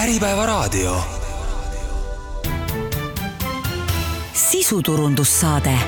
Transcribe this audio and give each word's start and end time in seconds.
Äripäevaraadio. 0.00 0.96
sisuturundussaade 4.32 5.78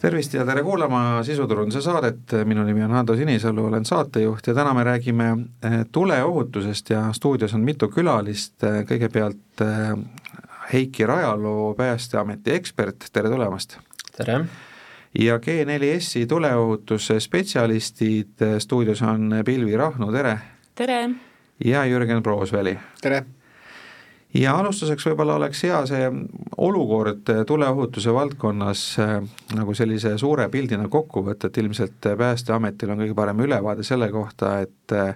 tervist 0.00 0.34
ja 0.34 0.46
tere 0.46 0.62
kuulama 0.62 1.22
Sisuturunduse 1.22 1.80
saadet, 1.80 2.18
minu 2.44 2.64
nimi 2.64 2.82
on 2.82 2.90
Hando 2.90 3.16
Sinisalu, 3.16 3.66
olen 3.66 3.84
saatejuht 3.84 4.46
ja 4.46 4.54
täna 4.54 4.74
me 4.74 4.84
räägime 4.84 5.30
eh, 5.30 5.86
tuleohutusest 5.92 6.90
ja 6.90 7.12
stuudios 7.12 7.54
on 7.54 7.60
mitu 7.60 7.88
külalist, 7.88 8.58
kõigepealt 8.90 9.62
eh, 9.62 9.96
Heiki 10.72 11.06
Rajaloo, 11.06 11.74
Päästeameti 11.78 12.50
ekspert, 12.50 13.06
tere 13.12 13.30
tulemast! 13.30 13.78
tere! 14.16 14.44
ja 15.18 15.38
G4S-i 15.38 16.26
tuleohutuse 16.26 17.20
spetsialistid, 17.20 18.40
eh, 18.40 18.58
stuudios 18.58 19.02
on 19.02 19.30
Pilvi 19.44 19.76
Rahnu, 19.76 20.12
tere! 20.12 20.38
tere! 20.74 21.31
Ja 21.64 21.84
Jürgen 21.84 22.22
Proosveli. 22.22 22.78
tere! 23.00 23.24
ja 24.34 24.54
alustuseks 24.56 25.04
võib-olla 25.06 25.36
oleks 25.36 25.62
hea 25.66 25.78
see 25.86 26.08
olukord 26.64 27.28
tuleohutuse 27.46 28.14
valdkonnas 28.14 28.84
äh, 29.02 29.14
nagu 29.56 29.74
sellise 29.76 30.16
suure 30.18 30.48
pildina 30.48 30.88
kokku 30.88 31.24
võtta, 31.26 31.50
et 31.50 31.58
ilmselt 31.60 32.12
Päästeametil 32.18 32.94
on 32.94 33.02
kõige 33.04 33.16
parem 33.16 33.42
ülevaade 33.44 33.84
selle 33.84 34.08
kohta, 34.12 34.54
et 34.64 34.96
äh, 34.96 35.14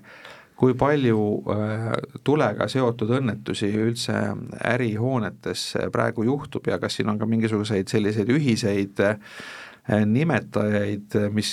kui 0.57 0.77
palju 0.77 1.23
äh, 1.53 1.89
tulega 2.25 2.69
seotud 2.69 3.15
õnnetusi 3.19 3.73
üldse 3.73 4.21
ärihoonetes 4.65 5.65
praegu 5.93 6.29
juhtub 6.29 6.69
ja 6.69 6.79
kas 6.83 7.01
siin 7.01 7.09
on 7.13 7.19
ka 7.19 7.29
mingisuguseid 7.29 7.89
selliseid 7.89 8.33
ühiseid 8.37 9.01
nimetajaid, 9.87 11.15
mis, 11.31 11.51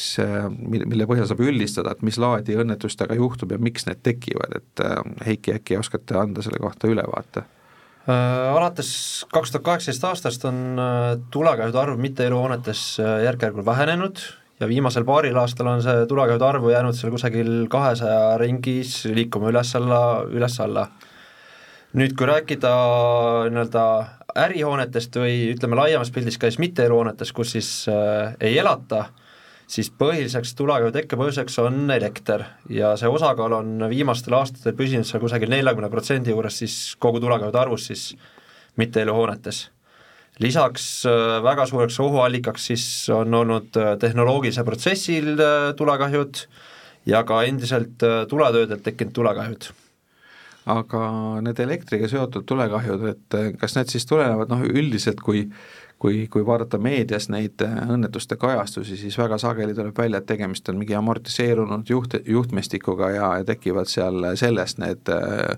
mille 0.66 1.06
põhjal 1.06 1.28
saab 1.30 1.44
üldistada, 1.46 1.92
et 1.94 2.02
mis 2.02 2.18
laadi 2.18 2.56
õnnetustega 2.58 3.14
juhtub 3.20 3.54
ja 3.54 3.60
miks 3.62 3.86
need 3.86 4.02
tekivad, 4.02 4.58
et 4.58 4.86
Heiki, 5.28 5.54
äkki 5.60 5.78
oskate 5.78 6.18
anda 6.18 6.42
selle 6.42 6.58
kohta 6.64 6.90
ülevaate? 6.90 7.46
Äh, 8.04 8.52
alates 8.52 9.24
kaks 9.32 9.54
tuhat 9.54 9.64
kaheksateist 9.64 10.04
aastast 10.04 10.44
on 10.50 10.58
äh, 10.76 11.14
tulekahjude 11.32 11.78
arv 11.80 12.02
mitteeluhoonetes 12.04 12.82
äh, 13.00 13.22
järk-järgult 13.24 13.64
vähenenud 13.64 14.20
ja 14.60 14.68
viimasel 14.68 15.06
paaril 15.08 15.40
aastal 15.40 15.70
on 15.72 15.80
see 15.86 16.02
tulekahjude 16.10 16.44
arv 16.44 16.68
jäänud 16.68 16.98
seal 17.00 17.14
kusagil 17.16 17.54
kahesaja 17.72 18.36
ringis 18.42 19.06
liikuma 19.08 19.54
üles-alla, 19.54 20.02
üles-alla. 20.28 20.90
nüüd, 21.96 22.18
kui 22.20 22.28
rääkida 22.28 22.74
nii-öelda 23.56 23.86
ärihoonetest 24.36 25.16
või 25.22 25.52
ütleme 25.54 25.78
laiemas 25.78 26.12
pildis 26.12 26.40
ka 26.42 26.50
siis 26.50 26.62
mitteeluhoonetes, 26.64 27.34
kus 27.34 27.54
siis 27.58 27.74
äh, 27.92 28.34
ei 28.42 28.58
elata 28.58 29.06
äh,, 29.06 29.12
siis 29.74 29.90
põhiliseks 30.00 30.54
tulekahju 30.58 30.94
tekkepõhjuseks 30.96 31.60
on 31.64 31.92
elekter 31.94 32.46
ja 32.72 32.94
see 33.00 33.10
osakaal 33.10 33.56
on 33.60 33.88
viimastel 33.92 34.36
aastatel 34.38 34.76
püsinud 34.78 35.08
seal 35.08 35.24
kusagil 35.24 35.52
neljakümne 35.54 35.90
protsendi 35.94 36.34
juures 36.34 36.60
siis 36.64 36.78
kogu 37.02 37.22
tulekahjude 37.24 37.62
arvust 37.62 37.92
siis 37.92 38.04
mitteeluhoonetes. 38.82 39.70
lisaks 40.40 41.06
äh, 41.06 41.44
väga 41.44 41.66
suureks 41.70 42.00
ohuallikaks 42.00 42.66
siis 42.72 42.86
on 43.14 43.34
olnud 43.34 43.78
äh, 43.78 43.98
tehnoloogilisel 44.00 44.66
protsessil 44.66 45.34
äh, 45.38 45.74
tulekahjud 45.78 46.46
ja 47.06 47.24
ka 47.24 47.44
endiselt 47.44 48.04
tuletöödelt 48.30 48.84
tekkinud 48.84 49.14
tulekahjud 49.14 49.72
aga 50.66 51.06
need 51.44 51.60
elektriga 51.60 52.08
seotud 52.08 52.46
tulekahjud, 52.48 53.08
et 53.12 53.40
kas 53.60 53.76
need 53.76 53.92
siis 53.92 54.06
tulenevad 54.08 54.52
noh, 54.54 54.62
üldiselt 54.64 55.20
kui 55.24 55.48
kui, 56.04 56.28
kui 56.28 56.44
vaadata 56.46 56.78
meedias 56.84 57.30
neid 57.32 57.64
äh, 57.64 57.78
õnnetuste 57.94 58.36
kajastusi, 58.40 58.98
siis 59.00 59.16
väga 59.20 59.38
sageli 59.40 59.76
tuleb 59.78 59.98
välja, 59.98 60.20
et 60.20 60.28
tegemist 60.28 60.68
on 60.68 60.82
mingi 60.82 60.98
amortiseerunud 61.00 61.88
juht, 61.90 62.18
juhtmestikuga 62.28 63.10
ja, 63.14 63.30
tekivad 63.48 63.88
seal 63.88 64.34
sellest 64.40 64.82
need 64.84 65.12
äh, 65.14 65.56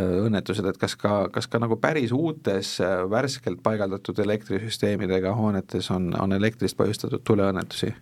õnnetused, 0.00 0.66
et 0.66 0.80
kas 0.80 0.96
ka, 0.98 1.26
kas 1.34 1.46
ka 1.46 1.60
nagu 1.62 1.76
päris 1.78 2.14
uutes 2.16 2.72
värskelt 3.10 3.60
paigaldatud 3.62 4.18
elektrisüsteemidega 4.24 5.36
hoonetes 5.36 5.92
on, 5.94 6.08
on 6.18 6.32
elektrist 6.34 6.78
põhjustatud 6.80 7.22
tuleõnnetusi? 7.22 7.92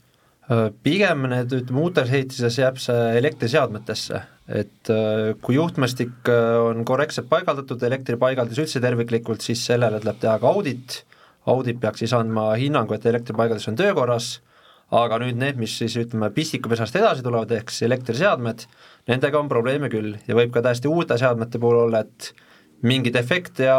Pigem 0.85 1.27
need, 1.31 1.53
ütleme 1.57 1.83
uutes 1.87 2.11
ehitises 2.13 2.59
jääb 2.61 2.79
see 2.83 3.17
elektriseadmetesse, 3.19 4.21
et 4.61 4.91
kui 5.41 5.57
juhtmestik 5.57 6.29
on 6.29 6.85
korrektselt 6.85 7.31
paigaldatud, 7.31 7.83
elektripaigaldus 7.89 8.61
üldse 8.61 8.83
terviklikult, 8.85 9.45
siis 9.45 9.65
sellele 9.65 10.03
tuleb 10.03 10.21
teha 10.21 10.37
ka 10.43 10.53
audit. 10.53 11.03
Audit 11.49 11.81
peaks 11.81 12.05
siis 12.05 12.13
andma 12.17 12.51
hinnangu, 12.61 12.97
et 12.97 13.07
elektripaigaldus 13.09 13.69
on 13.73 13.77
töökorras, 13.81 14.31
aga 14.95 15.19
nüüd 15.21 15.37
need, 15.41 15.59
mis 15.61 15.75
siis 15.81 15.97
ütleme, 16.01 16.31
pistikupesast 16.33 16.97
edasi 17.01 17.25
tulevad, 17.25 17.53
ehk 17.57 17.73
siis 17.73 17.89
elektriseadmed, 17.89 18.65
nendega 19.09 19.41
on 19.41 19.49
probleeme 19.53 19.91
küll. 19.93 20.15
Ja 20.29 20.37
võib 20.37 20.53
ka 20.55 20.63
täiesti 20.65 20.93
uute 20.93 21.19
seadmete 21.21 21.61
puhul 21.61 21.87
olla, 21.87 22.05
et 22.05 22.33
mingi 22.85 23.13
defekt 23.13 23.65
ja 23.65 23.79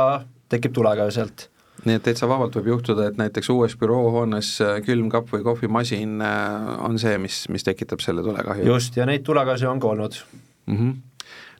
tekib 0.49 0.73
tulekahju 0.77 1.13
sealt 1.13 1.49
nii 1.85 1.99
et 1.99 2.05
täitsa 2.05 2.29
vabalt 2.29 2.55
võib 2.59 2.71
juhtuda, 2.73 3.09
et 3.09 3.19
näiteks 3.21 3.49
uues 3.53 3.75
büroohoones 3.79 4.51
äh, 4.65 4.77
külmkapp 4.85 5.31
või 5.33 5.43
kohvimasin 5.45 6.21
äh, 6.25 6.69
on 6.85 6.99
see, 7.01 7.17
mis, 7.21 7.43
mis 7.53 7.65
tekitab 7.67 8.03
selle 8.05 8.25
tulekahju? 8.25 8.67
just, 8.69 8.97
ja 8.97 9.07
neid 9.09 9.25
tulekahjusid 9.27 9.71
on 9.71 9.83
ka 9.83 9.93
olnud 9.93 10.21
mm. 10.21 10.79
-hmm 10.79 10.95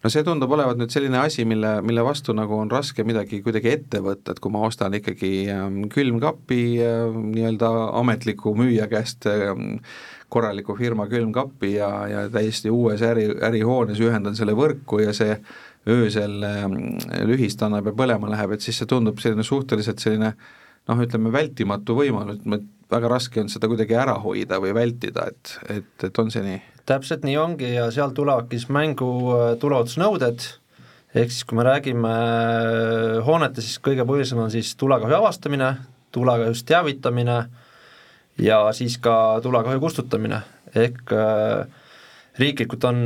no 0.05 0.11
see 0.13 0.21
tundub 0.21 0.51
olevat 0.53 0.77
nüüd 0.77 0.93
selline 0.93 1.17
asi, 1.17 1.47
mille, 1.49 1.79
mille 1.81 2.03
vastu 2.05 2.33
nagu 2.37 2.59
on 2.59 2.69
raske 2.69 3.03
midagi 3.07 3.39
kuidagi 3.41 3.71
ette 3.71 4.01
võtta, 4.05 4.35
et 4.35 4.41
kui 4.43 4.53
ma 4.53 4.61
ostan 4.67 4.93
ikkagi 4.93 5.31
ähm, 5.49 5.79
külmkapi 5.93 6.61
äh, 6.85 7.15
nii-öelda 7.15 7.71
ametliku 8.01 8.53
müüja 8.57 8.85
käest 8.91 9.25
ähm, 9.31 9.79
korraliku 10.29 10.75
firma 10.77 11.07
külmkappi 11.09 11.75
ja, 11.77 11.89
ja 12.11 12.25
täiesti 12.29 12.69
uues 12.73 13.01
äri, 13.05 13.29
ärihoones 13.49 14.01
ühendan 14.03 14.37
selle 14.37 14.53
võrku 14.57 15.01
ja 15.01 15.13
see 15.15 15.39
öösel 15.87 16.43
ähm, 16.43 16.77
lühist 17.29 17.61
annab 17.65 17.91
ja 17.91 17.97
põlema 17.97 18.29
läheb, 18.31 18.55
et 18.55 18.65
siis 18.65 18.79
see 18.81 18.89
tundub 18.89 19.19
selline 19.21 19.45
suhteliselt 19.45 20.01
selline 20.01 20.33
noh, 20.89 21.01
ütleme 21.01 21.31
vältimatu 21.33 21.97
võimalus, 21.97 22.41
väga 22.91 23.09
raske 23.09 23.41
on 23.41 23.49
seda 23.49 23.69
kuidagi 23.69 23.97
ära 23.97 24.15
hoida 24.21 24.59
või 24.61 24.73
vältida, 24.77 25.29
et, 25.31 25.55
et, 25.77 26.07
et 26.07 26.21
on 26.21 26.31
see 26.33 26.43
nii? 26.45 26.61
täpselt 26.85 27.23
nii 27.25 27.37
ongi 27.41 27.71
ja 27.73 27.87
seal 27.93 28.13
tulevadki 28.13 28.59
siis 28.59 28.69
mängu 28.73 29.09
äh, 29.33 29.45
tuleohutusnõuded, 29.61 30.43
ehk 31.17 31.31
siis 31.33 31.45
kui 31.49 31.57
me 31.57 31.65
räägime 31.65 32.11
äh, 32.11 33.21
hoonete, 33.25 33.63
siis 33.65 33.81
kõige 33.81 34.05
põhilisem 34.05 34.43
on 34.43 34.53
siis 34.53 34.75
tulekahju 34.77 35.17
avastamine, 35.17 35.71
tulekahjust 36.13 36.67
teavitamine 36.69 37.39
ja 38.45 38.59
siis 38.77 38.99
ka 39.01 39.39
tulekahju 39.41 39.81
kustutamine, 39.81 40.43
ehk 40.77 41.15
äh, 41.17 41.81
riiklikult 42.37 42.83
on 42.83 42.97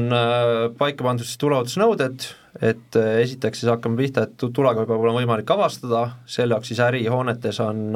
paika 0.79 1.06
pandud 1.06 1.28
siis 1.28 1.38
tuleohutusnõuded, 1.38 2.23
et 2.62 2.96
esiteks 3.00 3.62
siis 3.62 3.70
hakkame 3.72 3.96
pihta, 4.02 4.25
et 4.28 4.36
tulekahju 4.38 4.88
peab 4.90 5.00
olema 5.00 5.22
võimalik 5.22 5.52
avastada, 5.56 6.02
selle 6.28 6.58
jaoks 6.58 6.74
siis 6.74 6.81
ärihoonetes 6.84 7.62
on 7.64 7.96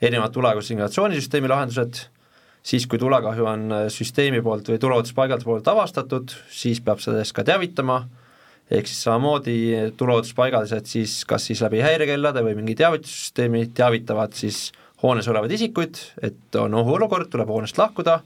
erinevad 0.00 0.32
tulekahju 0.32 0.64
signalatsioonisüsteemi 0.70 1.50
lahendused 1.52 2.06
siis 2.64 2.86
kui 2.88 2.98
tulekahju 3.00 3.46
on 3.48 3.64
äh, 3.72 3.86
süsteemi 3.92 4.42
poolt 4.44 4.68
või 4.72 4.80
tuleohutuspaigalduse 4.82 5.48
poolt 5.48 5.70
avastatud, 5.70 6.34
siis 6.52 6.80
peab 6.84 7.02
sellest 7.04 7.34
ka 7.36 7.44
teavitama, 7.46 8.00
ehk 8.72 8.88
siis 8.88 9.02
samamoodi 9.04 9.56
tuleohutuspaigaldused 10.00 10.88
siis 10.88 11.18
kas 11.28 11.50
siis 11.50 11.60
läbi 11.64 11.82
häirekellade 11.84 12.44
või 12.46 12.56
mingi 12.60 12.76
teavitussüsteemi 12.80 13.66
teavitavad 13.76 14.36
siis 14.36 14.70
hoones 15.02 15.28
olevaid 15.28 15.52
isikuid, 15.52 16.00
et 16.24 16.56
on 16.56 16.80
ohuolukord, 16.80 17.28
tuleb 17.32 17.52
hoonest 17.52 17.78
lahkuda, 17.78 18.22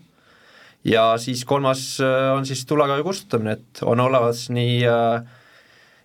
ja 0.87 1.11
siis 1.19 1.43
kolmas 1.49 1.83
äh, 2.05 2.31
on 2.37 2.47
siis 2.47 2.63
tulekahju 2.69 3.09
kustutamine, 3.09 3.59
et 3.59 3.83
on 3.83 4.07
olemas 4.07 4.47
nii 4.55 4.79
äh, 4.87 5.35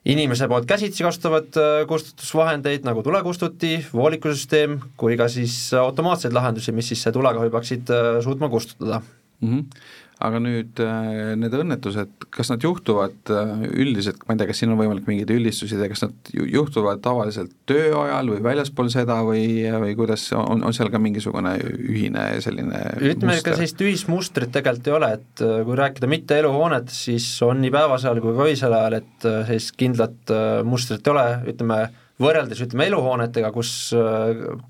inimese 0.05 0.47
poolt 0.51 0.67
käsitsi 0.67 1.05
kasutavad 1.05 1.57
äh, 1.59 1.87
kustutusvahendeid 1.87 2.85
nagu 2.87 3.03
tulekustuti, 3.03 3.77
voolikusüsteem, 3.93 4.79
kui 4.97 5.17
ka 5.19 5.29
siis 5.31 5.55
automaatseid 5.79 6.35
lahendusi, 6.35 6.75
mis 6.75 6.91
siis 6.91 7.05
tulekahju 7.13 7.53
peaksid 7.53 7.93
äh, 7.93 8.17
suutma 8.23 8.49
kustutada 8.49 9.01
mm. 9.41 9.51
-hmm 9.51 10.01
aga 10.23 10.39
nüüd 10.39 10.79
äh, 10.83 11.33
need 11.39 11.55
õnnetused, 11.57 12.27
kas 12.33 12.51
nad 12.51 12.63
juhtuvad 12.63 13.31
äh, 13.33 13.63
üldiselt, 13.83 14.21
ma 14.27 14.35
ei 14.35 14.39
tea, 14.39 14.49
kas 14.49 14.61
siin 14.61 14.71
on 14.71 14.79
võimalik 14.79 15.07
mingeid 15.09 15.31
üldistusi 15.35 15.75
teha, 15.75 15.89
kas 15.91 16.05
nad 16.05 16.31
juhtuvad 16.33 17.01
tavaliselt 17.03 17.51
töö 17.69 17.89
ajal 18.05 18.31
või 18.31 18.43
väljaspool 18.45 18.91
seda 18.93 19.19
või, 19.27 19.45
või 19.83 19.95
kuidas, 19.99 20.25
on, 20.37 20.63
on 20.63 20.75
seal 20.75 20.91
ka 20.93 21.01
mingisugune 21.03 21.57
ühine 21.75 22.27
selline 22.43 22.83
ütleme, 23.01 23.35
ega 23.41 23.55
sellist 23.57 23.83
ühismustrit 23.83 24.53
tegelikult 24.55 24.91
ei 24.91 24.95
ole, 24.99 25.09
et 25.19 25.43
äh, 25.43 25.57
kui 25.67 25.79
rääkida 25.79 26.11
mitte 26.11 26.39
eluhoonetest, 26.39 27.09
siis 27.09 27.27
on 27.45 27.59
nii 27.63 27.73
päevasel 27.73 28.23
kui 28.23 28.37
ka 28.37 28.47
öisel 28.53 28.77
ajal, 28.77 28.99
et 29.01 29.27
sellist 29.49 29.75
kindlat 29.79 30.33
mustrit 30.67 31.03
ei 31.03 31.13
ole, 31.13 31.25
ütleme, 31.51 31.81
võrreldes 32.23 32.63
ütleme 32.63 32.87
eluhoonetega, 32.91 33.51
kus 33.51 33.91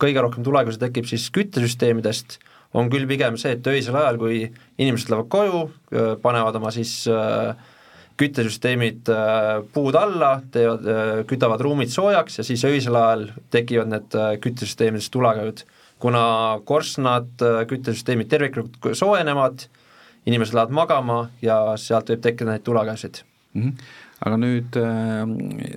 kõige 0.02 0.24
rohkem 0.24 0.46
tulekahjusid 0.46 0.82
tekib 0.88 1.10
siis 1.10 1.28
küttesüsteemidest, 1.36 2.40
on 2.74 2.90
küll 2.90 3.08
pigem 3.10 3.38
see, 3.40 3.56
et 3.58 3.68
öisel 3.70 3.98
ajal, 4.00 4.18
kui 4.22 4.40
inimesed 4.82 5.12
lähevad 5.12 5.30
koju, 5.34 5.62
panevad 6.24 6.58
oma 6.60 6.72
siis 6.74 7.04
küttesüsteemid 8.20 9.10
puud 9.74 9.98
alla, 9.98 10.36
teevad, 10.54 10.90
kütavad 11.30 11.62
ruumid 11.66 11.90
soojaks 11.94 12.40
ja 12.40 12.46
siis 12.46 12.66
öisel 12.70 12.98
ajal 12.98 13.28
tekivad 13.54 13.90
need 13.94 14.18
küttesüsteemides 14.44 15.10
tulekahjud. 15.14 15.66
kuna 16.04 16.60
korstnad, 16.66 17.30
küttesüsteemid 17.68 18.28
terviklikult 18.28 18.96
soojenevad, 19.00 19.68
inimesed 20.26 20.54
lähevad 20.54 20.74
magama 20.76 21.20
ja 21.42 21.78
sealt 21.78 22.10
võib 22.12 22.26
tekkida 22.26 22.52
neid 22.52 22.66
tulekahjusid 22.66 23.24
mm. 23.54 23.62
-hmm 23.62 24.02
aga 24.24 24.38
nüüd 24.40 24.78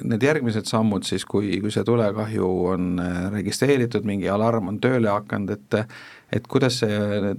need 0.06 0.22
järgmised 0.22 0.69
sammud 0.70 1.06
siis, 1.06 1.25
kui, 1.28 1.56
kui 1.62 1.72
see 1.75 1.84
tulekahju 1.87 2.50
on 2.72 3.00
registreeritud, 3.34 4.06
mingi 4.06 4.28
alarm 4.31 4.70
on 4.70 4.78
tööle 4.82 5.10
hakanud, 5.10 5.50
et 5.50 5.96
et 6.32 6.46
kuidas 6.50 6.81
see, 6.82 6.96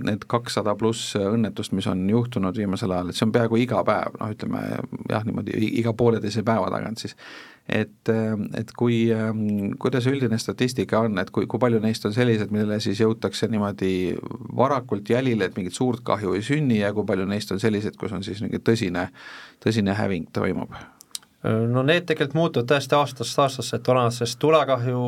need 0.07 0.23
kakssada 0.31 0.75
pluss 0.79 1.15
õnnetust, 1.19 1.73
mis 1.75 1.87
on 1.91 2.05
juhtunud 2.09 2.55
viimasel 2.55 2.93
ajal, 2.95 3.11
et 3.11 3.19
see 3.19 3.27
on 3.27 3.33
peaaegu 3.35 3.59
iga 3.59 3.83
päev, 3.87 4.15
noh 4.21 4.31
ütleme 4.31 4.63
jah, 5.11 5.27
niimoodi 5.27 5.57
iga 5.81 5.93
pooleteise 5.97 6.43
päeva 6.47 6.71
tagant 6.71 7.03
siis, 7.03 7.17
et, 7.67 8.11
et 8.55 8.73
kui, 8.79 9.01
kuidas 9.83 10.07
üldine 10.07 10.39
statistika 10.39 11.03
on, 11.03 11.19
et 11.19 11.31
kui, 11.35 11.49
kui 11.51 11.59
palju 11.59 11.81
neist 11.83 12.07
on 12.07 12.15
sellised, 12.15 12.53
millele 12.55 12.79
siis 12.83 13.03
jõutakse 13.03 13.51
niimoodi 13.51 13.93
varakult 14.55 15.09
jälile, 15.11 15.49
et 15.49 15.57
mingit 15.59 15.75
suurt 15.75 16.05
kahju 16.07 16.37
ei 16.37 16.45
sünni 16.45 16.79
ja 16.79 16.93
kui 16.95 17.07
palju 17.07 17.27
neist 17.27 17.51
on 17.51 17.63
sellised, 17.63 17.99
kus 17.99 18.15
on 18.15 18.23
siis 18.23 18.43
mingi 18.45 18.63
tõsine, 18.63 19.09
tõsine 19.63 19.99
häving 19.99 20.31
toimub? 20.35 20.79
No 21.47 21.83
need 21.85 22.07
tegelikult 22.07 22.37
muutuvad 22.37 22.67
tõesti 22.71 22.95
aastast 22.97 23.39
aastasse, 23.39 23.77
et 23.77 23.89
olenes 23.91 24.17
sellest 24.19 24.39
tulekahju 24.41 25.01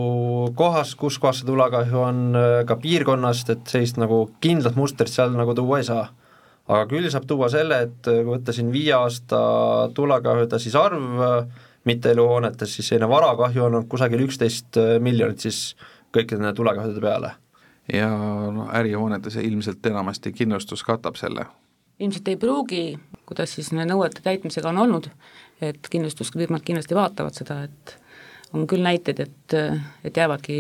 kohast, 0.57 0.95
kus 0.99 1.17
kohas 1.21 1.41
see 1.41 1.49
tulekahju 1.49 2.01
on, 2.03 2.21
ka 2.69 2.77
piirkonnast, 2.81 3.49
et 3.55 3.73
sellist 3.73 3.99
nagu 4.01 4.21
kindlat 4.43 4.77
mustrit 4.79 5.11
seal 5.11 5.33
nagu 5.35 5.55
tuua 5.57 5.81
ei 5.81 5.87
saa. 5.89 6.07
aga 6.69 6.85
küll 6.85 7.09
saab 7.09 7.25
tuua 7.25 7.49
selle, 7.49 7.81
et 7.87 8.05
kui 8.05 8.27
võtta 8.29 8.53
siin 8.53 8.71
viie 8.71 8.93
aasta 8.93 9.39
tulekahjude 9.97 10.59
siis 10.61 10.75
arv 10.77 11.47
mitteeluhoonetes, 11.89 12.75
siis 12.75 12.91
selline 12.91 13.09
varakahju 13.09 13.63
on 13.63 13.73
olnud 13.73 13.89
kusagil 13.89 14.21
üksteist 14.27 14.77
miljonit 15.01 15.39
siis 15.41 15.75
kõikide 16.13 16.43
nende 16.43 16.53
tulekahjude 16.57 17.01
peale. 17.01 17.31
ja 17.93 18.09
noh, 18.53 18.69
ärihoonetes 18.75 19.39
ilmselt 19.41 19.85
enamasti 19.85 20.31
kindlustus 20.31 20.83
katab 20.83 21.17
selle? 21.17 21.47
ilmselt 21.99 22.27
ei 22.27 22.37
pruugi, 22.37 22.83
kuidas 23.25 23.55
siis 23.55 23.73
nõuete 23.73 24.21
täitmisega 24.23 24.69
on 24.69 24.77
olnud 24.85 25.09
et 25.61 25.89
kindlustusfirmad 25.91 26.63
kindlasti 26.65 26.95
vaatavad 26.97 27.35
seda, 27.35 27.63
et 27.67 27.97
on 28.53 28.65
küll 28.69 28.83
näiteid, 28.83 29.19
et, 29.21 29.55
et 30.05 30.17
jäävadki 30.17 30.59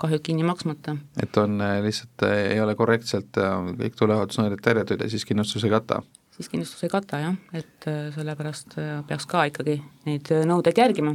kahjud 0.00 0.22
kinni 0.26 0.46
maksmata. 0.46 0.96
et 1.22 1.36
on 1.36 1.60
äh, 1.62 1.78
lihtsalt, 1.84 2.24
äh, 2.26 2.38
ei 2.54 2.60
ole 2.60 2.74
korrektselt 2.74 3.38
äh, 3.38 3.52
kõik 3.82 3.98
tuleohutusnõuded 3.98 4.62
täidetud 4.62 5.02
ja 5.02 5.10
siis 5.10 5.26
kindlustus 5.28 5.64
ei 5.64 5.72
kata? 5.72 6.02
siis 6.34 6.50
kindlustus 6.50 6.82
ei 6.86 6.92
kata 6.92 7.22
jah, 7.22 7.38
et 7.54 7.88
sellepärast 8.14 8.78
peaks 9.08 9.26
ka 9.30 9.44
ikkagi 9.50 9.78
neid 10.06 10.30
nõudeid 10.50 10.78
järgima. 10.82 11.14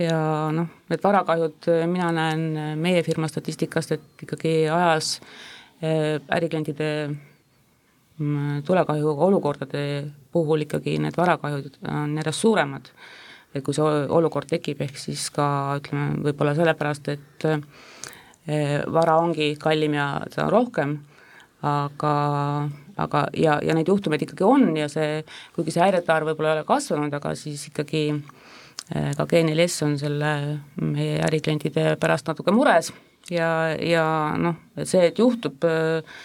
ja 0.00 0.20
noh, 0.52 0.70
need 0.92 1.04
varakahjud, 1.04 1.70
mina 1.88 2.12
näen 2.12 2.78
meie 2.80 3.02
firma 3.06 3.28
statistikast, 3.28 3.96
et 3.96 4.26
ikkagi 4.26 4.56
ajas 4.72 5.18
äriklientide 5.84 6.88
mm, 8.18 8.62
tulekahju 8.66 9.14
olukordade 9.26 9.84
puhul 10.32 10.66
ikkagi 10.66 10.98
need 11.02 11.16
varakahjud 11.16 11.78
on 11.90 12.16
järjest 12.18 12.46
suuremad. 12.46 12.90
et 13.54 13.62
kui 13.62 13.74
see 13.74 13.84
olukord 14.10 14.48
tekib, 14.50 14.80
ehk 14.82 14.96
siis 14.98 15.28
ka 15.30 15.44
ütleme, 15.78 16.16
võib-olla 16.24 16.56
sellepärast, 16.58 17.08
et 17.12 17.44
eh, 17.46 18.80
vara 18.90 19.14
ongi 19.22 19.52
kallim 19.62 19.94
ja 19.94 20.08
seda 20.26 20.48
on 20.48 20.50
rohkem, 20.50 20.96
aga, 21.62 22.14
aga 22.98 23.22
ja, 23.38 23.60
ja 23.62 23.78
neid 23.78 23.88
juhtumeid 23.88 24.26
ikkagi 24.26 24.42
on 24.42 24.74
ja 24.76 24.88
see, 24.90 25.22
kuigi 25.54 25.70
see 25.70 25.84
häirete 25.84 26.10
arv 26.12 26.32
võib-olla 26.32 26.50
ei 26.50 26.58
ole 26.58 26.66
kasvanud, 26.66 27.14
aga 27.14 27.36
siis 27.38 27.62
ikkagi 27.70 28.04
eh, 28.10 29.10
ka 29.14 29.22
G4S 29.22 29.86
on 29.86 29.98
selle 30.02 30.34
meie 30.82 31.22
äriklientide 31.22 31.94
pärast 32.02 32.26
natuke 32.26 32.50
mures 32.50 32.90
ja, 33.30 33.70
ja 33.78 34.06
noh, 34.34 34.58
see, 34.82 35.12
et 35.12 35.22
juhtub, 35.22 35.62
eh, 35.62 36.18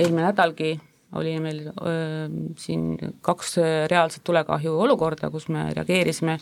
eelmine 0.00 0.30
nädalgi 0.30 0.78
oli 1.18 1.36
meil 1.42 1.64
öö, 1.70 2.28
siin 2.58 2.92
kaks 3.26 3.56
reaalset 3.90 4.24
tulekahju 4.24 4.76
olukorda, 4.86 5.30
kus 5.30 5.48
me 5.48 5.68
reageerisime, 5.74 6.38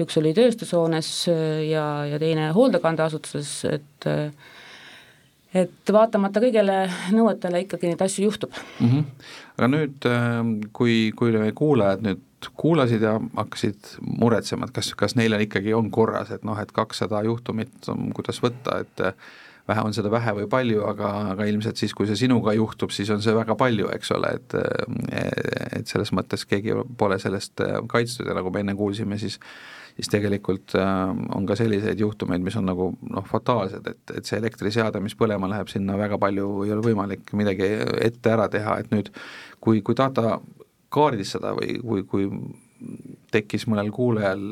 üks 0.00 0.16
oli 0.20 0.32
tööstushoones 0.36 1.10
ja, 1.68 1.84
ja 2.08 2.22
teine 2.22 2.50
hoolekandeasutuses, 2.56 3.52
et 3.74 4.10
et 5.50 5.90
vaatamata 5.90 6.38
kõigele 6.38 6.84
nõuetele 7.10 7.64
ikkagi 7.64 7.88
neid 7.90 8.02
asju 8.04 8.28
juhtub 8.28 8.52
mm. 8.54 8.90
-hmm. 8.90 9.30
aga 9.58 9.68
nüüd, 9.72 10.06
kui, 10.72 11.10
kui 11.18 11.32
kuulajad 11.58 12.04
nüüd 12.06 12.20
kuulasid 12.56 13.02
ja 13.02 13.16
hakkasid 13.36 13.94
muretsema, 14.00 14.66
et 14.66 14.74
kas, 14.74 14.92
kas 14.96 15.16
neil 15.18 15.34
on 15.36 15.44
ikkagi 15.44 15.74
on 15.76 15.90
korras, 15.92 16.30
et 16.30 16.44
noh, 16.46 16.58
et 16.60 16.72
kakssada 16.72 17.22
juhtumit, 17.26 17.72
kuidas 18.16 18.40
võtta, 18.42 18.80
et 18.84 19.02
vähe 19.70 19.86
on 19.86 19.96
seda 19.96 20.12
vähe 20.12 20.36
või 20.40 20.46
palju, 20.50 20.84
aga, 20.90 21.10
aga 21.34 21.48
ilmselt 21.48 21.80
siis, 21.80 21.94
kui 21.96 22.08
see 22.10 22.18
sinuga 22.18 22.54
juhtub, 22.58 22.92
siis 22.94 23.10
on 23.14 23.22
see 23.24 23.34
väga 23.36 23.56
palju, 23.58 23.90
eks 23.96 24.14
ole, 24.16 24.34
et 24.38 24.56
et 25.80 25.90
selles 25.90 26.12
mõttes 26.16 26.44
keegi 26.48 26.76
pole 26.98 27.18
sellest 27.22 27.62
kaitstud 27.90 28.28
ja 28.28 28.36
nagu 28.36 28.52
me 28.52 28.64
enne 28.64 28.76
kuulsime, 28.78 29.18
siis 29.20 29.38
siis 30.00 30.08
tegelikult 30.08 30.74
äh, 30.78 31.10
on 31.36 31.46
ka 31.46 31.56
selliseid 31.58 32.00
juhtumeid, 32.00 32.42
mis 32.44 32.56
on 32.56 32.68
nagu 32.68 32.90
noh, 33.10 33.26
fataalsed, 33.26 33.86
et, 33.90 34.02
et 34.16 34.28
see 34.28 34.38
elektriseade, 34.40 35.02
mis 35.04 35.16
põlema 35.18 35.50
läheb, 35.50 35.68
sinna 35.68 35.98
väga 36.00 36.18
palju 36.22 36.48
ei 36.64 36.74
ole 36.74 36.84
võimalik 36.86 37.34
midagi 37.36 37.68
ette 38.00 38.32
ära 38.32 38.48
teha, 38.52 38.78
et 38.80 38.90
nüüd 38.94 39.10
kui, 39.60 39.82
kui 39.84 39.98
data 39.98 40.38
kaardistada 40.94 41.52
või 41.58 41.76
kui, 41.82 42.04
kui 42.08 42.30
tekkis 43.34 43.66
mõnel 43.68 43.90
kuulajal 43.92 44.46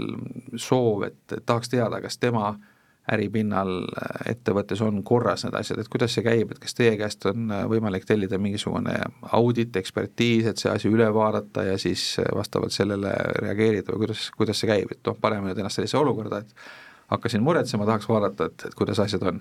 soov, 0.60 1.06
et 1.08 1.38
tahaks 1.38 1.72
teada, 1.72 2.02
kas 2.04 2.20
tema 2.20 2.50
äh, 2.50 2.67
äripinnal 3.12 3.72
äh, 3.84 4.32
ettevõttes 4.34 4.80
on 4.84 5.02
korras 5.06 5.44
need 5.44 5.56
asjad, 5.58 5.80
et 5.80 5.90
kuidas 5.92 6.14
see 6.14 6.24
käib, 6.26 6.52
et 6.52 6.60
kas 6.62 6.76
teie 6.76 6.94
käest 7.00 7.24
on 7.30 7.52
äh, 7.54 7.64
võimalik 7.70 8.06
tellida 8.08 8.40
mingisugune 8.42 8.96
audit, 9.38 9.76
ekspertiis, 9.80 10.48
et 10.50 10.60
see 10.60 10.72
asi 10.72 10.90
üle 10.92 11.08
vaadata 11.14 11.64
ja 11.70 11.78
siis 11.80 12.10
äh, 12.22 12.28
vastavalt 12.36 12.74
sellele 12.74 13.12
reageerida 13.40 13.94
või 13.94 14.06
kuidas, 14.06 14.28
kuidas 14.36 14.60
see 14.60 14.70
käib, 14.70 14.92
et 14.94 15.02
noh, 15.08 15.16
paneme 15.20 15.50
nüüd 15.50 15.62
ennast 15.62 15.80
sellisesse 15.80 16.00
olukorda, 16.00 16.42
et 16.44 17.08
hakkasin 17.14 17.44
muretsema, 17.44 17.88
tahaks 17.88 18.08
vaadata, 18.10 18.50
et, 18.50 18.68
et 18.68 18.76
kuidas 18.78 19.00
asjad 19.04 19.24
on? 19.32 19.40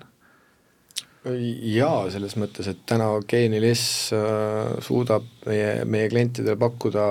jaa, 1.28 2.06
selles 2.14 2.38
mõttes, 2.40 2.70
et 2.70 2.78
täna 2.88 3.10
G4S 3.28 4.14
suudab 4.86 5.26
meie, 5.44 5.82
meie 5.84 6.08
klientidele 6.08 6.54
pakkuda 6.56 7.02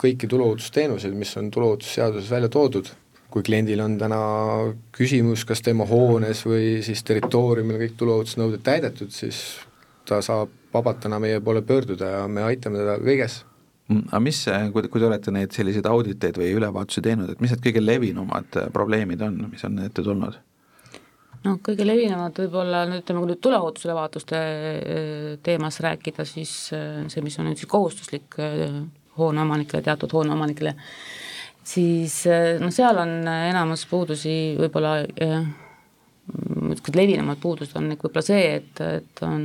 kõiki 0.00 0.30
tuluohutusteenuseid, 0.30 1.12
mis 1.18 1.34
on 1.36 1.50
tuluohutusseaduses 1.52 2.30
välja 2.30 2.48
toodud 2.54 2.88
kui 3.28 3.44
kliendil 3.44 3.80
on 3.84 3.98
täna 4.00 4.18
küsimus, 4.96 5.44
kas 5.48 5.60
tema 5.64 5.84
hoones 5.88 6.44
või 6.48 6.78
siis 6.84 7.02
territooriumil 7.04 7.80
kõik 7.82 7.98
tuluohutusnõuded 8.00 8.64
täidetud, 8.64 9.12
siis 9.12 9.42
ta 10.08 10.22
saab 10.24 10.54
vabalt 10.72 11.00
täna 11.04 11.20
meie 11.20 11.40
poole 11.44 11.62
pöörduda 11.62 12.10
ja 12.14 12.26
me 12.28 12.44
aitame 12.46 12.80
teda 12.80 12.96
kõiges 13.02 13.42
mm, 13.88 14.08
aga 14.10 14.20
mis, 14.24 14.42
kui, 14.72 14.88
kui 14.88 15.02
te 15.02 15.08
olete 15.08 15.34
neid 15.34 15.54
selliseid 15.56 15.88
auditeid 15.88 16.40
või 16.40 16.50
ülevaatusi 16.56 17.04
teinud, 17.04 17.32
et 17.32 17.40
mis 17.44 17.52
need 17.52 17.64
kõige 17.64 17.84
levinumad 17.84 18.60
äh, 18.60 18.68
probleemid 18.74 19.24
on, 19.24 19.40
mis 19.52 19.64
on 19.68 19.80
ette 19.84 20.04
tulnud? 20.04 20.38
noh, 21.44 21.60
kõige 21.64 21.86
levinumad 21.86 22.40
võib-olla 22.42 22.84
nüüd 22.88 23.04
ütleme, 23.04 23.22
kui 23.22 23.32
nüüd 23.32 23.42
tuleohutusülevaatuste 23.44 24.40
äh, 24.40 25.32
teemas 25.44 25.80
rääkida, 25.84 26.26
siis 26.28 26.54
äh, 26.76 27.04
see, 27.12 27.24
mis 27.24 27.38
on 27.40 27.50
nüüd 27.50 27.60
siis 27.60 27.70
kohustuslik 27.70 28.40
hooneomanikele, 29.18 29.82
teatud 29.82 30.12
hooneomanikele, 30.14 30.74
siis 31.68 32.22
noh, 32.60 32.72
seal 32.74 33.00
on 33.02 33.14
eh, 33.22 33.48
enamus 33.50 33.84
puudusi 33.90 34.34
võib-olla 34.58 34.98
eh, 35.04 35.40
niisugused 36.68 36.98
levinumad 36.98 37.40
puudused 37.42 37.76
on 37.80 37.90
võib-olla 37.94 38.24
see, 38.24 38.44
et, 38.58 38.82
et 38.84 39.22
on 39.24 39.44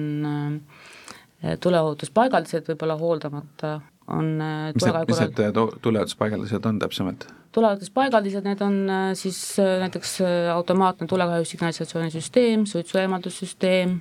tuleohutuspaigaldised 1.63 2.67
võib-olla 2.71 2.97
hooldamata, 2.99 3.77
on 4.11 4.33
mis 4.75 4.83
need, 4.83 4.99
mis 5.07 5.21
need 5.23 5.61
tuleohutuspaigaldised 5.83 6.67
on 6.67 6.81
täpsemalt? 6.83 7.27
tuleohutuspaigaldised, 7.55 8.43
need 8.47 8.63
on 8.65 8.77
siis 9.15 9.39
näiteks 9.59 10.17
automaatne 10.55 11.07
tulekahju 11.07 11.45
signalisatsioonisüsteem, 11.45 12.65
suitsueemaldussüsteem, 12.67 13.99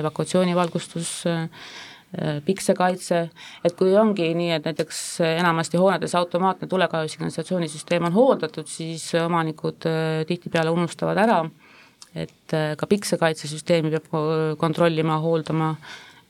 evakuatsioonivalgustus, 0.00 1.12
Äh, 1.28 1.46
piksekaitse, 2.44 3.20
et 3.64 3.76
kui 3.78 3.94
ongi 3.94 4.32
nii, 4.34 4.50
et 4.56 4.64
näiteks 4.66 5.20
enamasti 5.28 5.78
hoonetes 5.78 6.14
automaatne 6.18 6.66
tulekahju 6.68 7.12
signalisatsioonisüsteem 7.12 8.08
on 8.08 8.16
hooldatud, 8.16 8.66
siis 8.66 9.12
omanikud 9.22 9.86
äh, 9.86 10.24
tihtipeale 10.26 10.74
unustavad 10.74 11.20
ära, 11.22 11.40
et 12.14 12.54
äh, 12.56 12.72
ka 12.78 12.88
piksekaitsesüsteemi 12.90 13.94
peab 13.94 14.58
kontrollima, 14.58 15.20
hooldama, 15.22 15.74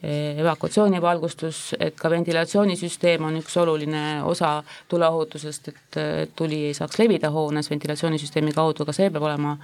evakuatsioonivalgustus, 0.00 1.74
et 1.76 1.98
ka 2.00 2.08
ventilatsioonisüsteem 2.08 3.24
on 3.28 3.34
üks 3.36 3.56
oluline 3.60 4.22
osa 4.24 4.62
tuleohutusest, 4.88 5.68
et 5.68 5.98
tuli 6.36 6.62
ei 6.70 6.76
saaks 6.76 6.96
levida 6.96 7.28
hoones 7.34 7.68
ventilatsioonisüsteemi 7.68 8.54
kaudu, 8.56 8.86
ka 8.88 8.94
see 8.96 9.10
peab 9.12 9.26
olema 9.28 9.58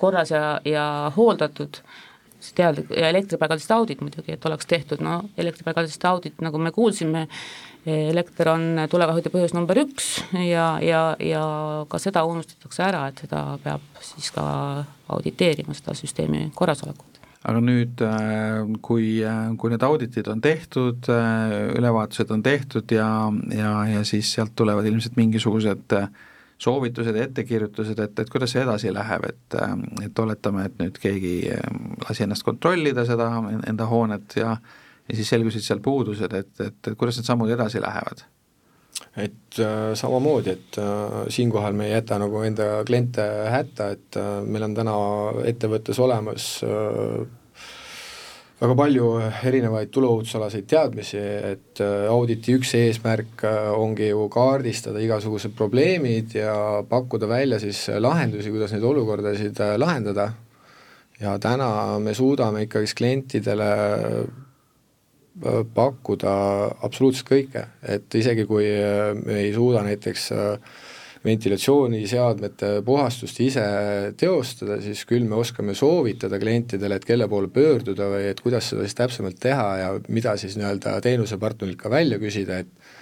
korras 0.00 0.34
ja, 0.34 0.58
ja 0.66 1.12
hooldatud 1.14 1.78
teadlik 2.56 2.90
ja 2.94 3.08
elektripaigaldiste 3.10 3.74
audit 3.74 4.02
muidugi, 4.04 4.36
et 4.36 4.46
oleks 4.46 4.68
tehtud, 4.70 5.02
no 5.04 5.22
elektripaigaldiste 5.38 6.08
audit, 6.08 6.36
nagu 6.44 6.60
me 6.62 6.72
kuulsime, 6.74 7.26
elekter 7.86 8.50
on 8.50 8.86
tulekahjude 8.90 9.30
põhjus 9.30 9.54
number 9.54 9.78
üks 9.84 10.12
ja, 10.46 10.68
ja, 10.82 11.02
ja 11.22 11.42
ka 11.90 12.00
seda 12.02 12.24
unustatakse 12.26 12.86
ära, 12.86 13.06
et 13.10 13.22
seda 13.26 13.44
peab 13.62 14.00
siis 14.02 14.32
ka 14.34 14.46
auditeerima, 15.16 15.74
seda 15.76 15.94
süsteemi 15.98 16.48
korrasolekut. 16.54 17.16
Aga 17.46 17.60
nüüd, 17.62 18.00
äh, 18.02 18.64
kui, 18.82 19.20
äh, 19.22 19.52
kui 19.58 19.70
need 19.70 19.84
auditid 19.86 20.26
on 20.32 20.40
tehtud, 20.42 21.06
äh, 21.12 21.76
ülevaatused 21.78 22.32
on 22.34 22.42
tehtud 22.42 22.90
ja, 22.90 23.06
ja, 23.54 23.74
ja 23.86 24.02
siis 24.08 24.32
sealt 24.34 24.56
tulevad 24.58 24.88
ilmselt 24.88 25.14
mingisugused 25.20 25.94
soovitused 26.58 27.16
ettekirjutused, 27.20 27.98
et, 28.00 28.18
et 28.18 28.30
kuidas 28.32 28.54
see 28.54 28.62
edasi 28.64 28.92
läheb, 28.94 29.28
et 29.28 29.56
et 30.06 30.18
oletame, 30.18 30.64
et 30.66 30.78
nüüd 30.80 30.98
keegi 31.00 31.34
lasi 32.06 32.24
ennast 32.24 32.46
kontrollida 32.46 33.04
seda 33.08 33.28
enda 33.68 33.88
hoonet 33.90 34.38
ja 34.40 34.56
ja 35.06 35.16
siis 35.16 35.28
selgusid 35.30 35.62
seal 35.62 35.82
puudused, 35.84 36.32
et, 36.34 36.54
et, 36.60 36.80
et 36.88 36.96
kuidas 36.98 37.18
need 37.20 37.28
sammud 37.28 37.52
edasi 37.52 37.82
lähevad? 37.82 38.24
et 39.16 39.58
äh, 39.60 39.90
samamoodi, 39.94 40.54
et 40.54 40.78
äh, 40.80 41.26
siinkohal 41.28 41.74
me 41.76 41.84
ei 41.86 41.92
jäta 41.92 42.16
nagu 42.20 42.40
enda 42.44 42.82
kliente 42.88 43.24
hätta, 43.52 43.90
et 43.92 44.16
äh, 44.16 44.38
meil 44.44 44.64
on 44.64 44.76
täna 44.76 44.94
ettevõttes 45.50 46.00
olemas 46.00 46.46
äh, 46.64 47.26
väga 48.60 48.76
palju 48.78 49.10
erinevaid 49.44 49.90
tuluohutusalaseid 49.92 50.64
teadmisi, 50.70 51.20
et 51.52 51.82
äh, 51.84 52.06
auditi 52.08 52.56
üks 52.56 52.72
eesmärk 52.78 53.44
äh, 53.44 53.68
ongi 53.76 54.08
ju 54.08 54.28
kaardistada 54.32 55.02
igasugused 55.04 55.52
probleemid 55.58 56.38
ja 56.38 56.56
pakkuda 56.88 57.28
välja 57.28 57.60
siis 57.60 57.84
lahendusi, 58.00 58.50
kuidas 58.54 58.72
neid 58.72 58.88
olukordasid 58.88 59.60
äh, 59.60 59.76
lahendada. 59.78 60.32
ja 61.20 61.38
täna 61.40 61.98
me 61.98 62.12
suudame 62.14 62.66
ikkagist 62.66 62.96
klientidele 62.96 63.68
pakkuda 65.74 66.32
absoluutselt 66.86 67.28
kõike, 67.28 67.66
et 67.84 68.14
isegi 68.16 68.46
kui 68.48 68.66
äh, 68.70 69.12
me 69.18 69.40
ei 69.44 69.52
suuda 69.54 69.82
näiteks 69.84 70.30
äh, 70.32 70.76
ventilatsiooniseadmete 71.26 72.70
puhastust 72.86 73.40
ise 73.44 73.64
teostada, 74.18 74.78
siis 74.84 75.02
küll 75.08 75.26
me 75.28 75.38
oskame 75.40 75.74
soovitada 75.76 76.38
klientidele, 76.42 76.98
et 76.98 77.08
kelle 77.08 77.28
poole 77.30 77.50
pöörduda 77.52 78.10
või 78.12 78.28
et 78.30 78.42
kuidas 78.44 78.70
seda 78.72 78.86
siis 78.86 78.98
täpsemalt 78.98 79.40
teha 79.42 79.66
ja 79.82 79.90
mida 80.08 80.36
siis 80.40 80.56
nii-öelda 80.60 81.00
teenusepartnerilt 81.04 81.80
ka 81.80 81.92
välja 81.92 82.20
küsida, 82.22 82.62
et 82.62 82.94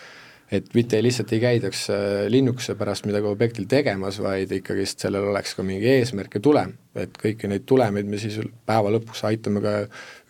et 0.52 0.75
mitte 0.76 0.99
lihtsalt 1.02 1.33
ei 1.33 1.40
käidaks 1.43 1.87
äh, 1.93 2.26
linnukese 2.31 2.75
pärast 2.78 3.07
midagi 3.09 3.26
objektil 3.26 3.66
tegemas, 3.71 4.19
vaid 4.23 4.52
ikkagist 4.52 5.04
sellel 5.04 5.31
oleks 5.31 5.54
ka 5.57 5.64
mingi 5.66 5.88
eesmärk 5.97 6.37
ja 6.38 6.43
tulem. 6.45 6.75
et 6.95 7.16
kõiki 7.19 7.49
neid 7.50 7.64
tulemeid 7.66 8.07
me 8.07 8.21
siis 8.23 8.37
päeva 8.66 8.93
lõpuks 8.95 9.25
aitame 9.26 9.59
ka 9.64 9.73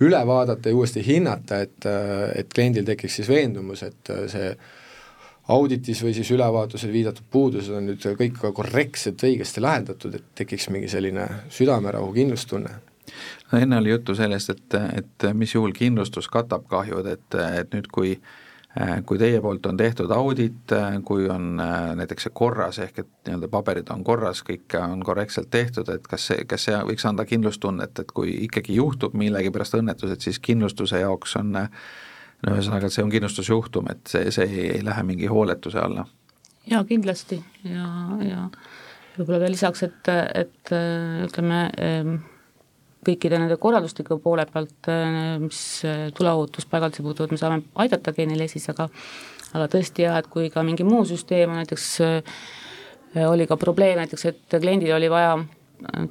üle 0.07 0.21
vaadata 0.27 0.71
ja 0.71 0.79
uuesti 0.79 1.03
hinnata, 1.05 1.59
et, 1.67 1.85
äh, 1.91 2.31
et 2.41 2.55
kliendil 2.55 2.87
tekiks 2.89 3.21
siis 3.21 3.29
veendumus, 3.29 3.83
et 3.85 4.15
äh, 4.15 4.25
see 4.33 4.55
auditis 5.49 6.01
või 6.05 6.15
siis 6.17 6.31
ülevaatusel 6.33 6.93
viidatud 6.93 7.27
puudused 7.31 7.75
on 7.77 7.91
nüüd 7.91 8.07
kõik 8.21 8.39
ka 8.41 8.53
korrektselt 8.57 9.23
õigesti 9.27 9.61
lahendatud, 9.65 10.15
et 10.17 10.31
tekiks 10.35 10.71
mingi 10.73 10.89
selline 10.89 11.27
südamerahu, 11.53 12.13
kindlustunne? 12.17 12.79
No 13.53 13.61
enne 13.61 13.79
oli 13.79 13.93
juttu 13.93 14.15
sellest, 14.17 14.55
et, 14.55 14.79
et 15.03 15.29
mis 15.37 15.53
juhul 15.55 15.77
kindlustus 15.77 16.31
katab 16.33 16.65
kahjud, 16.71 17.07
et, 17.07 17.37
et 17.61 17.77
nüüd, 17.77 17.91
kui 17.93 18.17
äh, 18.17 18.33
Äh, 18.81 19.05
kui 19.07 19.21
teie 19.23 19.39
poolt 19.39 19.67
on 19.71 19.77
tehtud 19.79 20.11
audit, 20.11 20.73
äh, 20.75 20.97
kui 21.07 21.29
on 21.31 21.61
äh, 21.63 21.93
näiteks 21.95 22.27
see 22.27 22.33
korras, 22.35 22.81
ehk 22.83 22.97
et 23.05 23.11
nii-öelda 23.29 23.47
paberid 23.53 23.91
on 23.95 24.01
korras, 24.03 24.41
kõik 24.43 24.75
on 24.81 25.05
korrektselt 25.07 25.47
tehtud, 25.55 25.93
et 25.95 26.09
kas 26.11 26.25
see, 26.27 26.43
kas 26.51 26.67
see 26.67 26.81
võiks 26.89 27.07
anda 27.07 27.23
kindlustunnet, 27.29 28.03
et 28.03 28.11
kui 28.11 28.33
ikkagi 28.49 28.75
juhtub 28.75 29.15
millegipärast 29.15 29.79
õnnetus, 29.79 30.17
et 30.17 30.27
siis 30.27 30.43
kindlustuse 30.43 31.05
jaoks 31.05 31.37
on 31.39 31.55
no 32.45 32.57
ühesõnaga, 32.57 32.91
see 32.93 33.05
on 33.05 33.13
kindlustusjuhtum, 33.13 33.91
et 33.95 34.13
see, 34.13 34.31
see 34.35 34.47
ei, 34.51 34.69
ei 34.79 34.85
lähe 34.85 35.03
mingi 35.07 35.31
hooletuse 35.31 35.81
alla? 35.83 36.07
jaa, 36.71 36.85
kindlasti 36.89 37.41
ja, 37.69 37.89
ja 38.25 38.47
võib-olla 39.19 39.43
veel 39.45 39.55
lisaks, 39.55 39.85
et, 39.87 40.11
et 40.35 40.73
ütleme, 41.27 41.61
kõikide 43.05 43.39
nende 43.39 43.59
korraldusliku 43.61 44.19
poole 44.25 44.47
pealt, 44.51 44.89
mis 45.45 45.61
tuleohutuspaigaldisi 46.17 47.05
puutuvad, 47.05 47.35
me 47.35 47.39
saame 47.39 47.63
aidata 47.85 48.15
G4S-is, 48.17 48.71
aga 48.73 48.89
aga 49.55 49.69
tõesti 49.71 50.05
jah, 50.05 50.19
et 50.19 50.29
kui 50.31 50.51
ka 50.53 50.65
mingi 50.67 50.87
muu 50.87 51.05
süsteem 51.09 51.53
on 51.53 51.61
näiteks, 51.63 51.89
äh, 52.05 53.27
oli 53.29 53.47
ka 53.51 53.59
probleem 53.61 54.01
näiteks, 54.01 54.27
et 54.31 54.57
kliendil 54.59 54.95
oli 54.97 55.11
vaja 55.11 55.37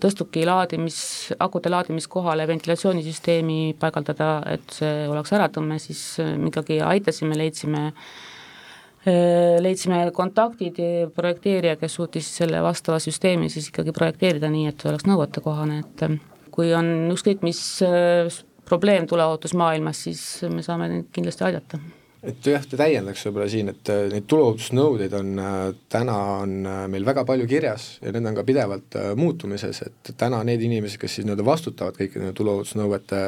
tõstuki 0.01 0.45
laadimis, 0.47 0.97
akude 1.41 1.71
laadimiskohale 1.73 2.45
ventilatsioonisüsteemi 2.49 3.75
paigaldada, 3.79 4.35
et 4.53 4.77
see 4.77 5.07
oleks 5.09 5.33
äratõmme, 5.35 5.79
siis 5.81 6.03
me 6.19 6.51
ikkagi 6.51 6.81
aitasime, 6.85 7.37
leidsime 7.39 7.89
leidsime 9.03 9.97
kontaktid 10.15 10.77
projekteerija, 11.15 11.75
kes 11.75 11.97
suutis 11.97 12.29
selle 12.37 12.61
vastava 12.63 13.01
süsteemi 13.03 13.49
siis 13.51 13.67
ikkagi 13.67 13.91
projekteerida 13.91 14.47
nii, 14.51 14.69
et 14.71 14.85
oleks 14.87 15.03
nõuetekohane, 15.09 15.81
et 15.83 16.05
kui 16.53 16.71
on 16.77 17.11
ükskõik 17.11 17.43
mis 17.43 17.59
äh, 17.83 18.31
probleem 18.65 19.07
tuleohutusmaailmas, 19.09 20.05
siis 20.07 20.23
me 20.47 20.63
saame 20.63 20.87
neid 20.91 21.11
kindlasti 21.11 21.49
aidata 21.49 21.81
et 22.23 22.47
jah, 22.47 22.65
täiendaks 22.69 23.25
võib-olla 23.27 23.47
siin, 23.51 23.71
et 23.73 23.91
äh, 23.93 24.05
neid 24.13 24.27
tuleohutusnõudeid 24.31 25.15
on 25.17 25.31
äh, 25.43 25.61
täna, 25.91 26.17
on 26.43 26.57
meil 26.91 27.07
väga 27.07 27.25
palju 27.27 27.47
kirjas 27.49 27.87
ja 28.01 28.13
need 28.15 28.31
on 28.31 28.37
ka 28.39 28.45
pidevalt 28.47 28.99
muutumises, 29.19 29.83
et 29.87 30.13
täna 30.19 30.43
need 30.47 30.63
inimesed, 30.63 31.01
kes 31.01 31.17
siis 31.19 31.27
nii-öelda 31.27 31.47
vastutavad 31.47 31.99
kõikide 31.99 32.25
nende 32.25 32.37
tuleohutusnõuete 32.39 33.23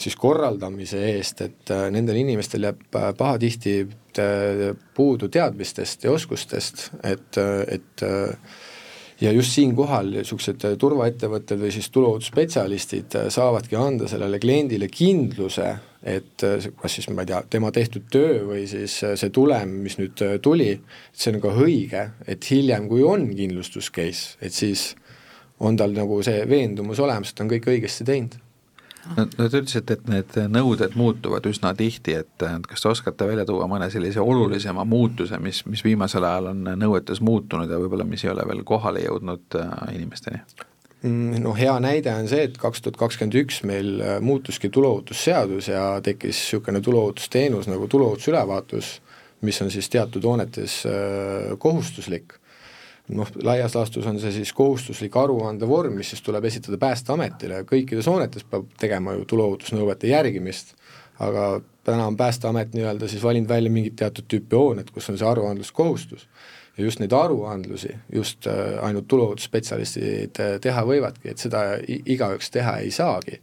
siis 0.00 0.16
korraldamise 0.16 1.02
eest, 1.10 1.42
et 1.44 1.70
nendel 1.92 2.16
inimestel 2.16 2.64
jääb 2.64 2.86
pahatihti 3.18 3.74
puudu 4.96 5.28
teadmistest 5.28 6.06
ja 6.06 6.14
oskustest, 6.14 6.86
et, 7.04 7.36
et 7.36 8.04
ja 9.20 9.32
just 9.32 9.54
siinkohal 9.56 10.10
niisugused 10.14 10.64
turvaettevõtted 10.80 11.60
või 11.60 11.70
siis 11.74 11.90
tuluohutusspetsialistid 11.94 13.16
saavadki 13.32 13.76
anda 13.76 14.08
sellele 14.08 14.40
kliendile 14.40 14.88
kindluse, 14.92 15.74
et 16.02 16.44
kas 16.80 16.96
siis 16.96 17.10
ma 17.12 17.24
ei 17.24 17.32
tea, 17.32 17.42
tema 17.52 17.72
tehtud 17.74 18.08
töö 18.12 18.42
või 18.48 18.66
siis 18.70 18.96
see 19.02 19.32
tulem, 19.34 19.80
mis 19.84 19.98
nüüd 20.00 20.24
tuli, 20.42 20.72
see 21.12 21.34
on 21.34 21.40
ka 21.44 21.52
õige, 21.52 22.06
et 22.26 22.50
hiljem, 22.50 22.88
kui 22.88 23.04
on 23.04 23.28
kindlustus 23.36 23.90
case, 23.92 24.38
et 24.40 24.56
siis 24.56 24.94
on 25.60 25.76
tal 25.76 25.92
nagu 25.92 26.22
see 26.24 26.46
veendumus 26.48 27.02
olemas, 27.04 27.30
et 27.30 27.36
ta 27.36 27.44
on 27.44 27.52
kõik 27.52 27.68
õigesti 27.74 28.08
teinud 28.08 28.38
no, 29.16 29.26
te 29.26 29.46
ütlesite, 29.48 29.96
et 29.98 30.08
need 30.10 30.38
nõuded 30.52 30.96
muutuvad 30.98 31.46
üsna 31.50 31.72
tihti, 31.76 32.16
et 32.22 32.46
kas 32.68 32.82
te 32.84 32.90
oskate 32.90 33.28
välja 33.28 33.46
tuua 33.48 33.68
mõne 33.70 33.90
sellise 33.92 34.22
olulisema 34.22 34.84
muutuse, 34.88 35.38
mis, 35.42 35.62
mis 35.66 35.84
viimasel 35.84 36.26
ajal 36.26 36.50
on 36.52 36.72
nõuetes 36.80 37.22
muutunud 37.24 37.70
ja 37.70 37.80
võib-olla 37.80 38.06
mis 38.08 38.24
ei 38.24 38.32
ole 38.34 38.46
veel 38.48 38.64
kohale 38.68 39.04
jõudnud 39.06 39.60
äh, 39.60 39.70
inimesteni? 39.96 40.42
Mm, 41.02 41.40
no 41.40 41.54
hea 41.56 41.78
näide 41.80 42.12
on 42.12 42.28
see, 42.28 42.44
et 42.50 42.58
kaks 42.60 42.82
tuhat 42.84 42.98
kakskümmend 43.00 43.38
üks 43.40 43.62
meil 43.68 43.94
äh, 44.04 44.18
muutuski 44.24 44.68
tuluohutusseadus 44.72 45.70
ja 45.72 45.84
tekkis 46.04 46.36
niisugune 46.36 46.82
tuluohutusteenus 46.84 47.70
nagu 47.72 47.88
tuluohutusülevaatus, 47.88 48.98
mis 49.40 49.62
on 49.64 49.72
siis 49.72 49.88
teatud 49.88 50.24
hoonetes 50.28 50.82
äh, 50.88 51.56
kohustuslik 51.58 52.36
noh, 53.14 53.28
laias 53.42 53.74
laastus 53.74 54.06
on 54.06 54.20
see 54.20 54.32
siis 54.34 54.52
kohustuslik 54.56 55.16
aruandevorm, 55.16 55.96
mis 55.98 56.12
siis 56.12 56.22
tuleb 56.24 56.44
esitada 56.48 56.78
Päästeametile, 56.80 57.64
kõikides 57.68 58.08
hoonetes 58.10 58.46
peab 58.48 58.70
tegema 58.80 59.14
ju 59.16 59.26
tuleohutusnõuete 59.28 60.10
järgimist, 60.10 60.74
aga 61.18 61.60
täna 61.84 62.06
on 62.06 62.16
Päästeamet 62.16 62.74
nii-öelda 62.74 63.08
siis 63.08 63.22
valinud 63.22 63.48
välja 63.48 63.70
mingit 63.70 63.96
teatud 63.96 64.28
tüüpi 64.30 64.56
hooned, 64.56 64.90
kus 64.94 65.10
on 65.10 65.18
see 65.18 65.28
aruandluskohustus. 65.28 66.28
ja 66.78 66.84
just 66.84 67.00
neid 67.00 67.12
aruandlusi 67.12 67.96
just 68.14 68.46
äh, 68.46 68.84
ainult 68.84 69.08
tuluohutusspetsialistid 69.08 70.40
äh, 70.40 70.60
teha 70.60 70.82
võivadki, 70.86 71.30
et 71.30 71.38
seda 71.38 71.62
igaüks 71.88 72.50
teha 72.50 72.76
ei 72.78 72.90
saagi 72.90 73.40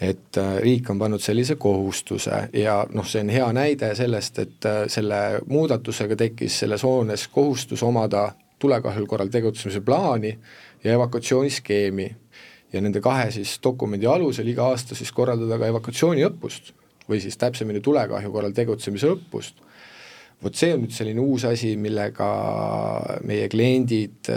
et 0.00 0.36
äh, 0.36 0.58
riik 0.60 0.90
on 0.90 0.98
pannud 0.98 1.20
sellise 1.20 1.56
kohustuse 1.56 2.48
ja 2.52 2.82
noh, 2.92 3.06
see 3.08 3.24
on 3.24 3.32
hea 3.32 3.52
näide 3.56 3.94
sellest, 3.94 4.38
et 4.38 4.68
selle 4.92 5.40
muudatusega 5.48 6.16
tekkis 6.16 6.58
selles 6.58 6.84
hoones 6.84 7.28
kohustus 7.28 7.82
omada 7.82 8.28
tulekahju 8.58 9.06
korral 9.06 9.28
tegutsemise 9.32 9.80
plaani 9.80 10.38
ja 10.84 10.92
evakuatsiooniskeemi. 10.92 12.16
ja 12.72 12.80
nende 12.82 13.00
kahe 13.00 13.30
siis 13.30 13.60
dokumendi 13.62 14.08
alusel 14.10 14.48
iga 14.50 14.66
aasta 14.72 14.96
siis 14.98 15.12
korraldada 15.14 15.58
ka 15.58 15.68
evakuatsiooniõppust 15.70 16.72
või 17.08 17.20
siis 17.22 17.38
täpsemini 17.38 17.80
tulekahju 17.80 18.32
korral 18.32 18.52
tegutsemise 18.52 19.12
õppust. 19.14 19.62
vot 20.42 20.54
see 20.54 20.74
on 20.74 20.82
nüüd 20.84 20.92
selline 20.92 21.20
uus 21.22 21.46
asi, 21.48 21.76
millega 21.80 22.26
meie 23.24 23.48
kliendid 23.48 24.30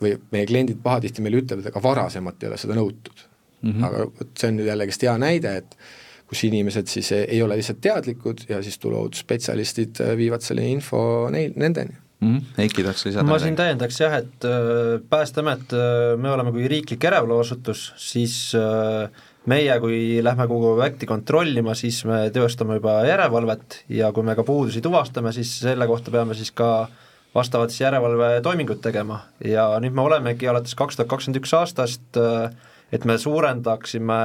või 0.00 0.16
meie 0.34 0.46
kliendid 0.46 0.82
pahatihti 0.82 1.22
meile 1.24 1.40
ütlevad, 1.40 1.70
aga 1.70 1.82
varasemalt 1.82 2.42
ei 2.42 2.50
ole 2.50 2.58
seda 2.60 2.76
nõutud 2.76 3.24
mm. 3.62 3.70
-hmm. 3.70 3.84
aga 3.88 4.06
vot 4.18 4.34
see 4.38 4.50
on 4.50 4.58
nüüd 4.60 4.68
jällegist 4.72 5.06
hea 5.06 5.16
näide, 5.18 5.56
et 5.62 5.76
kus 6.28 6.44
inimesed 6.44 6.90
siis 6.90 7.12
ei 7.12 7.42
ole 7.42 7.56
lihtsalt 7.56 7.80
teadlikud 7.80 8.48
ja 8.48 8.62
siis 8.62 8.78
tuluohutusspetsialistid 8.82 10.02
viivad 10.16 10.42
selle 10.42 10.66
info 10.68 11.30
neil, 11.30 11.52
nendeni 11.56 12.03
mm. 12.24 12.36
-hmm. 12.36 12.58
Heiki 12.58 12.82
tahaks 12.82 13.04
lisada? 13.06 13.26
ma 13.28 13.38
siin 13.42 13.56
täiendaks 13.58 14.00
jah, 14.00 14.16
et 14.22 14.48
äh, 14.48 14.96
Päästeamet, 15.10 15.72
äh, 15.76 16.16
me 16.16 16.32
oleme 16.32 16.52
kui 16.52 16.68
riiklik 16.68 17.04
järelevalveasutus, 17.04 17.92
siis 17.96 18.36
äh, 18.58 19.10
meie, 19.46 19.78
kui 19.80 20.00
lähme 20.24 20.48
kogu 20.48 20.72
objekti 20.72 21.06
kontrollima, 21.06 21.74
siis 21.74 22.04
me 22.08 22.30
teostame 22.32 22.80
juba 22.80 23.02
järelevalvet 23.08 23.84
ja 23.88 24.12
kui 24.12 24.24
me 24.26 24.34
ka 24.34 24.44
puudusi 24.44 24.80
tuvastame, 24.80 25.32
siis 25.32 25.58
selle 25.60 25.86
kohta 25.86 26.10
peame 26.10 26.34
siis 26.34 26.52
ka 26.52 26.88
vastavad 27.34 27.70
siis 27.70 27.84
järelevalvetoimingud 27.84 28.80
tegema 28.80 29.24
ja 29.44 29.68
nüüd 29.82 29.94
me 29.94 30.04
olemegi 30.06 30.48
alates 30.48 30.74
kaks 30.78 30.96
tuhat 30.96 31.10
kakskümmend 31.10 31.42
üks 31.42 31.54
aastast, 31.58 32.20
et 32.94 33.04
me 33.04 33.16
suurendaksime 33.18 34.20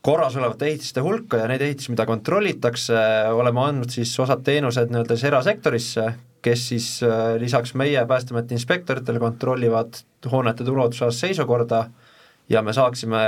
korras 0.00 0.36
olevate 0.36 0.68
ehitiste 0.70 1.02
hulka 1.04 1.42
ja 1.42 1.48
neid 1.50 1.60
ehitisi, 1.64 1.90
mida 1.92 2.06
kontrollitakse, 2.08 2.96
oleme 3.36 3.64
andnud 3.66 3.92
siis 3.92 4.12
osad 4.22 4.44
teenused 4.46 4.92
nii-öelda 4.92 5.16
siis 5.16 5.28
erasektorisse, 5.28 6.06
kes 6.42 6.68
siis 6.72 6.88
äh, 7.02 7.34
lisaks 7.40 7.74
meie 7.74 8.06
Päästeameti 8.06 8.54
inspektoritele 8.54 9.18
kontrollivad 9.18 10.00
hoonete 10.32 10.64
tuleohutusalast 10.64 11.26
seisukorda 11.26 11.84
ja 12.48 12.62
me 12.62 12.72
saaksime 12.72 13.20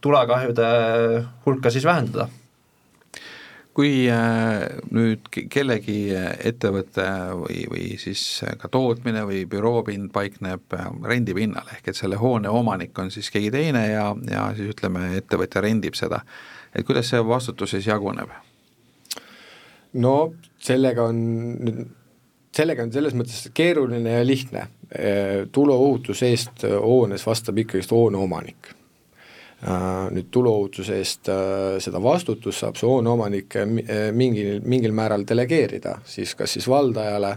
tulekahjude 0.00 0.68
hulka 1.46 1.70
siis 1.70 1.84
vähendada 1.84 2.28
kui 3.78 4.08
äh, 4.10 4.64
nüüd 4.90 5.28
kellegi 5.30 6.10
ettevõte 6.10 7.04
või, 7.38 7.60
või 7.70 7.84
siis 8.02 8.22
ka 8.58 8.70
tootmine 8.74 9.22
või 9.28 9.44
büroopind 9.46 10.10
paikneb 10.14 10.74
äh, 10.74 10.88
rendipinnal, 11.06 11.68
ehk 11.76 11.92
et 11.92 11.98
selle 11.98 12.18
hoone 12.18 12.50
omanik 12.50 12.98
on 12.98 13.12
siis 13.14 13.30
keegi 13.30 13.52
teine 13.54 13.84
ja, 13.92 14.08
ja 14.32 14.48
siis 14.58 14.72
ütleme, 14.74 15.12
ettevõtja 15.20 15.62
rendib 15.62 15.94
seda, 15.94 16.24
et 16.74 16.86
kuidas 16.88 17.12
see 17.12 17.22
vastutus 17.22 17.76
siis 17.76 17.86
jaguneb? 17.86 18.34
no 19.94 20.16
sellega 20.58 21.06
on 21.12 21.22
nüüd, 21.62 21.84
sellega 22.58 22.82
on 22.82 22.90
selles 22.92 23.14
mõttes 23.14 23.46
keeruline 23.54 24.18
ja 24.18 24.26
lihtne, 24.26 24.66
äh, 24.90 25.46
tuleohutuse 25.52 26.32
eest 26.32 26.66
hoones 26.66 27.26
vastab 27.26 27.62
ikkagist 27.64 27.94
hoone 27.94 28.18
omanik 28.18 28.74
Äh, 29.58 30.06
nüüd 30.14 30.28
tuleohutuse 30.30 31.00
eest 31.00 31.26
äh, 31.34 31.80
seda 31.82 31.98
vastutust 31.98 32.62
saab 32.62 32.76
see 32.78 32.86
hooneomanik 32.86 33.56
äh, 33.58 33.64
mingil, 34.14 34.60
mingil 34.62 34.92
määral 34.94 35.24
delegeerida, 35.26 35.96
siis 36.06 36.36
kas 36.38 36.52
siis 36.54 36.68
valdajale 36.70 37.32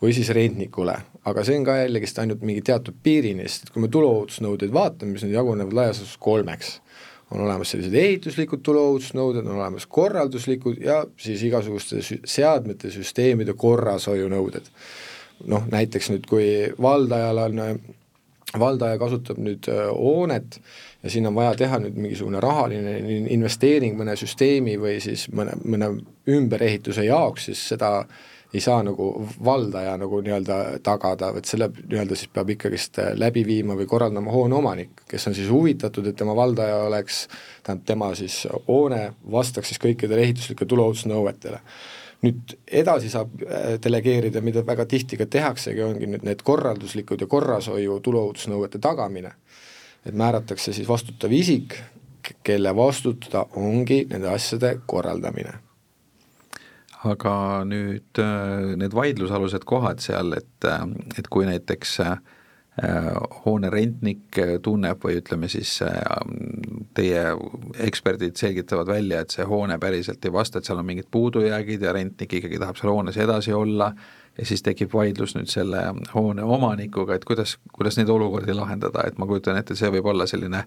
või 0.00 0.14
siis 0.16 0.30
rentnikule, 0.32 0.94
aga 1.28 1.44
see 1.44 1.58
on 1.60 1.66
ka 1.68 1.74
jällegist 1.82 2.22
ainult 2.22 2.40
mingi 2.40 2.62
teatud 2.64 2.96
piirini, 3.04 3.44
sest 3.44 3.68
kui 3.74 3.84
me 3.84 3.92
tuleohutusnõudeid 3.92 4.72
vaatame, 4.72 5.18
siis 5.18 5.28
need 5.28 5.36
jagunevad 5.36 5.76
laias 5.76 6.00
laastus 6.00 6.16
kolmeks. 6.24 6.70
On 7.30 7.44
olemas 7.44 7.74
sellised 7.74 7.94
ehituslikud 7.94 8.62
tuleohutusnõuded, 8.64 9.46
on 9.46 9.60
olemas 9.60 9.86
korralduslikud 9.86 10.80
ja 10.80 11.02
siis 11.20 11.42
igasuguste 11.44 12.00
seadmete, 12.24 12.90
süsteemide 12.90 13.54
korrashoiunõuded. 13.54 14.70
noh, 15.46 15.66
näiteks 15.70 16.10
nüüd, 16.10 16.26
kui 16.26 16.46
valdajal 16.82 17.38
on, 17.44 17.60
valdaja 18.58 18.98
kasutab 18.98 19.38
nüüd 19.38 19.68
hoonet 19.68 20.56
äh, 20.56 20.70
ja 21.02 21.10
siin 21.10 21.26
on 21.26 21.34
vaja 21.34 21.54
teha 21.54 21.78
nüüd 21.82 21.98
mingisugune 21.98 22.40
rahaline 22.42 22.98
investeering 23.30 23.96
mõne 23.98 24.16
süsteemi 24.18 24.76
või 24.80 24.98
siis 25.02 25.28
mõne, 25.34 25.54
mõne 25.64 25.92
ümberehituse 26.28 27.06
jaoks, 27.06 27.48
siis 27.50 27.62
seda 27.74 27.92
ei 28.54 28.60
saa 28.64 28.82
nagu 28.82 29.10
valdaja 29.44 29.96
nagu 30.00 30.20
nii-öelda 30.24 30.56
tagada, 30.84 31.32
vaid 31.36 31.48
selle 31.48 31.68
nii-öelda 31.76 32.16
siis 32.16 32.30
peab 32.32 32.50
ikkagist 32.54 33.00
läbi 33.20 33.44
viima 33.46 33.76
või 33.76 33.86
korraldama 33.90 34.32
hoone 34.32 34.56
omanik, 34.56 35.04
kes 35.10 35.28
on 35.28 35.36
siis 35.36 35.50
huvitatud, 35.52 36.06
et 36.08 36.16
tema 36.16 36.36
valdaja 36.36 36.82
oleks, 36.86 37.26
tähendab, 37.62 37.86
tema 37.86 38.10
siis 38.16 38.40
hoone 38.68 39.02
vastaks 39.30 39.72
siis 39.72 39.82
kõikidele 39.84 40.24
ehituslikele 40.28 40.74
tuleohutusnõuetele 40.74 41.62
nüüd 42.18 42.56
edasi 42.66 43.12
saab 43.12 43.30
äh, 43.44 43.76
delegeerida, 43.78 44.40
mida 44.42 44.64
väga 44.66 44.88
tihti 44.90 45.14
ka 45.20 45.28
tehaksegi, 45.30 45.84
ongi 45.86 46.08
nüüd 46.10 46.24
need 46.26 46.40
korralduslikud 46.42 47.20
ja 47.22 47.28
korrashoiu 47.30 48.00
tuleohutusnõuete 48.02 48.80
tagamine 48.82 49.36
et 50.06 50.14
määratakse 50.14 50.72
siis 50.72 50.88
vastutav 50.88 51.32
isik, 51.32 51.76
kelle 52.44 52.74
vastutada 52.76 53.46
ongi 53.56 54.04
nende 54.10 54.28
asjade 54.32 54.78
korraldamine. 54.86 55.52
Aga 57.06 57.34
nüüd 57.68 58.18
äh, 58.22 58.74
need 58.78 58.94
vaidlusalused 58.96 59.66
kohad 59.68 60.02
seal, 60.02 60.34
et, 60.38 60.66
äh, 60.66 60.82
et 61.18 61.30
kui 61.30 61.46
näiteks 61.46 61.94
äh, 62.02 62.18
hoone 63.44 63.70
rentnik 63.74 64.38
tunneb 64.62 65.02
või 65.02 65.16
ütleme 65.18 65.48
siis 65.50 65.80
teie 66.94 67.22
eksperdid 67.82 68.38
selgitavad 68.38 68.86
välja, 68.86 69.24
et 69.24 69.34
see 69.34 69.46
hoone 69.50 69.80
päriselt 69.82 70.22
ei 70.22 70.34
vasta, 70.34 70.60
et 70.60 70.68
seal 70.68 70.78
on 70.78 70.86
mingid 70.86 71.08
puudujäägid 71.10 71.82
ja 71.82 71.96
rentnik 71.96 72.38
ikkagi 72.38 72.60
tahab 72.62 72.78
seal 72.78 72.92
hoones 72.92 73.18
edasi 73.18 73.52
olla 73.52 73.90
ja 74.38 74.46
siis 74.46 74.62
tekib 74.62 74.94
vaidlus 74.94 75.34
nüüd 75.34 75.50
selle 75.50 75.82
hoone 76.14 76.46
omanikuga, 76.46 77.18
et 77.18 77.26
kuidas, 77.26 77.56
kuidas 77.74 77.98
neid 77.98 78.14
olukordi 78.14 78.54
lahendada, 78.54 79.08
et 79.10 79.18
ma 79.18 79.26
kujutan 79.26 79.58
ette, 79.58 79.74
see 79.74 79.90
võib 79.98 80.06
olla 80.14 80.30
selline 80.30 80.62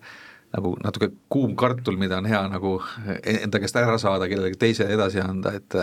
nagu 0.52 0.76
natuke 0.84 1.14
kuum 1.32 1.56
kartul, 1.56 1.96
mida 1.96 2.20
on 2.20 2.28
hea 2.28 2.44
nagu 2.52 2.76
enda 3.24 3.64
käest 3.64 3.80
ära 3.80 3.96
saada, 4.04 4.28
kellelegi 4.28 4.60
teisele 4.60 5.00
edasi 5.00 5.24
anda, 5.24 5.56
et 5.56 5.80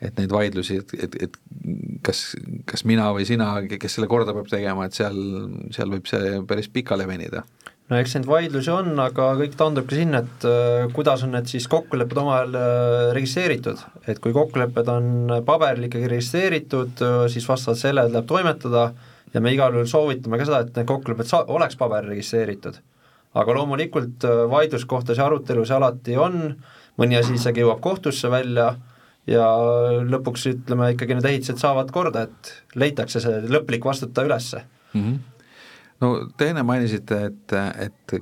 et 0.00 0.16
neid 0.16 0.32
vaidlusi, 0.32 0.80
et, 0.80 0.94
et, 1.04 1.16
et 1.26 1.34
kas, 2.06 2.22
kas 2.68 2.86
mina 2.88 3.10
või 3.12 3.26
sina, 3.28 3.52
kes 3.68 3.98
selle 3.98 4.08
korda 4.08 4.32
peab 4.36 4.48
tegema, 4.48 4.86
et 4.88 4.96
seal, 4.96 5.18
seal 5.74 5.92
võib 5.92 6.08
see 6.08 6.38
päris 6.48 6.70
pikale 6.72 7.08
venida 7.08 7.44
no 7.90 7.98
eks 7.98 8.14
neid 8.16 8.28
vaidlusi 8.30 8.70
on, 8.72 8.92
aga 9.02 9.32
kõik 9.40 9.56
taandubki 9.58 9.98
sinna, 9.98 10.22
et 10.22 10.46
äh, 10.46 10.84
kuidas 10.94 11.24
on 11.26 11.34
need 11.34 11.50
siis 11.50 11.66
kokkulepped 11.70 12.20
omavahel 12.22 12.58
äh, 12.58 13.06
registreeritud, 13.16 13.82
et 14.10 14.20
kui 14.22 14.34
kokkulepped 14.36 14.90
on 14.92 15.40
paberil 15.46 15.88
ikkagi 15.88 16.10
registreeritud, 16.12 17.02
äh, 17.06 17.24
siis 17.32 17.48
vastavalt 17.50 17.82
sellele 17.82 18.12
tuleb 18.12 18.28
toimetada 18.30 18.84
ja 19.34 19.42
me 19.42 19.54
igal 19.54 19.74
juhul 19.74 19.90
soovitame 19.90 20.38
ka 20.38 20.46
seda, 20.46 20.62
et 20.64 20.78
need 20.78 20.90
kokkulepped 20.90 21.30
sa-, 21.30 21.46
oleks 21.50 21.78
paberil 21.80 22.14
registreeritud. 22.14 22.78
aga 23.30 23.54
loomulikult 23.54 24.24
vaidluskohtasid 24.50 25.22
arutelusid 25.22 25.76
alati 25.76 26.16
on, 26.18 26.54
mõni 26.98 27.18
asi 27.18 27.36
isegi 27.38 27.62
jõuab 27.62 27.78
kohtusse 27.82 28.30
välja 28.30 28.72
ja 29.28 29.46
lõpuks 30.06 30.46
ütleme 30.54 30.92
ikkagi 30.94 31.16
need 31.16 31.28
ehitised 31.28 31.60
saavad 31.60 31.90
korda, 31.94 32.26
et 32.28 32.78
leitakse 32.80 33.20
see 33.22 33.42
lõplik 33.50 33.84
vastutaja 33.84 34.30
ülesse 34.30 34.64
mm. 34.94 35.02
-hmm 35.02 35.18
no 36.00 36.10
te 36.36 36.50
enne 36.50 36.62
mainisite, 36.66 37.18
et, 37.28 37.54
et 37.84 38.14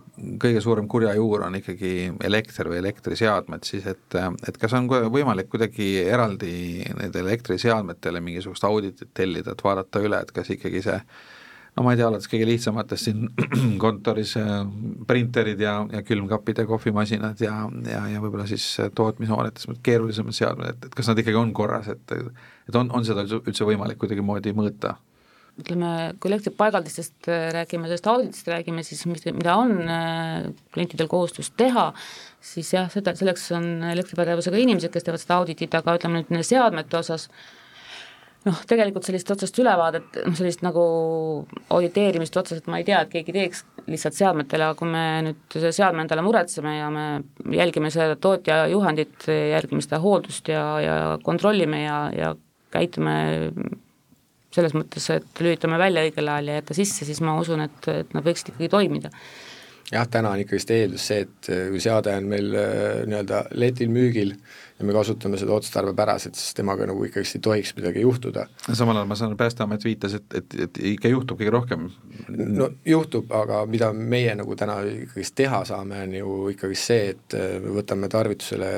kõige 0.42 0.60
suurem 0.64 0.88
kurja 0.90 1.14
juur 1.14 1.44
on 1.46 1.58
ikkagi 1.58 1.92
elekter 2.26 2.70
või 2.72 2.80
elektriseadmed, 2.82 3.66
siis 3.68 3.86
et, 3.90 4.18
et 4.48 4.60
kas 4.60 4.74
on 4.78 4.88
võimalik 4.90 5.50
kuidagi 5.52 5.88
eraldi 6.02 6.52
nendele 6.88 7.28
elektriseadmetele 7.28 8.22
mingisugust 8.24 8.66
auditit 8.66 9.12
tellida, 9.14 9.54
et 9.54 9.64
vaadata 9.64 10.02
üle, 10.04 10.22
et 10.22 10.34
kas 10.34 10.50
ikkagi 10.54 10.82
see 10.88 10.98
no 11.76 11.84
ma 11.86 11.94
ei 11.94 12.00
tea, 12.00 12.08
alates 12.08 12.30
kõige 12.30 12.46
lihtsamatest 12.48 13.08
siin 13.08 13.26
kontoris 13.84 14.36
äh, 14.40 14.54
printerid 15.08 15.60
ja, 15.62 15.80
ja 15.92 16.04
külmkapid 16.06 16.62
ja 16.62 16.68
kohvimasinad 16.70 17.44
ja, 17.44 17.58
ja, 17.88 18.04
ja 18.14 18.22
võib-olla 18.24 18.48
siis 18.50 18.70
tootmishoonetes 18.98 19.68
keerulisemad 19.86 20.36
seadmed, 20.36 20.74
et, 20.74 20.88
et 20.88 20.96
kas 20.98 21.10
nad 21.10 21.20
ikkagi 21.20 21.40
on 21.40 21.52
korras, 21.56 21.90
et 21.92 22.16
et 22.68 22.76
on, 22.76 22.90
on 22.92 23.04
seda 23.06 23.24
üldse 23.28 23.66
võimalik 23.68 24.00
kuidagimoodi 24.00 24.56
mõõta? 24.56 24.96
ütleme, 25.58 26.14
kui 26.22 26.30
elektripaigaldistest 26.30 27.28
äh, 27.30 27.48
räägime, 27.56 27.88
sellest 27.90 28.06
auditist 28.10 28.48
räägime, 28.50 28.84
siis 28.86 29.02
mida 29.08 29.56
on 29.58 29.72
äh, 29.90 30.46
klientidel 30.74 31.08
kohustus 31.10 31.50
teha, 31.58 31.88
siis 32.40 32.70
jah, 32.74 32.86
seda, 32.92 33.14
selleks 33.18 33.48
on 33.58 33.66
elektripädevusega 33.90 34.60
inimesed, 34.62 34.92
kes 34.94 35.06
teevad 35.06 35.22
seda 35.22 35.40
auditit, 35.40 35.74
aga 35.74 35.96
ütleme 35.98 36.20
nüüd 36.20 36.30
nende 36.30 36.46
seadmete 36.46 37.00
osas, 37.00 37.26
noh, 38.48 38.60
tegelikult 38.68 39.06
sellist 39.06 39.30
otsest 39.34 39.58
ülevaadet, 39.60 40.20
noh 40.26 40.36
sellist 40.38 40.64
nagu 40.64 40.84
auditeerimist 41.74 42.36
otseselt 42.40 42.68
ma 42.70 42.80
ei 42.80 42.86
tea, 42.88 43.02
et 43.04 43.12
keegi 43.12 43.34
teeks 43.36 43.64
lihtsalt 43.88 44.16
seadmetele, 44.18 44.68
aga 44.68 44.78
kui 44.78 44.90
me 44.90 45.04
nüüd 45.28 45.58
seadme 45.72 46.04
endale 46.04 46.24
muretseme 46.24 46.74
ja 46.76 46.88
me 46.92 47.06
jälgime 47.54 47.92
seda 47.94 48.16
tootja 48.20 48.62
juhendit, 48.72 49.28
jälgime 49.28 49.84
seda 49.84 50.00
hooldust 50.02 50.50
ja, 50.52 50.64
ja 50.84 50.96
kontrollime 51.24 51.82
ja, 51.84 52.00
ja 52.16 52.32
käitume 52.74 53.18
selles 54.54 54.74
mõttes, 54.76 55.04
et 55.12 55.42
lülitame 55.44 55.78
välja 55.80 56.04
õigel 56.06 56.28
ajal 56.32 56.50
ja 56.50 56.58
jätta 56.60 56.76
sisse, 56.76 57.06
siis 57.08 57.20
ma 57.24 57.36
usun, 57.40 57.62
et, 57.66 57.88
et 57.92 58.16
nad 58.16 58.24
võiksid 58.24 58.52
ikkagi 58.52 58.70
toimida. 58.72 59.12
Jah, 59.92 60.08
täna 60.10 60.32
on 60.34 60.42
ikkagist 60.42 60.70
eeldus 60.74 61.06
see, 61.10 61.24
et 61.24 61.48
äh, 61.52 61.68
kui 61.72 61.80
seade 61.82 62.12
on 62.18 62.28
meil 62.28 62.52
äh, 62.56 63.04
nii-öelda 63.08 63.44
letil 63.60 63.90
müügil 63.92 64.34
ja 64.78 64.86
me 64.86 64.94
kasutame 64.94 65.40
seda 65.40 65.54
otstarbepäraselt, 65.56 66.36
siis 66.38 66.56
temaga 66.58 66.86
nagu 66.88 67.06
ikkagist 67.08 67.38
ei 67.38 67.44
tohiks 67.44 67.72
midagi 67.78 68.04
juhtuda. 68.04 68.46
samal 68.68 68.98
ajal 68.98 69.08
ma 69.08 69.18
saan, 69.18 69.36
Päästeamet 69.38 69.84
viitas, 69.84 70.14
et, 70.18 70.28
et, 70.34 70.58
et 70.66 70.82
ikka 70.92 71.12
juhtub 71.12 71.40
kõige 71.40 71.54
rohkem. 71.54 71.88
no 72.28 72.70
juhtub, 72.86 73.32
aga 73.32 73.64
mida 73.70 73.90
meie 73.92 74.36
nagu 74.38 74.56
täna 74.58 74.80
ikkagist 74.92 75.36
teha 75.40 75.64
saame, 75.68 76.04
on 76.04 76.16
ju 76.20 76.38
ikkagist 76.54 76.92
see, 76.92 77.10
et 77.16 77.38
äh, 77.38 77.58
me 77.64 77.74
võtame 77.80 78.12
tarvitusele 78.12 78.72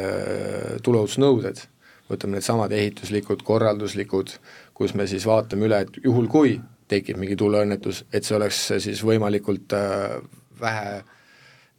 tuleohutusnõuded, 0.86 1.64
võtame 2.10 2.38
needsamad 2.38 2.72
ehituslikud, 2.74 3.42
korralduslikud, 3.46 4.36
kus 4.74 4.94
me 4.94 5.06
siis 5.10 5.26
vaatame 5.26 5.66
üle, 5.66 5.84
et 5.84 6.04
juhul 6.04 6.30
kui 6.30 6.60
tekib 6.90 7.20
mingi 7.22 7.36
tuleõnnetus, 7.38 8.04
et 8.10 8.26
see 8.26 8.34
oleks 8.34 8.64
siis 8.82 9.02
võimalikult 9.06 9.74
vähe 10.60 11.00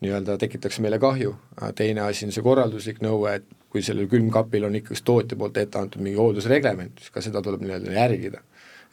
nii-öelda 0.01 0.37
tekitaks 0.41 0.79
meile 0.81 0.97
kahju, 0.99 1.35
teine 1.77 2.01
asi 2.01 2.25
on 2.25 2.33
see 2.33 2.43
korralduslik 2.45 3.01
nõue, 3.05 3.35
et 3.37 3.45
kui 3.71 3.83
sellel 3.85 4.09
külmkapil 4.11 4.65
on 4.67 4.77
ikkagi 4.79 5.03
tootja 5.05 5.37
poolt 5.37 5.59
ette 5.61 5.79
antud 5.79 6.01
mingi 6.01 6.17
hooldusreglement, 6.19 6.97
siis 6.99 7.13
ka 7.13 7.21
seda 7.23 7.41
tuleb 7.45 7.61
nii-öelda 7.65 7.93
järgida. 7.95 8.41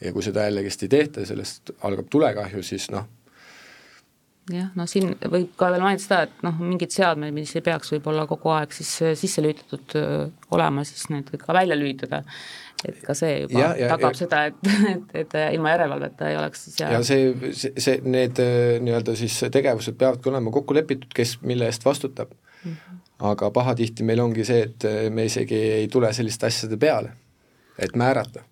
ja 0.01 0.13
kui 0.15 0.23
seda 0.23 0.45
jällegist 0.47 0.83
ei 0.87 0.89
tehta 0.89 1.25
ja 1.25 1.27
sellest 1.27 1.73
algab 1.83 2.07
tulekahju, 2.11 2.63
siis 2.63 2.85
noh, 2.95 3.09
jah, 4.53 4.71
no 4.79 4.87
siin 4.91 5.13
võib 5.23 5.53
ka 5.59 5.73
veel 5.75 5.85
mainida 5.85 6.05
seda, 6.05 6.23
et 6.29 6.47
noh, 6.47 6.57
mingid 6.63 6.95
seadmed, 6.95 7.35
mis 7.37 7.55
ei 7.57 7.65
peaks 7.65 7.93
võib-olla 7.97 8.27
kogu 8.31 8.55
aeg 8.55 8.73
siis 8.77 8.95
sisse 9.21 9.45
lülitatud 9.45 9.99
olema, 10.57 10.87
siis 10.89 11.11
need 11.13 11.29
võib 11.33 11.45
ka 11.45 11.57
välja 11.57 11.77
lülitada 11.79 12.25
et 12.87 12.99
ka 13.03 13.15
see 13.17 13.43
juba 13.43 13.59
ja, 13.59 13.69
ja, 13.79 13.89
tagab 13.95 14.15
ja, 14.15 14.19
seda, 14.21 14.43
et, 14.51 14.59
et, 14.95 15.15
et 15.23 15.37
ilma 15.57 15.73
järelevalveta 15.75 16.31
ei 16.31 16.37
oleks 16.39 16.67
siis 16.67 16.81
ja, 16.83 16.91
ja 16.95 17.01
see, 17.07 17.33
see, 17.51 17.73
see, 17.75 18.03
need 18.07 18.39
äh, 18.43 18.77
nii-öelda 18.85 19.17
siis 19.19 19.39
tegevused 19.55 19.99
peavadki 19.99 20.31
olema 20.31 20.53
kokku 20.55 20.77
lepitud, 20.77 21.11
kes 21.15 21.39
mille 21.47 21.67
eest 21.69 21.87
vastutab 21.87 22.31
mm. 22.31 22.71
-hmm. 22.73 23.01
aga 23.33 23.51
pahatihti 23.55 24.07
meil 24.07 24.23
ongi 24.23 24.47
see, 24.47 24.69
et 24.69 24.87
äh, 24.87 25.01
me 25.11 25.27
isegi 25.27 25.59
ei 25.81 25.89
tule 25.93 26.13
selliste 26.13 26.47
asjade 26.47 26.77
peale, 26.77 27.13
et 27.79 27.97
määrata. 27.97 28.45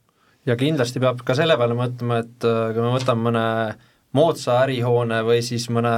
ja 0.46 0.56
kindlasti 0.56 1.00
peab 1.00 1.22
ka 1.24 1.34
selle 1.34 1.56
peale 1.56 1.78
mõtlema, 1.78 2.22
et 2.24 2.50
äh, 2.50 2.72
kui 2.74 2.82
me 2.82 2.94
võtame 2.98 3.30
mõne 3.30 3.46
moodsa 4.16 4.60
ärihoone 4.64 5.20
või 5.26 5.42
siis 5.44 5.68
mõne 5.72 5.92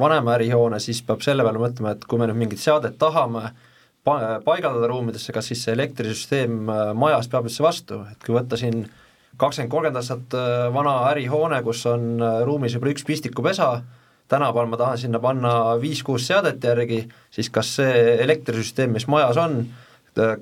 vanema 0.00 0.36
ärihoone, 0.38 0.80
siis 0.82 1.02
peab 1.06 1.24
selle 1.24 1.44
peale 1.46 1.60
mõtlema, 1.62 1.94
et 1.94 2.06
kui 2.08 2.20
me 2.20 2.28
nüüd 2.30 2.40
mingit 2.40 2.62
seadet 2.62 2.96
tahame 3.00 3.50
pa-, 4.06 4.38
paigaldada 4.46 4.88
ruumidesse, 4.90 5.34
kas 5.36 5.50
siis 5.52 5.64
see 5.66 5.76
elektrisüsteem 5.76 6.62
äh, 6.66 6.82
majas 6.96 7.30
peab 7.32 7.48
üldse 7.50 7.64
vastu, 7.66 8.02
et 8.10 8.26
kui 8.26 8.36
võtta 8.36 8.58
siin 8.60 8.84
kakskümmend, 9.40 9.72
kolmkümmend 9.72 10.00
aastat 10.00 10.38
äh, 10.38 10.66
vana 10.74 10.96
ärihoone, 11.12 11.60
kus 11.66 11.84
on 11.90 12.24
ruumis 12.48 12.76
võib-olla 12.76 12.96
üks 12.96 13.06
pistikupesa, 13.08 13.70
tänapäeval 14.30 14.70
ma 14.70 14.78
tahan 14.80 14.98
sinna 15.04 15.20
panna 15.22 15.54
viis-kuus 15.82 16.26
seadet 16.30 16.64
järgi, 16.64 17.04
siis 17.34 17.50
kas 17.52 17.76
see 17.80 18.18
elektrisüsteem, 18.24 18.92
mis 18.94 19.08
majas 19.10 19.40
on, 19.42 19.64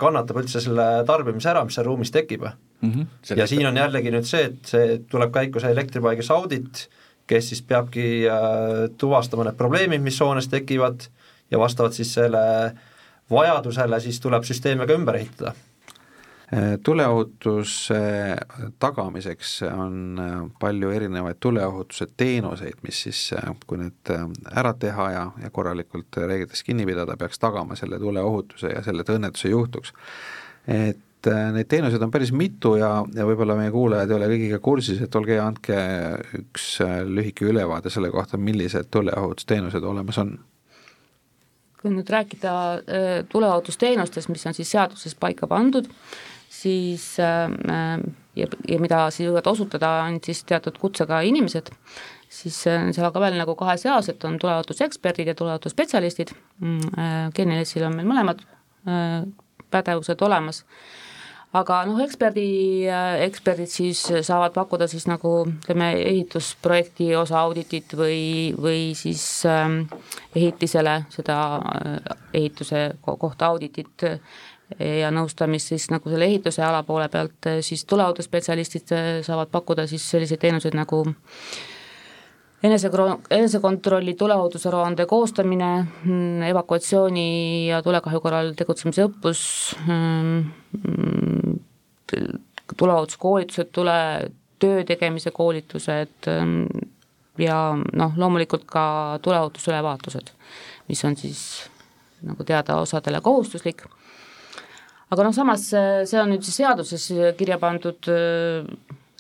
kannatab 0.01 0.41
üldse 0.41 0.63
selle 0.65 0.85
tarbimise 1.09 1.51
ära, 1.53 1.65
mis 1.67 1.77
seal 1.77 1.87
ruumis 1.87 2.13
tekib 2.13 2.47
mm. 2.47 2.93
-hmm. 2.93 3.37
ja 3.37 3.47
siin 3.47 3.67
on 3.69 3.77
jällegi 3.77 4.11
nüüd 4.11 4.27
see, 4.27 4.45
et 4.49 4.71
see 4.71 4.99
tuleb 5.11 5.33
käiku 5.33 5.61
see 5.61 5.73
elektripaigase 5.75 6.33
audit, 6.33 6.89
kes 7.29 7.53
siis 7.53 7.63
peabki 7.63 8.09
äh, 8.27 8.89
tuvastama 8.99 9.47
need 9.49 9.59
probleemid, 9.59 10.03
mis 10.05 10.21
hoones 10.21 10.49
tekivad 10.49 11.09
ja 11.51 11.61
vastavalt 11.61 11.97
siis 11.97 12.13
selle 12.15 12.43
vajadusele 13.31 14.01
siis 14.01 14.21
tuleb 14.21 14.47
süsteeme 14.49 14.87
ka 14.89 14.97
ümber 14.99 15.21
ehitada 15.21 15.55
tuleohutuse 16.85 17.99
tagamiseks 18.81 19.51
on 19.69 20.21
äh, 20.23 20.37
palju 20.61 20.91
erinevaid 20.97 21.37
tuleohutuse 21.45 22.07
teenuseid, 22.17 22.79
mis 22.83 23.03
siis, 23.05 23.21
äh, 23.37 23.51
kui 23.67 23.83
need 23.83 24.15
ära 24.57 24.73
teha 24.73 25.11
ja, 25.13 25.27
ja 25.43 25.51
korralikult 25.53 26.17
reeglitest 26.17 26.65
kinni 26.65 26.89
pidada, 26.89 27.19
peaks 27.21 27.39
tagama 27.39 27.77
selle 27.77 28.01
tuleohutuse 28.01 28.73
ja 28.73 28.81
selle, 28.87 29.05
et 29.05 29.13
õnnetuse 29.13 29.53
juhtuks. 29.53 29.93
et 30.69 31.05
et 31.19 31.29
äh, 31.33 31.49
neid 31.55 31.67
teenuseid 31.71 32.03
on 32.05 32.13
päris 32.15 32.31
mitu 32.35 32.77
ja, 32.79 32.91
ja 33.15 33.27
võib-olla 33.27 33.57
meie 33.59 33.73
kuulajad 33.75 34.11
ei 34.13 34.17
ole 34.19 34.29
kõigiga 34.31 34.59
kursis, 34.63 35.01
et 35.03 35.17
olge 35.19 35.35
hea, 35.35 35.45
andke 35.45 35.79
üks 36.39 36.77
äh, 36.85 37.01
lühike 37.07 37.49
ülevaade 37.51 37.91
selle 37.91 38.13
kohta, 38.15 38.39
millised 38.39 38.91
tuleohutusteenused 38.95 39.83
olemas 39.83 40.21
on. 40.23 40.37
Kui 41.79 41.91
nüüd 41.95 42.11
rääkida 42.11 42.53
äh, 42.79 43.09
tuleohutusteenustest, 43.33 44.31
mis 44.31 44.47
on 44.47 44.55
siis 44.55 44.71
seaduses 44.75 45.17
paika 45.19 45.49
pandud, 45.51 45.91
siis 46.59 47.19
ja, 47.19 48.47
ja 48.47 48.79
mida 48.81 49.01
siis 49.15 49.29
võivad 49.29 49.51
osutada 49.51 49.91
ainult 50.07 50.27
siis 50.27 50.41
teatud 50.49 50.79
kutsega 50.81 51.21
inimesed, 51.29 51.69
siis 52.33 52.57
seal 52.65 53.09
on 53.09 53.13
ka 53.15 53.23
veel 53.23 53.37
nagu 53.39 53.55
kahes 53.59 53.85
eas, 53.87 54.09
et 54.11 54.25
on 54.27 54.39
tuleohutuseksperdid 54.41 55.29
ja 55.29 55.37
tuleohutusspetsialistid, 55.39 56.33
mm, 56.63 57.29
Genilesil 57.37 57.85
on 57.87 57.99
meil 57.99 58.09
mõlemad 58.09 58.43
pädevused 59.71 60.25
olemas 60.25 60.65
aga 61.57 61.79
noh, 61.89 62.01
eksperdi, 62.05 62.49
eksperdid 63.25 63.71
siis 63.73 64.03
saavad 64.27 64.53
pakkuda 64.57 64.89
siis 64.91 65.07
nagu 65.09 65.33
ütleme, 65.49 65.93
ehitusprojekti 66.11 67.15
osa 67.17 67.41
auditit 67.47 67.95
või, 67.97 68.21
või 68.61 68.83
siis 68.99 69.25
äh, 69.49 69.79
ehitisele 70.37 71.01
seda 71.15 71.39
äh, 71.57 72.21
ehituse 72.43 72.91
kohta 73.01 73.53
auditit 73.53 74.09
ja 74.79 75.09
nõustamist 75.09 75.73
siis 75.73 75.87
nagu 75.89 76.11
selle 76.13 76.27
ehituse 76.29 76.61
ala 76.61 76.83
poole 76.85 77.07
pealt, 77.09 77.47
siis 77.65 77.87
tuleohutusspetsialistid 77.89 78.93
saavad 79.25 79.49
pakkuda 79.49 79.87
siis 79.89 80.05
selliseid 80.11 80.43
teenuseid 80.43 80.77
nagu 80.77 81.07
äh, 81.09 81.15
enese, 82.63 82.91
enesekontrolli 83.31 84.15
tuleohutusaruande 84.15 85.07
koostamine, 85.07 85.87
mm, 86.05 86.43
evakuatsiooni 86.43 87.67
ja 87.69 87.83
tulekahju 87.83 88.21
korral 88.21 88.53
tegutsemise 88.59 89.07
õppus, 89.07 89.43
mm, 89.87 90.45
tuleohutuskoolitused, 92.77 93.71
tule, 93.73 93.97
töö 94.59 94.85
tegemise 94.85 95.33
koolitused 95.35 96.29
mm, 96.29 96.89
ja 97.43 97.59
noh, 97.77 98.17
loomulikult 98.17 98.67
ka 98.69 98.85
tuleohutusülevaatused, 99.23 100.33
mis 100.89 101.05
on 101.05 101.17
siis 101.17 101.43
nagu 102.27 102.45
teada 102.45 102.81
osadele 102.83 103.21
kohustuslik. 103.25 103.85
Aga 105.09 105.25
noh, 105.25 105.33
samas 105.33 105.71
see 105.71 106.21
on 106.21 106.35
nüüd 106.35 106.45
siis 106.45 106.59
seaduses 106.61 107.07
kirja 107.39 107.57
pandud 107.63 108.11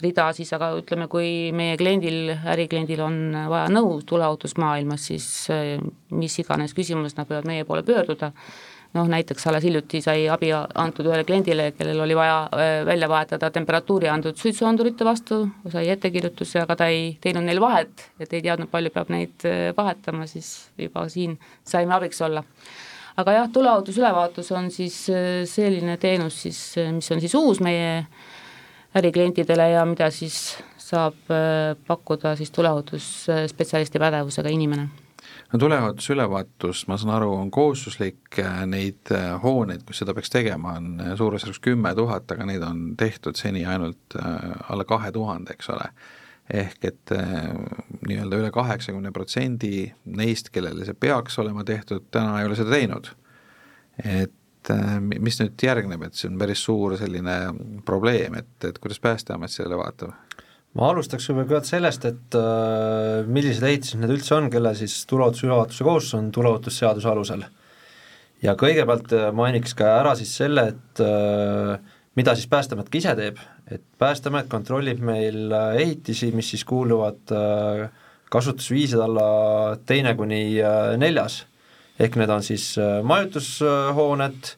rida 0.02 0.28
siis, 0.36 0.50
aga 0.54 0.70
ütleme, 0.78 1.08
kui 1.10 1.50
meie 1.56 1.76
kliendil, 1.78 2.32
ärikliendil 2.52 3.02
on 3.02 3.18
vaja 3.50 3.66
nõu 3.72 3.98
tuleohutusmaailmas, 4.06 5.08
siis 5.10 5.28
eh, 5.54 5.76
mis 6.14 6.38
iganes 6.42 6.74
küsimus 6.76 7.16
nad 7.18 7.28
võivad 7.30 7.48
meie 7.48 7.66
poole 7.68 7.82
pöörduda, 7.86 8.30
noh 8.98 9.08
näiteks 9.10 9.46
alles 9.48 9.64
hiljuti 9.64 10.00
sai 10.04 10.26
abi 10.32 10.50
antud 10.52 11.06
ühele 11.08 11.24
kliendile, 11.28 11.70
kellel 11.78 12.02
oli 12.04 12.16
vaja 12.18 12.38
eh, 12.52 12.80
välja 12.86 13.08
vahetada 13.10 13.50
temperatuuri 13.54 14.10
antud 14.12 14.36
suitsuandurite 14.38 15.06
vastu, 15.06 15.40
sai 15.72 15.88
ettekirjutuse, 15.94 16.62
aga 16.64 16.76
ta 16.82 16.90
ei 16.92 17.14
teinud 17.22 17.46
neil 17.46 17.62
vahet, 17.62 18.08
et 18.20 18.34
ei 18.34 18.44
teadnud, 18.44 18.70
palju 18.72 18.92
peab 18.94 19.12
neid 19.14 19.48
eh, 19.48 19.70
vahetama, 19.76 20.26
siis 20.30 20.52
juba 20.78 21.06
siin 21.12 21.38
saime 21.66 21.96
abiks 21.96 22.20
olla. 22.26 22.44
Aga 23.18 23.34
jah, 23.34 23.48
tuleohutusülevaatus 23.50 24.52
on 24.54 24.68
siis 24.70 25.00
selline 25.50 25.96
teenus 25.98 26.36
siis, 26.44 26.60
mis 26.94 27.08
on 27.10 27.18
siis 27.18 27.34
uus 27.34 27.58
meie 27.58 28.04
äriklientidele 28.94 29.66
ja 29.72 29.82
mida 29.88 30.06
siis 30.14 30.38
saab 30.78 31.18
äh, 31.34 31.74
pakkuda 31.86 32.36
siis 32.38 32.54
tuleohutusspetsialisti 32.54 33.98
pädevusega 33.98 34.54
inimene 34.54 34.88
no 35.52 35.58
tuleohutusülevaatus, 35.58 36.86
ma 36.88 36.96
saan 37.00 37.14
aru, 37.16 37.32
on 37.34 37.50
kohustuslik, 37.50 38.38
äh, 38.42 38.62
neid 38.66 39.12
äh, 39.14 39.34
hooneid, 39.42 39.84
kus 39.88 40.02
seda 40.02 40.14
peaks 40.16 40.32
tegema, 40.34 40.76
on 40.80 41.02
suurusjärgus 41.16 41.60
kümme 41.64 41.94
tuhat, 41.98 42.30
aga 42.34 42.46
neid 42.48 42.64
on 42.66 42.82
tehtud 43.00 43.38
seni 43.38 43.66
ainult 43.66 44.16
alla 44.68 44.84
kahe 44.88 45.12
tuhande, 45.12 45.56
eks 45.56 45.70
ole. 45.74 45.92
ehk 46.48 46.84
et 46.88 47.10
nii-öelda 48.08 48.38
üle 48.40 48.48
kaheksakümne 48.48 49.10
protsendi 49.12 49.90
neist, 50.16 50.48
kellele 50.48 50.86
see 50.88 50.96
peaks 50.96 51.36
olema 51.42 51.60
tehtud, 51.68 52.06
täna 52.10 52.38
ei 52.40 52.48
ole 52.48 52.56
seda 52.56 52.72
teinud. 52.72 53.10
et 54.04 54.70
äh, 54.70 54.98
mis 55.00 55.40
nüüd 55.40 55.64
järgneb, 55.64 56.02
et 56.06 56.16
see 56.18 56.30
on 56.30 56.38
päris 56.40 56.62
suur 56.64 56.96
selline 57.00 57.36
probleem, 57.86 58.38
et, 58.40 58.54
et 58.64 58.78
kuidas 58.78 59.00
Päästeamet 59.00 59.52
sellele 59.52 59.80
vaatab? 59.80 60.14
Ma 60.78 60.92
alustaks 60.92 61.28
võib-olla 61.32 61.62
sellest, 61.66 62.06
et 62.06 62.38
äh, 62.38 63.26
millised 63.26 63.66
ehitised 63.66 64.00
need 64.00 64.14
üldse 64.14 64.36
on, 64.36 64.48
kelle 64.52 64.74
siis 64.78 65.00
tuleohutusülevaatuse 65.10 65.86
kohustus 65.86 66.18
on 66.18 66.32
tuleohutusseaduse 66.34 67.10
alusel. 67.10 67.44
ja 68.42 68.54
kõigepealt 68.54 69.14
äh, 69.16 69.28
mainiks 69.34 69.74
ka 69.78 69.90
ära 69.98 70.14
siis 70.18 70.36
selle, 70.38 70.68
et 70.74 71.02
äh, 71.04 71.76
mida 72.18 72.34
siis 72.38 72.50
Päästeamet 72.50 72.88
ka 72.88 72.98
ise 72.98 73.14
teeb, 73.18 73.42
et 73.66 73.84
Päästeamet 73.98 74.48
kontrollib 74.48 75.02
meil 75.02 75.52
äh, 75.52 75.82
ehitisi, 75.82 76.32
mis 76.32 76.54
siis 76.54 76.64
kuuluvad 76.64 77.34
äh, 77.34 77.88
kasutusviiside 78.30 79.02
alla 79.02 79.28
teine 79.88 80.14
kuni 80.14 80.60
neljas 81.00 81.42
ehk 81.98 82.16
need 82.18 82.30
on 82.30 82.44
siis 82.46 82.70
äh, 82.78 83.00
majutushooned, 83.06 84.52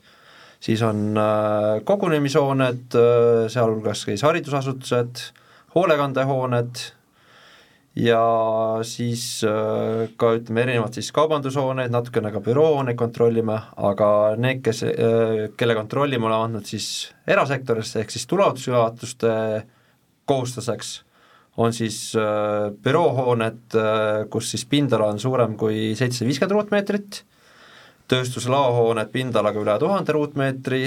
siis 0.60 0.82
on 0.84 1.18
äh, 1.18 1.80
kogunemishooned, 1.88 2.96
äh, 2.96 3.44
sealhulgas 3.52 4.04
siis 4.08 4.24
haridusasutused, 4.26 5.24
hoolekandehooned 5.74 6.82
ja 8.00 8.22
siis 8.86 9.42
ka 10.20 10.32
ütleme, 10.38 10.62
erinevad 10.62 10.94
siis 10.94 11.10
kaubandushooneid, 11.14 11.90
natukene 11.92 12.30
ka 12.32 12.42
büroohooneid 12.44 12.98
kontrollime, 12.98 13.58
aga 13.76 14.10
need, 14.38 14.62
kes, 14.64 14.84
kelle 15.58 15.76
kontrolli 15.78 16.18
me 16.18 16.30
oleme 16.30 16.46
andnud 16.46 16.70
siis 16.70 17.10
erasektorisse, 17.26 18.04
ehk 18.04 18.14
siis 18.14 18.28
tuleohutusjuhatuste 18.30 19.32
kohustuseks, 20.30 20.92
on 21.60 21.74
siis 21.74 21.98
büroohooned, 22.84 23.74
kus 24.30 24.54
siis 24.54 24.64
pindala 24.70 25.10
on 25.10 25.18
suurem 25.18 25.58
kui 25.58 25.90
seitsesada 25.98 26.30
viiskümmend 26.30 26.56
ruutmeetrit 26.56 27.24
tööstuslaohooned 28.10 29.10
pindalaga 29.12 29.62
üle 29.62 29.76
tuhande 29.78 30.14
ruutmeetri 30.16 30.84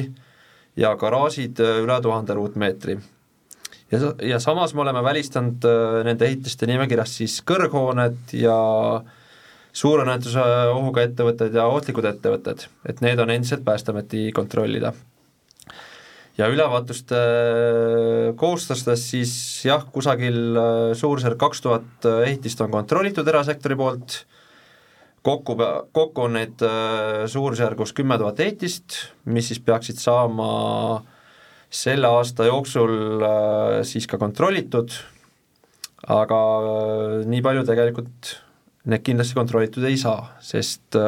ja 0.80 0.94
garaažid 1.00 1.60
äh, 1.64 1.80
üle 1.84 2.00
tuhande 2.04 2.36
ruutmeetri. 2.38 2.98
Ja, 3.94 4.14
ja 4.34 4.40
samas 4.42 4.74
me 4.74 4.84
oleme 4.84 5.04
välistanud 5.06 5.66
äh, 5.70 6.02
nende 6.08 6.28
ehitiste 6.28 6.68
nimekirjas 6.70 7.18
siis 7.22 7.40
kõrghooned 7.48 8.34
ja 8.38 8.58
suurõnnetuse 9.74 10.44
ohuga 10.74 11.06
ettevõtted 11.08 11.56
ja 11.58 11.66
ohtlikud 11.72 12.06
ettevõtted, 12.10 12.68
et 12.90 13.02
need 13.06 13.22
on 13.22 13.34
endiselt 13.34 13.66
Päästeameti 13.66 14.32
kontrollida. 14.36 14.94
ja 16.38 16.50
ülevaatuste 16.50 17.18
äh, 17.24 18.36
koostastes 18.36 19.10
siis 19.14 19.34
jah, 19.66 19.86
kusagil 19.92 20.58
suurusjärk 20.98 21.38
kaks 21.38 21.62
tuhat 21.62 22.12
ehitist 22.26 22.62
on 22.62 22.72
kontrollitud 22.72 23.28
erasektori 23.28 23.76
poolt 23.76 24.24
kokku, 25.24 25.58
kokku 25.92 26.28
on 26.28 26.38
neid 26.38 26.62
äh, 26.66 27.24
suurusjärgus 27.32 27.94
kümme 27.96 28.18
tuhat 28.20 28.40
ehitist, 28.44 29.00
mis 29.26 29.48
siis 29.52 29.62
peaksid 29.64 30.02
saama 30.02 31.04
selle 31.74 32.10
aasta 32.20 32.48
jooksul 32.50 33.24
äh, 33.24 33.80
siis 33.88 34.08
ka 34.10 34.20
kontrollitud, 34.22 34.94
aga 36.14 36.42
äh, 36.60 37.18
nii 37.30 37.42
palju 37.46 37.66
tegelikult 37.68 38.36
need 38.92 39.04
kindlasti 39.06 39.38
kontrollitud 39.38 39.86
ei 39.88 39.98
saa, 39.98 40.34
sest 40.44 41.00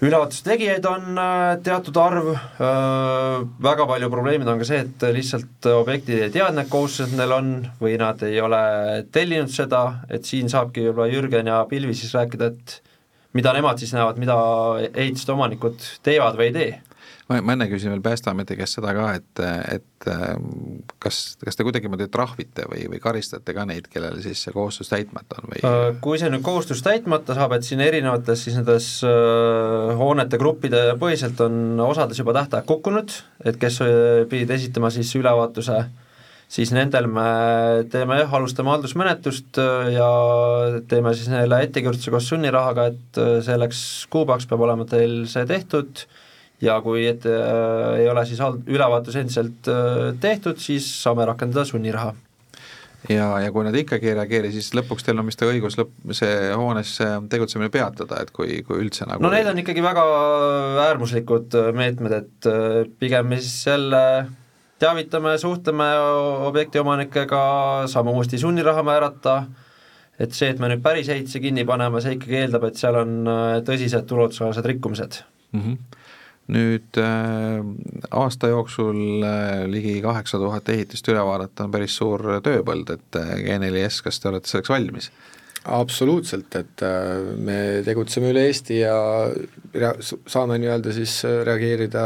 ülevaatuse 0.00 0.44
tegijaid 0.46 0.86
on 0.88 1.18
äh, 1.20 1.56
teatud 1.64 1.96
arv, 2.00 2.30
äh, 2.32 3.42
väga 3.62 3.86
palju 3.88 4.10
probleemid 4.12 4.48
on 4.48 4.60
ka 4.60 4.68
see, 4.68 4.84
et 4.86 5.04
lihtsalt 5.16 5.68
objektid 5.74 6.24
ei 6.24 6.32
tea, 6.32 6.48
et 6.48 6.56
need 6.56 6.70
kohustused 6.72 7.12
neil 7.18 7.34
on 7.36 7.50
või 7.80 7.98
nad 8.00 8.22
ei 8.26 8.40
ole 8.40 8.62
tellinud 9.12 9.52
seda, 9.52 9.82
et 10.08 10.28
siin 10.28 10.48
saabki 10.52 10.86
võib-olla 10.88 11.10
Jürgen 11.12 11.50
ja 11.52 11.60
Pilvi 11.68 11.96
siis 11.98 12.14
rääkida, 12.16 12.48
et 12.48 12.78
mida 13.36 13.52
nemad 13.54 13.80
siis 13.80 13.92
näevad, 13.94 14.20
mida 14.20 14.38
ehitiste 14.88 15.36
omanikud 15.36 15.84
teevad 16.06 16.40
või 16.40 16.48
ei 16.48 16.56
tee 16.56 16.70
ma, 17.30 17.38
ma 17.44 17.54
enne 17.54 17.68
küsin 17.70 17.92
veel 17.92 18.02
Päästeameti 18.04 18.56
käest 18.58 18.78
seda 18.78 18.92
ka, 18.96 19.06
et, 19.18 19.42
et 19.76 20.08
kas, 21.02 21.20
kas 21.44 21.58
te 21.58 21.66
kuidagimoodi 21.66 22.08
trahvite 22.12 22.66
või, 22.70 22.86
või 22.90 23.00
karistate 23.02 23.54
ka 23.56 23.66
neid, 23.68 23.88
kellel 23.92 24.18
siis 24.24 24.42
see 24.46 24.54
kohustus 24.54 24.90
täitmata 24.90 25.40
on 25.40 25.50
või? 25.52 25.62
Äh, 25.66 25.86
kui 26.02 26.20
see 26.20 26.30
nüüd 26.32 26.44
kohustus 26.46 26.82
täitmata 26.86 27.36
saab, 27.38 27.54
et 27.56 27.66
siin 27.66 27.82
erinevates 27.84 28.46
siis 28.46 28.58
nendes 28.58 28.90
äh, 29.06 29.94
hoonete 30.00 30.40
gruppide 30.40 30.84
põhiselt 31.00 31.40
on 31.46 31.80
osades 31.84 32.20
juba 32.20 32.34
tähtaeg 32.40 32.68
kukkunud, 32.68 33.14
et 33.46 33.60
kes 33.60 33.80
äh, 33.84 33.90
pidid 34.30 34.54
esitama 34.56 34.90
siis 34.94 35.12
ülevaatuse, 35.18 35.82
siis 36.50 36.72
nendel 36.74 37.06
me 37.10 37.28
teeme 37.92 38.18
jah, 38.22 38.32
alustame 38.40 38.72
haldusmenetlust 38.72 39.60
ja 39.94 40.08
teeme 40.90 41.12
siis 41.14 41.30
neile 41.30 41.60
ettekirjutuse 41.66 42.10
koos 42.10 42.32
sunnirahaga, 42.32 42.88
et 42.90 43.20
selleks 43.46 43.84
kuupäevaks 44.10 44.50
peab 44.50 44.66
olema 44.66 44.88
teil 44.90 45.22
see 45.30 45.46
tehtud 45.46 46.02
ja 46.60 46.80
kui 46.84 47.06
et, 47.08 47.26
äh, 47.26 48.00
ei 48.02 48.08
ole 48.10 48.24
siis 48.28 48.40
ülevaatus 48.66 49.16
endiselt 49.20 49.68
äh, 49.70 50.10
tehtud, 50.20 50.60
siis 50.60 50.88
saame 51.02 51.28
rakendada 51.28 51.64
sunniraha 51.68 52.14
ja, 53.08 53.28
ja 53.40 53.52
kui 53.52 53.64
nad 53.64 53.76
ikkagi 53.76 54.10
ei 54.10 54.16
reageeri, 54.18 54.50
siis 54.52 54.72
lõpuks 54.76 55.06
teil 55.06 55.20
on 55.20 55.30
vist 55.30 55.42
õigus 55.44 55.78
lõpp, 55.80 55.94
see 56.16 56.50
hoones 56.58 56.92
tegutsemine 57.32 57.70
peatada, 57.72 58.20
et 58.24 58.32
kui, 58.34 58.60
kui 58.66 58.82
üldse 58.84 59.08
nagu 59.08 59.24
no 59.24 59.32
need 59.32 59.48
on 59.48 59.62
ikkagi 59.62 59.84
väga 59.84 60.04
äärmuslikud 60.88 61.56
äh, 61.60 61.70
meetmed, 61.76 62.16
et 62.20 62.50
äh, 62.50 62.82
pigem 63.00 63.32
me 63.32 63.40
siis 63.40 63.56
jälle 63.70 64.04
teavitame, 64.80 65.34
suhtleme 65.40 65.88
objekti 66.48 66.80
omanikega, 66.80 67.40
saame 67.92 68.12
uuesti 68.16 68.40
sunniraha 68.40 68.84
määrata, 68.84 69.42
et 70.20 70.36
see, 70.36 70.50
et 70.52 70.60
me 70.60 70.70
nüüd 70.72 70.84
päris 70.84 71.08
ehitise 71.12 71.40
kinni 71.40 71.66
paneme, 71.68 72.00
see 72.04 72.16
ikkagi 72.16 72.42
eeldab, 72.42 72.68
et 72.68 72.80
seal 72.80 72.96
on 73.00 73.16
tõsised 73.64 74.08
tuluohutusalased 74.08 74.68
rikkumised 74.74 75.22
mm. 75.52 75.64
-hmm 75.64 75.99
nüüd 76.50 76.98
äh, 77.00 77.60
aasta 78.10 78.50
jooksul 78.50 79.24
äh, 79.24 79.64
ligi 79.70 79.98
kaheksa 80.04 80.40
tuhat 80.42 80.68
ehitist 80.72 81.08
üle 81.12 81.22
vaadata 81.26 81.66
on 81.66 81.74
päris 81.74 81.96
suur 82.00 82.24
tööpõld, 82.44 82.94
et 82.94 83.18
äh, 83.20 83.34
G4S, 83.46 84.00
kas 84.06 84.20
te 84.20 84.32
olete 84.32 84.50
selleks 84.50 84.72
valmis? 84.72 85.10
absoluutselt, 85.70 86.54
et 86.56 86.82
me 87.44 87.82
tegutseme 87.84 88.30
üle 88.32 88.46
Eesti 88.48 88.78
ja 88.78 88.94
rea-, 89.76 89.98
saame 90.00 90.56
nii-öelda 90.56 90.94
siis 90.96 91.18
reageerida 91.44 92.04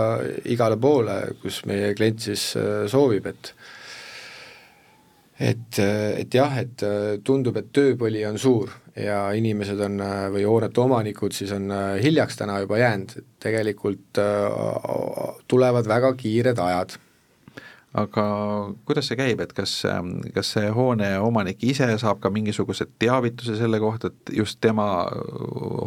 igale 0.50 0.74
poole, 0.82 1.14
kus 1.38 1.60
meie 1.70 1.92
klient 1.94 2.26
siis 2.26 2.48
soovib, 2.90 3.28
et 3.30 3.52
et, 5.40 5.78
et 6.18 6.34
jah, 6.34 6.58
et 6.60 6.84
tundub, 7.26 7.56
et 7.58 7.70
tööpõli 7.74 8.24
on 8.28 8.38
suur 8.38 8.70
ja 8.96 9.32
inimesed 9.34 9.80
on 9.82 9.98
või 10.34 10.44
hoonete 10.46 10.80
omanikud 10.80 11.34
siis 11.34 11.50
on 11.56 11.72
hiljaks 12.02 12.38
täna 12.38 12.60
juba 12.62 12.78
jäänud, 12.78 13.16
et 13.18 13.26
tegelikult 13.42 14.20
äh, 14.22 15.34
tulevad 15.50 15.88
väga 15.90 16.12
kiired 16.20 16.58
ajad. 16.62 16.94
aga 17.94 18.22
kuidas 18.86 19.06
see 19.06 19.18
käib, 19.18 19.40
et 19.40 19.52
kas, 19.54 19.74
kas 20.34 20.48
see 20.56 20.70
hoone 20.74 21.12
omanik 21.22 21.62
ise 21.62 21.86
saab 21.98 22.18
ka 22.22 22.30
mingisuguse 22.30 22.86
teavituse 22.98 23.54
selle 23.58 23.78
kohta, 23.80 24.10
et 24.10 24.34
just 24.38 24.58
tema 24.60 25.06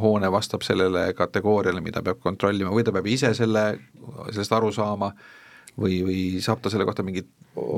hoone 0.03 0.31
vastab 0.31 0.63
sellele 0.63 1.13
kategooriale, 1.13 1.81
mida 1.83 2.03
peab 2.03 2.19
kontrollima 2.23 2.71
või 2.71 2.87
ta 2.87 2.95
peab 2.95 3.07
ise 3.11 3.33
selle, 3.35 3.65
sellest 4.31 4.55
aru 4.55 4.71
saama 4.71 5.11
või, 5.81 6.01
või 6.05 6.21
saab 6.43 6.61
ta 6.61 6.71
selle 6.73 6.85
kohta 6.87 7.05
mingit 7.05 7.29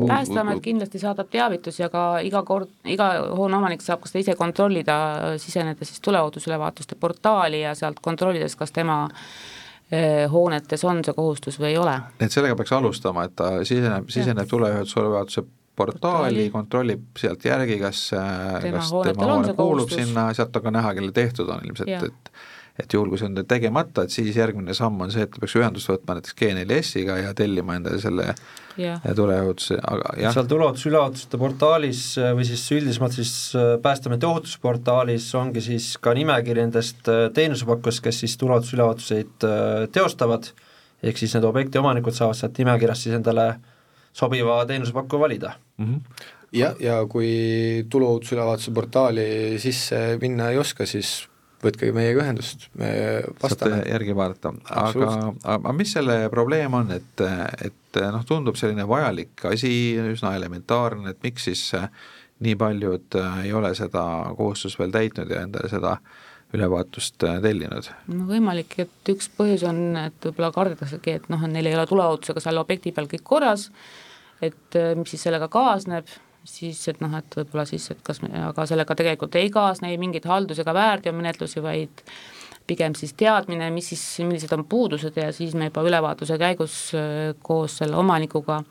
päästeamet 0.08 0.62
kindlasti 0.64 1.00
saadab 1.00 1.30
teavitusi, 1.32 1.84
aga 1.86 2.04
iga 2.26 2.42
kord, 2.48 2.72
iga 2.88 3.10
hoone 3.36 3.60
omanik 3.60 3.84
saab 3.84 4.04
ka 4.04 4.12
seda 4.12 4.24
ise 4.24 4.36
kontrollida, 4.40 4.98
siseneda 5.42 5.88
siis 5.88 6.02
tuleohutusülevaatuste 6.06 6.98
portaali 7.00 7.64
ja 7.64 7.76
sealt 7.76 8.02
kontrollides, 8.04 8.56
kas 8.60 8.76
tema 8.76 9.02
eh, 9.92 10.26
hoonetes 10.32 10.84
on 10.88 11.04
see 11.06 11.16
kohustus 11.16 11.60
või 11.60 11.74
ei 11.74 11.80
ole. 11.80 11.96
et 12.20 12.32
sellega 12.32 12.58
peaks 12.60 12.76
alustama, 12.76 13.28
et 13.30 13.36
ta 13.40 13.52
siseneb, 13.64 14.12
siseneb 14.12 14.52
tuleohutusülevaatuse 14.52 15.46
portaali, 15.80 16.50
kontrollib 16.52 17.20
sealt 17.20 17.46
järgi, 17.48 17.80
kas, 17.80 18.10
kas 18.12 18.64
tema 18.64 18.84
hoone 18.92 19.14
kuulub 19.16 19.56
kohustus. 19.56 20.02
sinna, 20.04 20.30
sealt 20.36 20.56
on 20.60 20.68
ka 20.68 20.76
näha, 20.76 20.96
kellel 20.98 21.16
tehtud 21.16 21.52
on 21.52 21.64
ilmselt, 21.68 22.10
et 22.12 22.34
et 22.80 22.94
juhul, 22.94 23.10
kui 23.12 23.20
see 23.20 23.28
on 23.28 23.36
teil 23.38 23.48
tegemata, 23.50 24.06
et 24.06 24.14
siis 24.14 24.38
järgmine 24.38 24.74
samm 24.78 25.02
on 25.04 25.12
see, 25.12 25.26
et 25.28 25.36
peaks 25.36 25.56
ühendust 25.60 25.90
võtma 25.92 26.16
näiteks 26.18 26.36
G4S-iga 26.40 27.18
ja 27.20 27.34
tellima 27.38 27.76
endale 27.80 28.00
selle 28.02 28.34
tuleohutuse, 29.16 29.78
aga 29.84 30.14
jah. 30.22 30.34
seal 30.36 30.48
tuleohutusülevaatusite 30.50 31.40
portaalis 31.42 32.04
või 32.38 32.48
siis 32.48 32.64
üldisemalt 32.78 33.18
siis 33.18 33.34
äh, 33.60 33.74
Päästeameti 33.84 34.28
ohutusportaalis 34.30 35.28
ongi 35.36 35.64
siis 35.66 35.92
ka 36.02 36.14
nimekiri 36.16 36.64
nendest 36.64 37.12
äh, 37.12 37.28
teenusepakkujast, 37.36 38.04
kes 38.06 38.24
siis 38.24 38.38
tuleohutusülevaatuseid 38.40 39.48
äh, 39.48 39.86
teostavad, 39.96 40.52
ehk 41.04 41.20
siis 41.20 41.36
need 41.36 41.48
objekti 41.50 41.82
omanikud 41.82 42.16
saavad 42.16 42.40
sealt 42.40 42.60
nimekirjast 42.64 43.08
siis 43.08 43.20
endale 43.20 43.52
sobiva 44.16 44.62
teenusepakkuja 44.70 45.28
valida 45.28 45.56
mm. 45.78 45.86
-hmm 45.86 46.28
ja, 46.54 46.74
ja 46.82 47.06
kui 47.06 47.86
tuleohutusülevaatuse 47.90 48.72
portaali 48.74 49.26
sisse 49.62 50.18
minna 50.22 50.50
ei 50.50 50.58
oska, 50.58 50.86
siis 50.86 51.30
võtke 51.64 51.90
meiega 51.96 52.24
ühendust, 52.24 52.68
me 52.80 52.92
vastame. 53.42 53.80
saate 53.80 53.92
järgi 53.92 54.16
vaadata, 54.16 54.54
aga, 54.84 55.10
aga 55.56 55.74
mis 55.76 55.92
selle 55.98 56.22
probleem 56.32 56.78
on, 56.78 56.94
et, 56.96 57.26
et 57.66 58.00
noh, 58.14 58.24
tundub 58.28 58.60
selline 58.60 58.86
vajalik 58.88 59.46
asi, 59.52 59.72
üsna 60.14 60.34
elementaarne, 60.38 61.14
et 61.14 61.22
miks 61.26 61.50
siis 61.50 61.66
nii 62.40 62.56
paljud 62.60 63.20
ei 63.44 63.54
ole 63.54 63.74
seda 63.76 64.04
kohustust 64.38 64.80
veel 64.80 64.94
täitnud 64.96 65.32
ja 65.32 65.44
endale 65.44 65.72
seda 65.72 65.98
ülevaatust 66.56 67.20
tellinud? 67.20 67.92
no 68.10 68.30
võimalik, 68.30 68.78
et 68.86 69.12
üks 69.12 69.28
põhjus 69.36 69.66
on, 69.70 69.84
et 70.00 70.30
võib-olla 70.30 70.54
kardetaksegi, 70.56 71.20
et 71.20 71.28
noh, 71.34 71.44
neil 71.52 71.70
ei 71.70 71.76
ole 71.78 71.86
tuleohutusega 71.90 72.44
seal 72.46 72.62
objekti 72.62 72.96
peal 72.96 73.12
kõik 73.12 73.26
korras, 73.28 73.68
et 74.42 74.80
mis 74.96 75.12
siis 75.12 75.28
sellega 75.28 75.52
kaasneb 75.52 76.08
siis 76.48 76.82
et 76.92 77.02
noh, 77.04 77.14
et 77.18 77.40
võib-olla 77.40 77.66
siis, 77.70 77.90
et 77.92 78.02
kas 78.04 78.22
me, 78.24 78.32
aga 78.50 78.66
sellega 78.70 78.96
tegelikult 78.96 79.36
ei 79.40 79.50
kaasne 79.54 79.92
ei 79.92 79.98
mingit 80.02 80.26
haldus- 80.26 80.60
ega 80.64 80.74
väärteomenetlusi, 80.74 81.64
vaid 81.64 82.04
pigem 82.70 82.96
siis 82.96 83.14
teadmine, 83.18 83.72
mis 83.74 83.90
siis, 83.90 84.04
millised 84.26 84.52
on 84.54 84.66
puudused 84.70 85.18
ja 85.18 85.32
siis 85.34 85.56
me 85.58 85.72
juba 85.72 85.84
ülevaatuse 85.86 86.38
käigus 86.38 86.80
äh, 86.98 87.36
koos 87.42 87.80
selle 87.82 87.98
omanikuga 87.98 88.64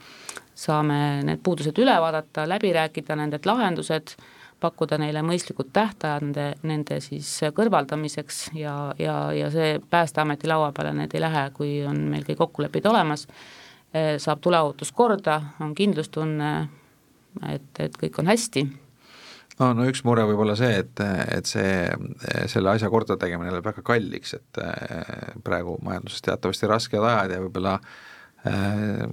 saame 0.59 1.22
need 1.26 1.42
puudused 1.44 1.78
üle 1.78 1.94
vaadata, 2.02 2.46
läbi 2.48 2.72
rääkida, 2.74 3.16
nended 3.18 3.46
lahendused, 3.46 4.16
pakkuda 4.59 4.98
neile 4.98 5.22
mõistlikud 5.22 5.70
tähtajad 5.74 6.24
nende, 6.26 6.46
nende 6.66 6.98
siis 7.02 7.28
kõrvaldamiseks 7.54 8.48
ja, 8.59 8.74
ja, 8.98 9.18
ja 9.37 9.52
see 9.54 9.76
Päästeameti 9.90 10.50
laua 10.50 10.72
peale 10.74 10.96
need 10.98 11.14
ei 11.14 11.22
lähe, 11.22 11.44
kui 11.54 11.72
on 11.87 12.00
meil 12.11 12.26
kõik 12.26 12.40
kokkulepped 12.42 12.88
olemas, 12.90 13.28
äh, 13.94 14.16
saab 14.18 14.42
tuleohutus 14.42 14.90
korda, 14.92 15.40
on 15.62 15.76
kindlustunne, 15.78 16.52
et, 17.48 17.70
et 17.84 17.98
kõik 18.00 18.20
on 18.22 18.30
hästi. 18.30 18.66
No, 19.58 19.72
no 19.74 19.88
üks 19.90 20.04
mure 20.06 20.22
võib 20.28 20.44
olla 20.44 20.54
see, 20.58 20.70
et, 20.84 21.00
et 21.34 21.48
see, 21.50 21.72
selle 22.50 22.76
asja 22.76 22.90
kordategemine 22.92 23.50
läheb 23.50 23.66
väga 23.66 23.82
kalliks, 23.86 24.36
et 24.38 24.60
eh, 24.62 25.34
praegu 25.44 25.74
majanduses 25.82 26.22
teatavasti 26.28 26.70
rasked 26.70 27.02
ajad 27.02 27.34
ja 27.34 27.40
võib-olla 27.42 27.74
eh, 28.46 29.04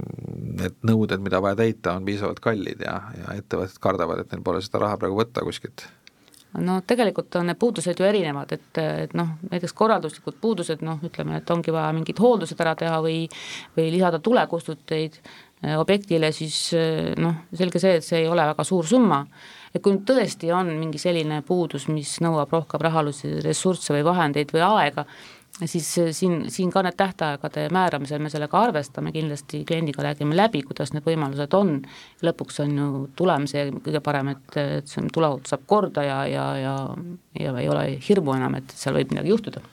need 0.61 0.77
nõuded, 0.85 1.23
mida 1.25 1.41
vaja 1.41 1.63
täita, 1.63 1.95
on 1.97 2.05
piisavalt 2.05 2.43
kallid 2.45 2.85
ja, 2.85 2.99
ja 3.17 3.37
ettevõtted 3.39 3.81
kardavad, 3.81 4.21
et 4.21 4.35
neil 4.35 4.45
pole 4.45 4.61
seda 4.65 4.85
raha 4.85 5.01
praegu 5.01 5.17
võtta 5.23 5.45
kuskilt. 5.47 5.87
No 6.61 6.77
tegelikult 6.87 7.35
on 7.35 7.49
need 7.49 7.57
puudused 7.59 7.99
ju 7.99 8.05
erinevad, 8.07 8.53
et, 8.55 8.77
et 8.79 9.15
noh, 9.17 9.33
näiteks 9.49 9.73
korralduslikud 9.75 10.37
puudused, 10.41 10.83
noh, 10.85 11.01
ütleme, 11.03 11.41
et 11.41 11.49
ongi 11.51 11.73
vaja 11.73 11.89
mingid 11.95 12.19
hooldused 12.21 12.61
ära 12.63 12.75
teha 12.79 13.01
või 13.03 13.25
või 13.75 13.89
lisada 13.91 14.21
tulekustuteid, 14.23 15.17
objektile, 15.63 16.31
siis 16.35 16.57
äh, 16.75 17.13
noh, 17.21 17.45
selge 17.55 17.79
see, 17.81 17.99
et 17.99 18.05
see 18.05 18.23
ei 18.23 18.27
ole 18.31 18.43
väga 18.51 18.65
suur 18.67 18.87
summa. 18.87 19.25
et 19.75 19.81
kui 19.83 19.91
nüüd 19.91 20.05
tõesti 20.07 20.51
on 20.55 20.69
mingi 20.79 20.99
selline 21.01 21.41
puudus, 21.43 21.89
mis 21.91 22.13
nõuab 22.23 22.53
rohkem 22.53 22.79
rahalisi 22.79 23.41
ressursse 23.43 23.91
või 23.91 24.05
vahendeid 24.07 24.53
või 24.55 24.61
aega, 24.63 25.03
siis 25.65 25.89
äh, 25.99 26.11
siin, 26.15 26.45
siin 26.51 26.71
ka 26.71 26.83
need 26.85 26.97
tähtaegade 26.99 27.67
määramisel 27.75 28.21
me 28.23 28.31
sellega 28.31 28.61
arvestame, 28.67 29.11
kindlasti 29.15 29.63
kliendiga 29.67 30.03
räägime 30.05 30.35
läbi, 30.35 30.61
kuidas 30.67 30.93
need 30.93 31.07
võimalused 31.07 31.55
on, 31.57 31.79
lõpuks 32.23 32.61
on 32.63 32.75
ju 32.79 32.89
tulem 33.15 33.47
see 33.51 33.69
kõige 33.79 34.03
parem, 34.03 34.35
et, 34.35 34.59
et 34.59 34.91
see 34.91 35.07
tuleohutus 35.13 35.55
saab 35.55 35.65
korda 35.67 36.03
ja, 36.07 36.19
ja, 36.29 36.45
ja 36.61 36.75
ja 37.35 37.51
ei 37.59 37.67
ole 37.67 37.87
hirmu 37.99 38.35
enam, 38.35 38.53
et 38.55 38.71
seal 38.71 38.95
võib 38.95 39.11
midagi 39.11 39.33
juhtuda 39.33 39.63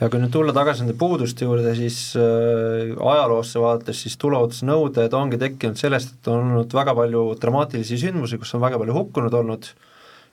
ja 0.00 0.08
kui 0.10 0.20
nüüd 0.22 0.32
tulla 0.34 0.54
tagasi 0.56 0.84
nende 0.84 0.96
puuduste 0.98 1.46
juurde, 1.46 1.74
siis 1.78 2.14
äh, 2.18 2.92
ajaloosse 2.96 3.62
vaadates 3.62 4.02
siis 4.04 4.18
tuleohutusnõuded 4.22 5.14
ongi 5.18 5.40
tekkinud 5.40 5.80
sellest, 5.80 6.16
et 6.16 6.30
on 6.32 6.52
olnud 6.52 6.76
väga 6.76 6.94
palju 6.98 7.24
dramaatilisi 7.42 8.00
sündmusi, 8.04 8.40
kus 8.40 8.54
on 8.56 8.64
väga 8.64 8.80
palju 8.82 8.96
hukkunud 8.98 9.40
olnud 9.42 9.70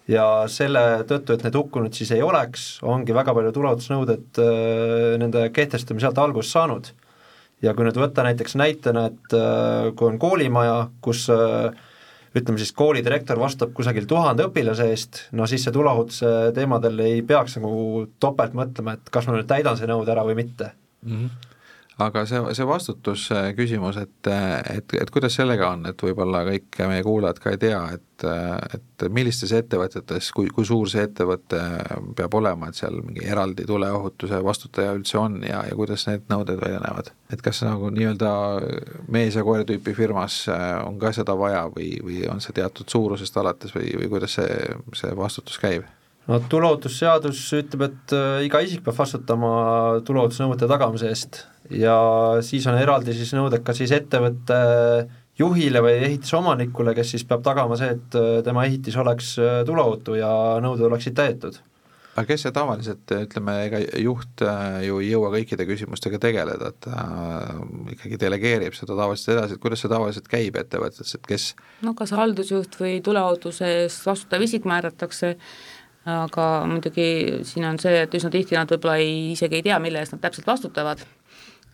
ja 0.10 0.26
selle 0.52 1.04
tõttu, 1.10 1.36
et 1.36 1.46
need 1.46 1.58
hukkunud 1.60 1.96
siis 1.96 2.12
ei 2.16 2.24
oleks, 2.26 2.80
ongi 2.86 3.16
väga 3.16 3.36
palju 3.38 3.54
tuleohutusnõuded 3.58 4.42
äh, 4.42 5.20
nende 5.22 5.46
kehtestamiselt 5.56 6.18
algust 6.22 6.56
saanud. 6.56 6.92
ja 7.62 7.74
kui 7.76 7.84
nüüd 7.84 7.98
võtta 8.00 8.24
näiteks 8.24 8.56
näitena, 8.56 9.10
et 9.12 9.34
äh, 9.36 9.92
kui 10.00 10.08
on 10.08 10.20
koolimaja, 10.22 10.90
kus 11.04 11.28
äh, 11.34 11.76
ütleme 12.36 12.62
siis 12.62 12.72
koolidirektor 12.78 13.40
vastutab 13.42 13.74
kusagil 13.78 14.06
tuhande 14.10 14.46
õpilase 14.50 14.90
eest, 14.92 15.24
no 15.32 15.48
siis 15.50 15.64
see 15.66 15.74
tuleohutuse 15.74 16.34
teemadel 16.56 17.00
ei 17.06 17.22
peaks 17.26 17.58
nagu 17.58 18.06
topelt 18.22 18.58
mõtlema, 18.58 18.98
et 18.98 19.14
kas 19.14 19.28
ma 19.28 19.38
nüüd 19.38 19.50
täidan 19.50 19.80
see 19.80 19.90
nõude 19.90 20.14
ära 20.14 20.26
või 20.28 20.38
mitte 20.44 20.74
mm. 21.06 21.16
-hmm 21.16 21.48
aga 22.00 22.24
see, 22.28 22.40
see 22.56 22.68
vastutuse 22.68 23.40
küsimus, 23.58 23.98
et, 24.00 24.30
et, 24.72 24.96
et 25.02 25.12
kuidas 25.14 25.36
sellega 25.36 25.74
on, 25.76 25.86
et 25.90 26.04
võib-olla 26.04 26.46
kõik 26.48 26.80
meie 26.88 27.04
kuulajad 27.06 27.42
ka 27.44 27.54
ei 27.54 27.60
tea, 27.62 27.82
et, 27.98 28.26
et 28.78 29.06
millistes 29.16 29.52
ettevõtetes, 29.56 30.32
kui, 30.36 30.50
kui 30.54 30.68
suur 30.68 30.90
see 30.92 31.04
ettevõte 31.08 31.60
peab 32.18 32.40
olema, 32.40 32.70
et 32.70 32.80
seal 32.80 33.02
mingi 33.04 33.28
eraldi 33.28 33.68
tuleohutuse 33.68 34.42
vastutaja 34.46 34.96
üldse 34.98 35.20
on 35.20 35.40
ja, 35.44 35.64
ja 35.68 35.76
kuidas 35.80 36.08
need 36.10 36.28
nõuded 36.32 36.60
välja 36.64 36.82
näevad? 36.86 37.14
et 37.30 37.44
kas 37.46 37.62
nagu 37.62 37.92
nii-öelda 37.94 38.32
mees 39.14 39.36
ja 39.38 39.44
koer 39.46 39.68
tüüpi 39.68 39.94
firmas 39.94 40.42
on 40.50 40.98
ka 41.02 41.14
seda 41.16 41.36
vaja 41.38 41.68
või, 41.76 41.94
või 42.04 42.24
on 42.32 42.42
see 42.42 42.56
teatud 42.58 42.90
suurusest 42.90 43.38
alates 43.38 43.76
või, 43.76 43.92
või 44.00 44.12
kuidas 44.16 44.40
see, 44.40 44.76
see 44.98 45.16
vastutus 45.18 45.62
käib? 45.62 45.88
No 46.30 46.40
tuleohutusseadus 46.50 47.42
ütleb, 47.58 47.86
et 47.90 48.14
äh, 48.16 48.42
iga 48.46 48.62
isik 48.66 48.84
peab 48.86 48.98
vastutama 49.00 49.54
tuleohutusnõuete 50.08 50.70
tagamise 50.70 51.10
eest. 51.10 51.44
Ja 51.74 51.96
siis 52.46 52.68
on 52.70 52.78
eraldi 52.80 53.16
siis 53.18 53.34
nõuded 53.38 53.64
ka 53.66 53.76
siis 53.78 53.94
ettevõtte 53.96 54.60
juhile 55.40 55.82
või 55.86 55.96
ehitise 56.10 56.38
omanikule, 56.40 56.94
kes 56.98 57.16
siis 57.16 57.26
peab 57.28 57.46
tagama 57.46 57.78
see, 57.80 57.96
et 57.98 58.20
äh, 58.20 58.30
tema 58.46 58.68
ehitis 58.70 59.00
oleks 59.00 59.34
äh, 59.42 59.64
tuleohutu 59.68 60.20
ja 60.20 60.30
nõuded 60.64 60.90
oleksid 60.90 61.18
täidetud. 61.18 61.60
Aga 62.18 62.34
kes 62.34 62.42
see 62.44 62.52
tavaliselt, 62.52 63.12
ütleme, 63.16 63.54
ega 63.70 63.80
juht 64.02 64.42
ju 64.84 64.98
ei 65.00 65.12
jõua 65.12 65.30
kõikide 65.32 65.64
küsimustega 65.70 66.18
tegeleda, 66.20 66.72
et 66.74 66.80
ta 66.84 67.04
ikkagi 67.94 68.18
delegeerib 68.20 68.76
seda 68.76 68.98
tavaliselt 68.98 69.38
edasi, 69.38 69.56
et 69.56 69.62
kuidas 69.64 69.86
see 69.86 69.92
tavaliselt 69.94 70.28
käib 70.28 70.58
ettevõttes, 70.60 71.14
et 71.16 71.30
kes 71.30 71.46
no 71.86 71.94
kas 71.96 72.12
haldusjuht 72.18 72.76
või 72.82 72.98
tuleohutuse 73.06 73.70
eest 73.86 74.10
vastutav 74.10 74.44
isik 74.44 74.68
määratakse 74.68 75.38
aga 76.08 76.48
muidugi 76.70 77.08
siin 77.48 77.68
on 77.70 77.80
see, 77.82 78.04
et 78.06 78.14
üsna 78.16 78.32
tihti 78.34 78.58
nad 78.58 78.70
võib-olla 78.72 79.00
ei, 79.02 79.32
isegi 79.34 79.60
ei 79.60 79.66
tea, 79.66 79.80
mille 79.84 80.00
eest 80.02 80.16
nad 80.16 80.22
täpselt 80.24 80.48
vastutavad. 80.48 81.02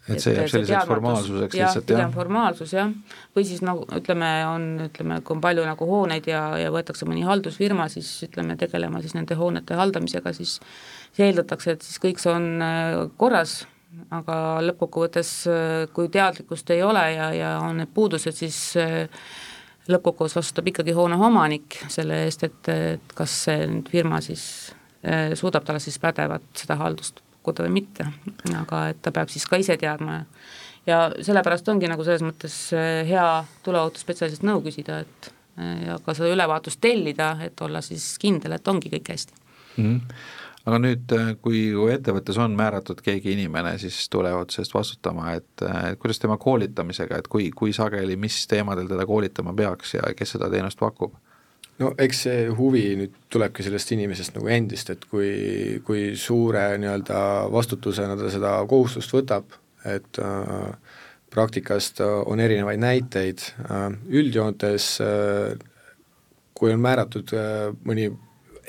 et 0.05 0.21
see 0.21 0.35
jääb 0.35 0.49
selliseks 0.49 0.89
formaalsuseks 0.89 1.55
jah, 1.57 1.69
lihtsalt 1.69 1.89
jah? 1.89 1.99
pigem 1.99 2.11
formaalsus 2.13 2.73
jah, 2.73 2.91
või 3.37 3.45
siis 3.47 3.61
nagu 3.65 3.85
ütleme, 3.97 4.31
on, 4.49 4.67
ütleme, 4.87 5.21
kui 5.25 5.37
on 5.37 5.41
palju 5.45 5.65
nagu 5.65 5.87
hooneid 5.89 6.27
ja, 6.29 6.41
ja 6.61 6.73
võetakse 6.73 7.07
mõni 7.09 7.25
haldusfirma, 7.25 7.87
siis 7.89 8.11
ütleme, 8.27 8.57
tegelema 8.57 9.01
siis 9.01 9.15
nende 9.17 9.37
hoonete 9.37 9.77
haldamisega, 9.77 10.33
siis 10.37 10.59
eeldatakse, 11.17 11.77
et 11.77 11.87
siis 11.87 12.01
kõik 12.03 12.21
see 12.21 12.33
on 12.33 12.51
äh, 12.61 12.99
korras, 13.17 13.63
aga 14.13 14.59
lõppkokkuvõttes, 14.65 15.33
äh, 15.49 15.73
kui 15.95 16.09
teadlikkust 16.13 16.69
ei 16.75 16.83
ole 16.85 17.05
ja, 17.15 17.31
ja 17.33 17.57
on 17.63 17.81
need 17.81 17.93
puudused, 17.95 18.37
siis 18.37 18.59
äh, 18.81 19.09
lõppkokkuvõttes 19.91 20.39
vastutab 20.39 20.71
ikkagi 20.71 20.95
hoone 20.97 21.17
omanik 21.21 21.77
selle 21.93 22.23
eest, 22.25 22.43
et, 22.47 22.71
et 22.71 23.15
kas 23.17 23.35
see 23.45 23.67
nüüd 23.69 23.89
firma 23.91 24.21
siis 24.23 24.45
eh, 25.03 25.35
suudab 25.37 25.65
talle 25.67 25.81
siis 25.83 25.99
pädevat 26.01 26.45
seda 26.57 26.79
haldust 26.81 27.21
pakkuda 27.45 27.67
või 27.67 27.81
mitte, 27.81 28.07
aga 28.57 28.87
et 28.89 29.01
ta 29.05 29.13
peab 29.13 29.29
siis 29.29 29.45
ka 29.45 29.59
ise 29.61 29.77
teadma. 29.77 30.23
Ja 30.85 31.09
sellepärast 31.21 31.69
ongi 31.69 31.89
nagu 31.89 32.03
selles 32.05 32.25
mõttes 32.25 32.55
eh, 32.73 33.03
hea 33.09 33.43
tuleohutusspetsialistist 33.65 34.45
nõu 34.45 34.63
küsida, 34.65 35.03
et 35.05 35.29
eh, 35.59 35.85
ja 35.89 35.99
ka 36.05 36.17
seda 36.17 36.33
ülevaatust 36.33 36.81
tellida, 36.81 37.35
et 37.45 37.61
olla 37.61 37.81
siis 37.85 38.15
kindel, 38.21 38.57
et 38.57 38.67
ongi 38.67 38.89
kõik 38.93 39.13
hästi. 39.13 39.43
Mm. 39.77 39.85
-hmm 39.85 40.33
aga 40.65 40.79
nüüd, 40.81 41.11
äh, 41.13 41.33
kui 41.41 41.67
ettevõttes 41.93 42.39
on 42.41 42.55
määratud 42.57 43.01
keegi 43.05 43.35
inimene 43.35 43.75
siis 43.81 44.07
tuleohutuse 44.13 44.63
eest 44.63 44.73
vastutama, 44.73 45.35
et, 45.37 45.51
äh, 45.61 45.91
et 45.91 45.99
kuidas 46.01 46.19
tema 46.21 46.37
koolitamisega, 46.41 47.19
et 47.21 47.29
kui, 47.31 47.51
kui 47.55 47.73
sageli, 47.73 48.17
mis 48.17 48.39
teemadel 48.49 48.89
teda 48.89 49.05
koolitama 49.05 49.53
peaks 49.53 49.95
ja 49.97 50.13
kes 50.17 50.35
seda 50.37 50.49
teenust 50.49 50.81
pakub? 50.81 51.15
no 51.79 51.91
eks 51.99 52.21
see 52.23 52.43
huvi 52.55 52.83
nüüd 52.95 53.15
tulebki 53.29 53.63
sellest 53.65 53.91
inimesest 53.91 54.37
nagu 54.37 54.47
endist, 54.47 54.89
et 54.93 55.01
kui, 55.11 55.81
kui 55.83 56.13
suure 56.15 56.69
nii-öelda 56.79 57.19
vastutusena 57.51 58.15
ta 58.15 58.29
seda 58.31 58.53
kohustust 58.69 59.11
võtab, 59.11 59.57
et 59.85 60.21
äh, 60.23 60.95
praktikast 61.35 61.99
on 62.01 62.39
erinevaid 62.39 62.79
näiteid 62.79 63.43
äh,, 63.67 63.89
üldjoontes 64.07 64.93
äh, 65.03 65.57
kui 66.55 66.71
on 66.73 66.81
määratud 66.83 67.35
äh, 67.35 67.67
mõni 67.85 68.07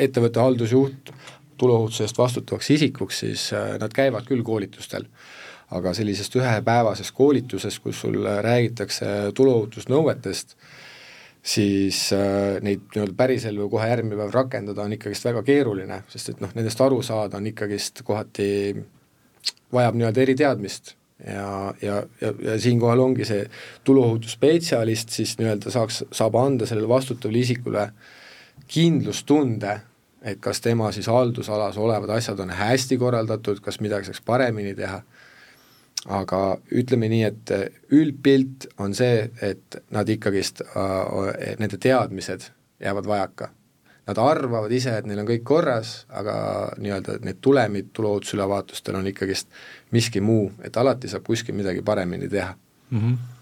ettevõtte 0.02 0.42
haldusjuht, 0.42 1.12
tuleohutuse 1.59 2.07
eest 2.07 2.19
vastutavaks 2.19 2.71
isikuks, 2.77 3.19
siis 3.25 3.49
äh, 3.57 3.75
nad 3.81 3.95
käivad 3.95 4.29
küll 4.29 4.45
koolitustel. 4.47 5.09
aga 5.66 5.90
sellisest 5.99 6.37
ühepäevasest 6.38 7.11
koolitusest, 7.11 7.81
kus 7.83 8.01
sul 8.01 8.21
räägitakse 8.23 9.33
tuleohutusnõuetest, 9.35 10.53
siis 11.42 12.12
äh, 12.14 12.61
neid 12.62 12.85
nii-öelda 12.95 13.16
pärisellu 13.19 13.66
kohe 13.71 13.88
järgmine 13.90 14.21
päev 14.21 14.31
rakendada 14.35 14.85
on 14.87 14.95
ikkagist 14.95 15.27
väga 15.27 15.42
keeruline, 15.47 16.05
sest 16.12 16.31
et 16.31 16.45
noh, 16.45 16.55
nendest 16.55 16.81
aru 16.87 17.01
saada 17.03 17.40
on 17.40 17.51
ikkagist 17.51 18.05
kohati, 18.07 18.47
vajab 19.75 19.99
nii-öelda 19.99 20.23
eriteadmist 20.23 20.95
ja, 21.27 21.75
ja, 21.83 22.03
ja, 22.21 22.33
ja 22.42 22.59
siinkohal 22.61 23.01
ongi 23.01 23.25
see 23.25 23.47
tuluohutusspetsialist 23.85 25.14
siis 25.19 25.37
nii-öelda 25.40 25.73
saaks, 25.73 26.05
saab 26.12 26.38
anda 26.40 26.66
sellele 26.69 26.88
vastutavale 26.88 27.42
isikule 27.42 27.88
kindlustunde 28.69 29.81
et 30.27 30.41
kas 30.43 30.61
tema 30.61 30.91
siis 30.93 31.07
haldusalas 31.11 31.79
olevad 31.79 32.11
asjad 32.17 32.41
on 32.43 32.51
hästi 32.51 32.99
korraldatud, 32.99 33.61
kas 33.62 33.81
midagi 33.81 34.11
saaks 34.11 34.23
paremini 34.27 34.75
teha, 34.75 35.01
aga 36.19 36.41
ütleme 36.75 37.11
nii, 37.12 37.23
et 37.29 37.53
üldpilt 37.95 38.69
on 38.83 38.95
see, 38.95 39.29
et 39.43 39.79
nad 39.95 40.09
ikkagist 40.09 40.65
äh,, 40.67 41.55
nende 41.61 41.79
teadmised 41.83 42.51
jäävad 42.83 43.09
vajaka. 43.09 43.53
Nad 44.07 44.19
arvavad 44.23 44.71
ise, 44.71 44.93
et 44.95 45.07
neil 45.07 45.19
on 45.19 45.27
kõik 45.27 45.43
korras, 45.47 46.05
aga 46.15 46.37
nii-öelda 46.79 47.17
need 47.27 47.41
tulemid 47.43 47.89
tuleohutusülevaatustel 47.97 49.01
on 49.01 49.09
ikkagist 49.11 49.49
miski 49.95 50.23
muu, 50.23 50.53
et 50.62 50.77
alati 50.79 51.11
saab 51.11 51.27
kuskil 51.27 51.59
midagi 51.59 51.83
paremini 51.83 52.29
teha 52.31 52.53
mm. 52.91 53.01
-hmm 53.01 53.36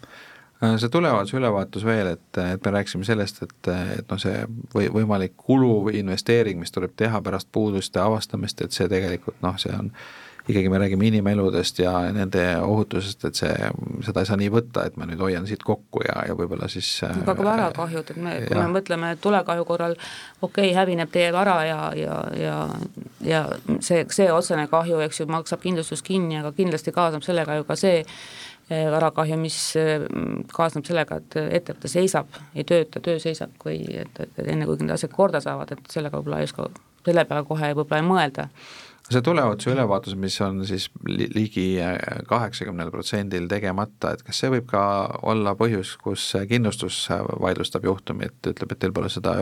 see 0.80 0.90
tuleohutuse 0.92 1.38
ülevaatus 1.38 1.84
veel, 1.86 2.12
et, 2.16 2.38
et 2.38 2.64
me 2.64 2.74
rääkisime 2.76 3.06
sellest, 3.06 3.42
et, 3.46 3.70
et 3.98 4.10
noh, 4.10 4.20
see 4.20 4.44
või 4.74 4.90
võimalik 4.92 5.36
kulu 5.36 5.72
või 5.88 5.98
investeering, 6.02 6.60
mis 6.60 6.74
tuleb 6.74 6.94
teha 6.96 7.20
pärast 7.24 7.48
puuduste 7.52 8.02
avastamist, 8.02 8.62
et 8.64 8.76
see 8.76 8.88
tegelikult 8.90 9.40
noh, 9.44 9.58
see 9.60 9.74
on 9.76 9.90
ikkagi 10.48 10.68
me 10.68 10.78
räägime 10.78 11.06
inimeludest 11.08 11.78
ja 11.78 11.92
nende 12.12 12.42
ohutusest, 12.60 13.24
et 13.24 13.38
see, 13.38 13.70
seda 14.04 14.20
ei 14.20 14.28
saa 14.28 14.36
nii 14.36 14.50
võtta, 14.52 14.84
et 14.84 14.98
ma 15.00 15.08
nüüd 15.08 15.22
hoian 15.24 15.46
siit 15.48 15.64
kokku 15.64 16.02
ja, 16.04 16.18
ja 16.28 16.36
võib-olla 16.36 16.68
siis 16.68 16.88
aga 17.06 17.34
ka 17.34 17.46
varakahjud, 17.46 18.12
et 18.12 18.20
me, 18.20 18.34
kui 18.44 18.58
me 18.60 18.66
mõtleme 18.74 19.14
tulekahju 19.24 19.64
korral, 19.68 19.96
okei 20.42 20.68
okay,, 20.68 20.76
hävineb 20.76 21.12
teie 21.14 21.32
vara 21.32 21.56
ja, 21.64 21.80
ja, 21.96 22.18
ja 22.36 22.58
ja 23.24 23.44
see, 23.80 24.04
see 24.12 24.30
otsene 24.32 24.66
kahju, 24.70 25.00
eks 25.04 25.22
ju, 25.22 25.28
maksab 25.32 25.62
kindlustus 25.64 26.04
kinni, 26.04 26.38
aga 26.40 26.52
kindlasti 26.56 26.92
kaasneb 26.92 27.24
sellega 27.24 27.58
ju 27.58 27.66
ka 27.68 27.76
see, 27.78 28.02
varakahju, 28.68 29.36
mis 29.40 29.58
mm, 29.76 30.46
kaasneb 30.52 30.86
sellega, 30.88 31.20
et 31.20 31.36
ettevõte 31.60 31.90
seisab, 31.90 32.32
ei 32.56 32.64
tööta, 32.68 33.02
töö 33.04 33.20
seisab 33.20 33.52
või 33.64 33.82
et, 34.00 34.20
et 34.24 34.40
enne, 34.46 34.68
kui 34.68 34.80
need 34.80 34.94
asjad 34.94 35.12
korda 35.12 35.40
saavad, 35.44 35.74
et 35.74 35.92
sellega 35.92 36.20
võib-olla 36.20 36.40
ei 36.40 36.48
oska, 36.48 36.70
selle 37.04 37.26
peale 37.28 37.44
kohe 37.48 37.74
võib-olla 37.76 38.00
ei 38.00 38.08
mõelda 38.08 38.48
see 39.10 39.22
tuleohutuse 39.24 39.72
ülevaatus, 39.74 40.14
mis 40.16 40.36
on 40.40 40.62
siis 40.66 40.86
ligi 41.08 41.66
kaheksakümnel 42.28 42.90
protsendil 42.90 43.48
tegemata, 43.50 44.14
et 44.14 44.22
kas 44.24 44.40
see 44.40 44.52
võib 44.54 44.68
ka 44.70 44.84
olla 45.28 45.52
põhjus, 45.58 45.94
kus 46.00 46.24
kindlustus 46.48 47.02
vaidlustab 47.42 47.84
juhtumi, 47.84 48.30
et 48.30 48.50
ütleb, 48.54 48.72
et 48.72 48.80
teil 48.80 48.94
pole 48.96 49.10
seda, 49.12 49.34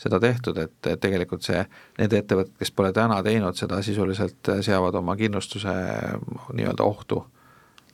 seda 0.00 0.20
tehtud, 0.22 0.58
et, 0.58 0.74
et 0.90 1.00
tegelikult 1.00 1.46
see, 1.46 1.62
need 2.00 2.18
ettevõtted, 2.18 2.56
kes 2.58 2.74
pole 2.74 2.90
täna 2.96 3.20
teinud 3.26 3.58
seda, 3.58 3.78
sisuliselt 3.86 4.52
seavad 4.66 4.98
oma 4.98 5.16
kindlustuse 5.20 5.76
nii-öelda 6.52 6.86
ohtu? 6.86 7.24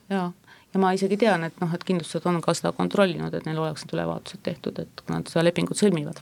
jaa 0.09 0.31
ja 0.73 0.81
ma 0.81 0.93
isegi 0.95 1.17
tean, 1.19 1.45
et 1.47 1.61
noh, 1.61 1.71
et 1.73 1.83
kindlustused 1.87 2.25
on 2.29 2.41
ka 2.43 2.53
seda 2.57 2.73
kontrollinud, 2.75 3.33
et 3.33 3.45
neil 3.47 3.59
oleks 3.61 3.85
need 3.85 3.95
ülevaatused 3.97 4.43
tehtud, 4.45 4.81
et 4.83 5.03
kui 5.03 5.15
nad 5.15 5.29
seda 5.29 5.45
lepingut 5.47 5.79
sõlmivad. 5.79 6.19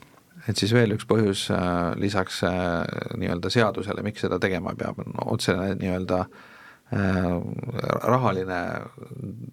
Et 0.49 0.59
siis 0.59 0.73
veel 0.75 0.95
üks 0.95 1.07
põhjus 1.09 1.47
äh, 1.53 1.93
lisaks 2.01 2.43
äh, 2.47 2.83
nii-öelda 3.19 3.51
seadusele, 3.53 4.03
miks 4.05 4.25
seda 4.25 4.39
tegema 4.41 4.75
peab, 4.77 5.01
on 5.01 5.17
otsene 5.33 5.71
nii-öelda 5.79 6.21
äh, 6.21 7.33
rahaline 8.05 8.59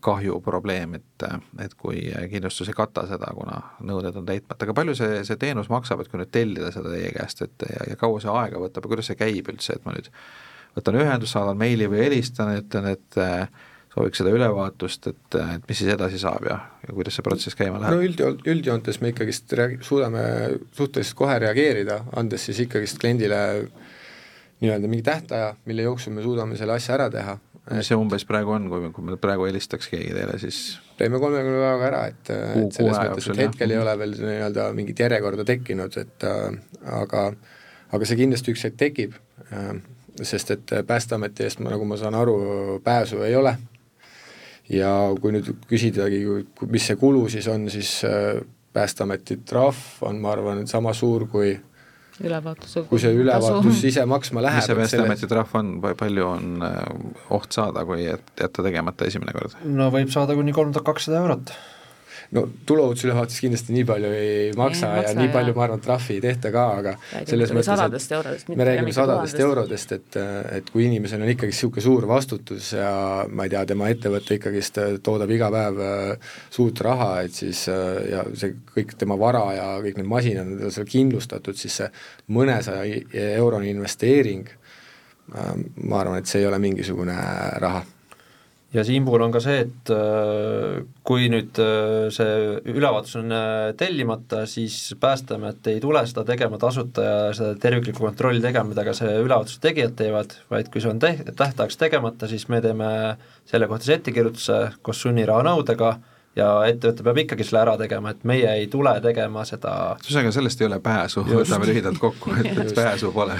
kahju 0.05 0.38
probleem, 0.45 0.99
et, 1.01 1.26
et 1.64 1.74
kui 1.80 2.05
kindlustus 2.32 2.70
ei 2.72 2.76
kata 2.76 3.07
seda, 3.11 3.32
kuna 3.36 3.59
nõuded 3.88 4.20
on 4.20 4.28
täitmata, 4.28 4.66
aga 4.66 4.76
palju 4.76 4.97
see, 4.99 5.22
see 5.28 5.40
teenus 5.40 5.72
maksab, 5.72 6.05
et 6.05 6.12
kui 6.12 6.20
nüüd 6.20 6.32
tellida 6.34 6.72
seda 6.74 6.93
teie 6.93 7.12
käest, 7.16 7.45
et 7.47 7.68
ja, 7.68 7.93
ja 7.93 8.01
kaua 8.01 8.20
see 8.22 8.32
aega 8.32 8.62
võtab 8.62 8.86
ja 8.86 8.95
kuidas 8.95 9.12
see 9.12 9.20
käib 9.20 9.53
üldse, 9.53 9.78
et 9.78 9.86
ma 9.88 9.97
nüüd 9.97 10.12
võtan 10.76 10.97
ühendust, 11.01 11.34
saadan 11.34 11.61
meili 11.61 11.88
või 11.88 12.07
helistan 12.07 12.55
ütlen, 12.57 12.93
et 12.95 13.20
sooviks 13.93 14.22
seda 14.22 14.32
ülevaatust, 14.32 15.11
et, 15.12 15.36
et 15.36 15.68
mis 15.68 15.80
siis 15.82 15.93
edasi 15.93 16.20
saab 16.20 16.47
ja, 16.49 16.59
ja 16.86 16.95
kuidas 16.97 17.18
see 17.18 17.24
protsess 17.26 17.59
käima 17.59 17.80
läheb? 17.80 17.97
no 17.97 18.07
üldjoon, 18.07 18.38
üldjoontes 18.55 19.01
me 19.03 19.12
ikkagist 19.12 19.53
reag-, 19.59 19.80
suudame 19.84 20.22
suhteliselt 20.76 21.18
kohe 21.18 21.38
reageerida, 21.43 22.03
andes 22.16 22.47
siis 22.49 22.62
ikkagist 22.64 23.01
kliendile 23.03 23.40
nii-öelda 24.62 24.88
mingi 24.88 25.05
tähtaja, 25.05 25.55
mille 25.68 25.88
jooksul 25.88 26.14
me 26.16 26.24
suudame 26.24 26.57
selle 26.57 26.78
asja 26.78 26.95
ära 26.97 27.09
teha. 27.12 27.36
mis 27.70 27.90
see 27.90 27.99
umbes 27.99 28.24
praegu 28.26 28.55
on, 28.55 28.68
kui, 28.70 28.88
kui 28.95 29.05
me 29.11 29.18
praegu 29.20 29.45
helistaks 29.47 29.90
keegi 29.93 30.14
teile, 30.16 30.38
siis 30.40 30.62
teeme 30.99 31.20
kolmekümne 31.22 31.59
päevaga 31.61 31.88
ära, 31.90 32.05
et, 32.11 32.30
et 32.32 32.78
selles 32.78 32.97
mõttes, 32.97 33.28
et 33.34 33.43
hetkel 33.45 33.74
jah. 33.74 33.76
ei 33.76 33.82
ole 33.82 33.97
veel 34.01 34.14
nii-öelda 34.22 34.68
mingit 34.78 35.03
järjekorda 35.05 35.45
tekkinud, 35.53 35.99
et 36.01 36.26
äh, 36.28 36.47
aga 37.03 37.26
aga 37.93 38.09
see 38.09 38.22
kindlasti 38.22 38.55
üks 38.55 38.64
hetk 38.64 38.80
tekib 38.80 39.18
äh,, 39.51 39.74
sest 40.22 40.51
et 40.53 40.72
Päästeameti 40.86 41.45
eest, 41.45 41.61
nagu 41.64 41.84
ma 41.88 41.97
saan 42.01 42.16
aru, 42.16 42.34
pääsu 42.84 43.22
ei 43.24 43.36
ole 43.36 43.55
ja 44.72 44.92
kui 45.20 45.34
nüüd 45.34 45.52
küsidagi, 45.70 46.22
mis 46.70 46.88
see 46.88 46.98
kulu 47.00 47.26
siis 47.32 47.48
on, 47.52 47.68
siis 47.72 48.00
äh, 48.08 48.40
Päästeameti 48.72 49.36
trahv 49.44 49.76
on, 50.08 50.16
ma 50.22 50.30
arvan, 50.32 50.62
sama 50.64 50.94
suur 50.96 51.26
kui 51.28 51.50
ülevaatuse 52.24 52.86
kui 52.88 53.00
see 53.02 53.12
ülevaatus 53.12 53.82
ise 53.84 54.04
maksma 54.08 54.44
läheb. 54.46 54.62
mis 54.62 54.70
see 54.70 54.78
Päästeameti 54.78 55.28
trahv 55.28 55.52
on, 55.60 55.74
palju 55.98 56.24
on 56.28 56.64
äh, 56.64 56.78
oht 57.36 57.52
saada, 57.52 57.84
kui 57.88 58.06
jätta 58.06 58.64
tegemata 58.64 59.08
esimene 59.08 59.34
kord? 59.36 59.58
no 59.68 59.90
võib 59.92 60.12
saada 60.14 60.36
kuni 60.38 60.56
kolm 60.56 60.72
tuhat 60.72 60.88
kakssada 60.88 61.20
eurot 61.20 61.52
no 62.32 62.42
tuleohutusülevaatus 62.66 63.40
kindlasti 63.44 63.74
nii 63.76 63.84
palju 63.88 64.10
ei 64.16 64.52
maksa 64.56 64.86
ei, 64.88 64.92
ja 64.92 65.02
maksa, 65.02 65.16
nii 65.18 65.28
ja. 65.28 65.32
palju, 65.34 65.54
ma 65.56 65.64
arvan, 65.66 65.82
trahvi 65.84 66.16
ei 66.16 66.22
tehta 66.24 66.52
ka, 66.54 66.64
aga 66.80 66.94
räägime 66.96 67.28
selles 67.28 67.52
mõttes, 67.58 68.08
et 68.32 68.52
me 68.56 68.66
räägime 68.68 68.94
sadadest 68.96 69.42
eurodest, 69.44 69.92
et, 69.98 70.18
et 70.58 70.72
kui 70.72 70.86
inimesel 70.88 71.24
on 71.24 71.32
ikkagi 71.32 71.52
niisugune 71.52 71.84
suur 71.84 72.08
vastutus 72.08 72.72
ja 72.78 72.92
ma 73.28 73.46
ei 73.46 73.52
tea, 73.52 73.64
tema 73.68 73.90
ettevõte 73.92 74.38
ikkagist 74.38 74.80
toodab 75.04 75.34
iga 75.36 75.52
päev 75.52 75.84
äh, 75.84 76.34
suurt 76.52 76.80
raha, 76.86 77.10
et 77.26 77.36
siis 77.36 77.66
äh, 77.72 78.00
ja 78.14 78.24
see 78.32 78.56
kõik 78.72 78.96
tema 79.00 79.18
vara 79.20 79.44
ja 79.58 79.68
kõik 79.84 80.00
need 80.00 80.08
masinad 80.08 80.56
on 80.56 80.72
seal 80.72 80.88
kindlustatud, 80.88 81.58
siis 81.58 81.82
see 81.82 81.90
mõnesaja 82.32 82.86
eurone 83.36 83.68
investeering, 83.74 84.48
äh, 85.36 85.52
ma 85.84 86.00
arvan, 86.00 86.22
et 86.22 86.32
see 86.32 86.40
ei 86.40 86.48
ole 86.48 86.62
mingisugune 86.64 87.18
raha 87.60 87.84
ja 88.72 88.84
siin 88.84 89.04
puhul 89.04 89.22
on 89.26 89.32
ka 89.34 89.40
see, 89.42 89.62
et 89.66 89.90
äh, 89.92 90.82
kui 91.06 91.28
nüüd 91.32 91.58
äh, 91.60 92.08
see 92.14 92.36
ülevaatus 92.72 93.18
on 93.20 93.34
äh, 93.36 93.72
tellimata, 93.78 94.44
siis 94.50 94.94
Päästeamet 95.00 95.66
ei 95.72 95.80
tule 95.82 96.04
seda 96.08 96.24
tegema 96.28 96.58
tasuta 96.60 97.04
ja 97.04 97.18
seda 97.36 97.56
terviklikku 97.60 98.04
kontrolli 98.04 98.40
tegema, 98.44 98.70
mida 98.70 98.86
ka 98.86 98.94
see 98.96 99.12
ülevaatuse 99.20 99.60
tegijad 99.64 99.96
teevad, 99.98 100.36
vaid 100.52 100.72
kui 100.72 100.84
see 100.84 100.92
on 100.92 101.02
te-, 101.02 101.18
tähtajaks 101.28 101.78
tegemata, 101.80 102.30
siis 102.30 102.48
me 102.52 102.62
teeme 102.64 102.88
selle 103.48 103.68
kohta 103.68 103.88
siis 103.88 103.98
ettekirjutuse 103.98 104.62
koos 104.82 105.04
sunnirahanõudega 105.04 105.92
ja 106.38 106.48
ettevõte 106.70 107.04
peab 107.04 107.22
ikkagi 107.26 107.44
selle 107.44 107.66
ära 107.66 107.76
tegema, 107.80 108.14
et 108.14 108.24
meie 108.28 108.56
ei 108.62 108.70
tule 108.72 108.94
tegema 109.04 109.44
seda 109.48 109.76
ühesõnaga, 110.00 110.32
sellest 110.38 110.64
ei 110.64 110.70
ole 110.70 110.80
pääsu, 110.84 111.26
võtame 111.28 111.68
lühidalt 111.68 112.00
kokku, 112.00 112.32
et, 112.40 112.56
et 112.56 112.74
pääsu 112.78 113.12
pole. 113.12 113.36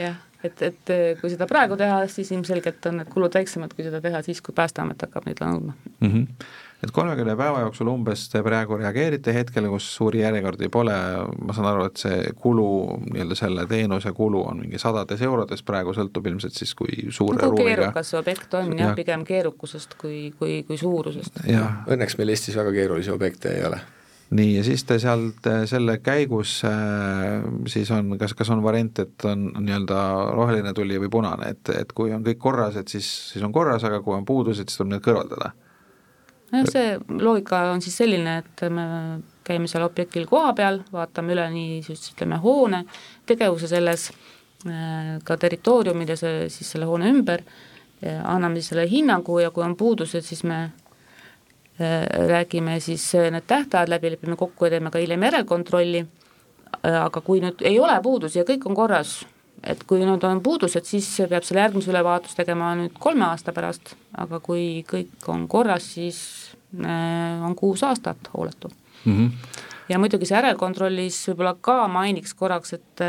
jah 0.00 0.18
et, 0.44 0.62
et 0.62 0.92
kui 1.20 1.30
seda 1.32 1.46
praegu 1.50 1.76
teha, 1.80 2.00
siis 2.10 2.32
ilmselgelt 2.34 2.86
on 2.90 3.00
need 3.00 3.12
kulud 3.12 3.36
väiksemad, 3.36 3.74
kui 3.76 3.86
seda 3.86 4.00
teha 4.04 4.22
siis, 4.26 4.40
kui 4.44 4.56
Päästeamet 4.56 5.06
hakkab 5.06 5.28
neid 5.28 5.42
nõudma 5.44 5.74
mm. 5.74 6.08
-hmm. 6.08 6.46
et 6.84 6.92
kolmekümne 6.96 7.36
päeva 7.36 7.60
jooksul 7.66 7.90
umbes 7.92 8.28
te 8.32 8.42
praegu 8.42 8.78
reageerite 8.80 9.34
hetkel, 9.34 9.68
kus 9.74 9.90
suuri 9.96 10.22
järjekordi 10.24 10.68
pole, 10.68 10.96
ma 11.44 11.56
saan 11.56 11.68
aru, 11.72 11.84
et 11.90 12.02
see 12.04 12.32
kulu, 12.36 12.70
nii-öelda 13.12 13.38
selle 13.38 13.66
teenuse 13.66 14.12
kulu 14.16 14.42
on 14.48 14.64
mingi 14.64 14.78
sadades 14.78 15.22
eurodes, 15.22 15.62
praegu 15.62 15.94
sõltub 15.96 16.26
ilmselt 16.26 16.56
siis, 16.56 16.74
kui 16.74 17.06
suure 17.10 17.36
nagu 17.36 17.56
ruumiga 17.56 17.76
keerukas 17.76 18.10
see 18.10 18.20
objekt 18.24 18.54
on 18.54 18.76
jah 18.78 18.88
ja., 18.88 18.98
pigem 18.98 19.24
keerukusest 19.24 19.94
kui, 20.00 20.32
kui, 20.38 20.62
kui 20.66 20.76
suurusest. 20.76 21.44
Õnneks 21.86 22.18
meil 22.18 22.36
Eestis 22.36 22.56
väga 22.56 22.72
keerulisi 22.72 23.10
objekte 23.10 23.56
ei 23.56 23.64
ole 23.64 23.80
nii, 24.30 24.50
ja 24.56 24.64
siis 24.64 24.84
te 24.86 24.98
sealt 25.02 25.46
äh, 25.50 25.62
selle 25.68 25.96
käigus 26.04 26.60
äh, 26.66 27.40
siis 27.70 27.90
on, 27.94 28.14
kas, 28.18 28.34
kas 28.38 28.50
on 28.54 28.62
variant, 28.62 29.02
et 29.02 29.26
on 29.26 29.48
nii-öelda 29.56 30.02
roheline 30.36 30.74
tuli 30.76 31.00
või 31.02 31.10
punane, 31.10 31.50
et, 31.54 31.72
et 31.74 31.92
kui 31.96 32.14
on 32.14 32.24
kõik 32.26 32.38
korras, 32.42 32.78
et 32.78 32.92
siis, 32.92 33.08
siis 33.32 33.44
on 33.46 33.54
korras, 33.54 33.84
aga 33.86 34.00
kui 34.04 34.14
on 34.14 34.26
puudused, 34.28 34.68
siis 34.68 34.78
tuleb 34.78 34.94
need 34.94 35.04
kõrvaldada? 35.06 35.52
nojah, 36.50 36.66
see 36.70 36.94
loogika 37.22 37.64
on 37.74 37.82
siis 37.82 37.98
selline, 38.02 38.40
et 38.44 38.64
me 38.74 38.84
käime 39.46 39.70
seal 39.70 39.86
objektil 39.86 40.28
kohapeal, 40.30 40.82
vaatame 40.94 41.34
üle 41.34 41.48
nii 41.54 41.80
siis 41.86 42.12
ütleme, 42.14 42.38
hoone 42.42 42.84
tegevuse 43.26 43.70
selles, 43.70 44.10
äh, 44.66 45.16
ka 45.26 45.38
territooriumid 45.42 46.14
ja 46.14 46.18
see 46.20 46.46
siis 46.54 46.70
selle 46.76 46.86
hoone 46.90 47.10
ümber, 47.10 47.42
anname 48.00 48.56
siis 48.56 48.70
selle 48.70 48.86
hinnangu 48.88 49.42
ja 49.42 49.50
kui 49.52 49.60
on 49.60 49.74
puudused, 49.76 50.24
siis 50.24 50.40
me 50.48 50.70
räägime 52.30 52.78
siis 52.80 53.04
äh, 53.14 53.30
need 53.32 53.46
tähtajad 53.46 53.88
läbi, 53.88 54.10
lepime 54.14 54.36
kokku 54.36 54.66
ja 54.66 54.76
teeme 54.76 54.90
ka 54.90 55.02
hiljem 55.02 55.22
järelkontrolli, 55.28 56.04
äh, 56.04 56.98
aga 57.02 57.22
kui 57.24 57.42
nüüd 57.44 57.64
ei 57.66 57.78
ole 57.80 57.96
puudusi 58.02 58.40
ja 58.40 58.46
kõik 58.48 58.66
on 58.68 58.76
korras, 58.78 59.20
et 59.64 59.84
kui 59.88 60.04
nüüd 60.04 60.24
on 60.28 60.42
puudused, 60.44 60.84
siis 60.88 61.08
peab 61.28 61.46
selle 61.46 61.64
järgmise 61.66 61.92
ülevaatuse 61.92 62.38
tegema 62.38 62.74
nüüd 62.78 62.96
kolme 63.00 63.26
aasta 63.28 63.52
pärast, 63.56 63.94
aga 64.18 64.40
kui 64.44 64.84
kõik 64.88 65.28
on 65.28 65.48
korras, 65.48 65.92
siis 65.96 66.20
on 66.80 67.56
kuus 67.58 67.82
aastat 67.82 68.30
hooletu. 68.32 68.70
Mm. 69.04 69.16
-hmm 69.16 69.68
ja 69.90 69.98
muidugi 69.98 70.28
see 70.28 70.36
järelkontrollis 70.36 71.18
võib-olla 71.30 71.54
ka 71.60 71.76
mainiks 71.90 72.34
korraks, 72.38 72.74
et 72.78 73.04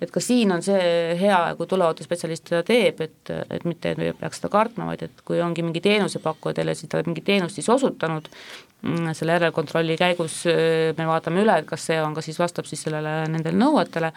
et 0.00 0.12
ka 0.12 0.22
siin 0.24 0.52
on 0.54 0.62
see 0.64 1.16
hea, 1.20 1.38
kui 1.58 1.68
tuleohutusspetsialist 1.68 2.48
seda 2.52 2.62
teeb, 2.66 3.02
et, 3.04 3.32
et 3.52 3.66
mitte, 3.68 3.92
et 3.92 4.16
peaks 4.20 4.40
seda 4.40 4.48
kartma, 4.52 4.86
vaid 4.88 5.04
et 5.04 5.22
kui 5.28 5.42
ongi 5.44 5.64
mingi 5.66 5.82
teenusepakkuja 5.84 6.56
teile 6.60 6.74
siis 6.78 6.88
ta 6.92 7.02
mingi 7.04 7.24
teenust 7.26 7.58
siis 7.58 7.68
osutanud, 7.72 8.30
mm, 8.86 9.10
selle 9.18 9.36
järelkontrolli 9.36 9.98
käigus 10.00 10.42
me 10.96 11.08
vaatame 11.10 11.44
üle, 11.44 11.58
et 11.60 11.68
kas 11.68 11.84
see 11.90 12.00
on 12.00 12.16
ka 12.16 12.24
siis, 12.24 12.40
vastab 12.40 12.68
siis 12.70 12.86
sellele, 12.86 13.20
nendele 13.28 13.60
nõuetele. 13.60 14.12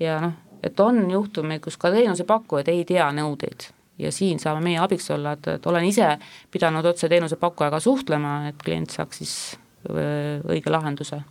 Ja 0.00 0.20
noh, 0.24 0.38
et 0.64 0.80
on 0.80 1.04
juhtumeid, 1.10 1.60
kus 1.64 1.76
ka 1.80 1.92
teenusepakkujad 1.92 2.72
ei 2.72 2.84
tea 2.88 3.10
nõudeid. 3.16 3.68
Ja 4.00 4.10
siin 4.12 4.40
saame 4.40 4.64
meie 4.64 4.80
abiks 4.80 5.08
olla, 5.12 5.36
et, 5.36 5.46
et 5.56 5.68
olen 5.68 5.84
ise 5.88 6.16
pidanud 6.52 6.84
otse 6.84 7.08
teenusepakkujaga 7.12 7.80
suhtlema, 7.80 8.42
et 8.50 8.60
klient 8.64 8.92
saaks 8.92 9.22
siis 9.22 9.38
õige 9.86 10.72
lahenduse 10.72 11.22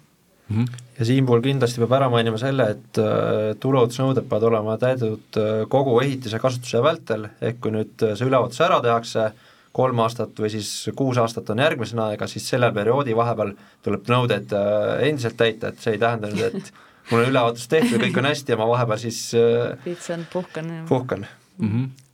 mm. 0.50 0.56
-hmm. 0.56 0.86
ja 1.00 1.06
siinpool 1.06 1.41
kindlasti 1.41 1.82
peab 1.82 1.96
ära 1.98 2.10
mainima 2.10 2.38
selle, 2.41 2.70
et 2.76 3.02
äh, 3.02 3.56
tuleohutusnõuded 3.60 4.30
peavad 4.30 4.48
olema 4.52 4.78
täidetud 4.82 5.41
äh, 5.41 5.66
kogu 5.70 5.98
ehitise 6.02 6.39
kasutuse 6.39 6.84
vältel, 6.84 7.28
ehk 7.41 7.60
kui 7.62 7.76
nüüd 7.76 8.06
äh, 8.06 8.16
see 8.16 8.30
ülevaatus 8.30 8.62
ära 8.66 8.80
tehakse, 8.84 9.32
kolm 9.76 10.00
aastat 10.00 10.38
või 10.39 10.50
siis 10.54 10.70
kuus 10.96 11.18
aastat 11.20 11.50
on 11.52 11.60
järgmisena 11.60 12.08
aega, 12.12 12.28
siis 12.32 12.48
selle 12.48 12.72
perioodi 12.72 13.16
vahepeal 13.16 13.52
tuleb 13.84 14.08
nõuded 14.08 14.54
endiselt 15.04 15.36
täita, 15.36 15.74
et 15.74 15.84
see 15.84 15.98
ei 15.98 16.00
tähenda 16.00 16.30
nüüd, 16.32 16.56
et 16.56 16.72
mul 17.10 17.26
on 17.26 17.34
ülevaatus 17.34 17.68
tehtud 17.68 17.98
ja 17.98 18.06
kõik 18.06 18.22
on 18.22 18.30
hästi 18.30 18.56
ja 18.56 18.60
ma 18.62 18.70
vahepeal 18.72 19.04
siis 19.04 19.20
pitsan, 19.84 20.24
puhkan. 20.32 20.72
puhkan 20.88 21.28
mm. 21.58 21.68
-hmm 21.70 22.05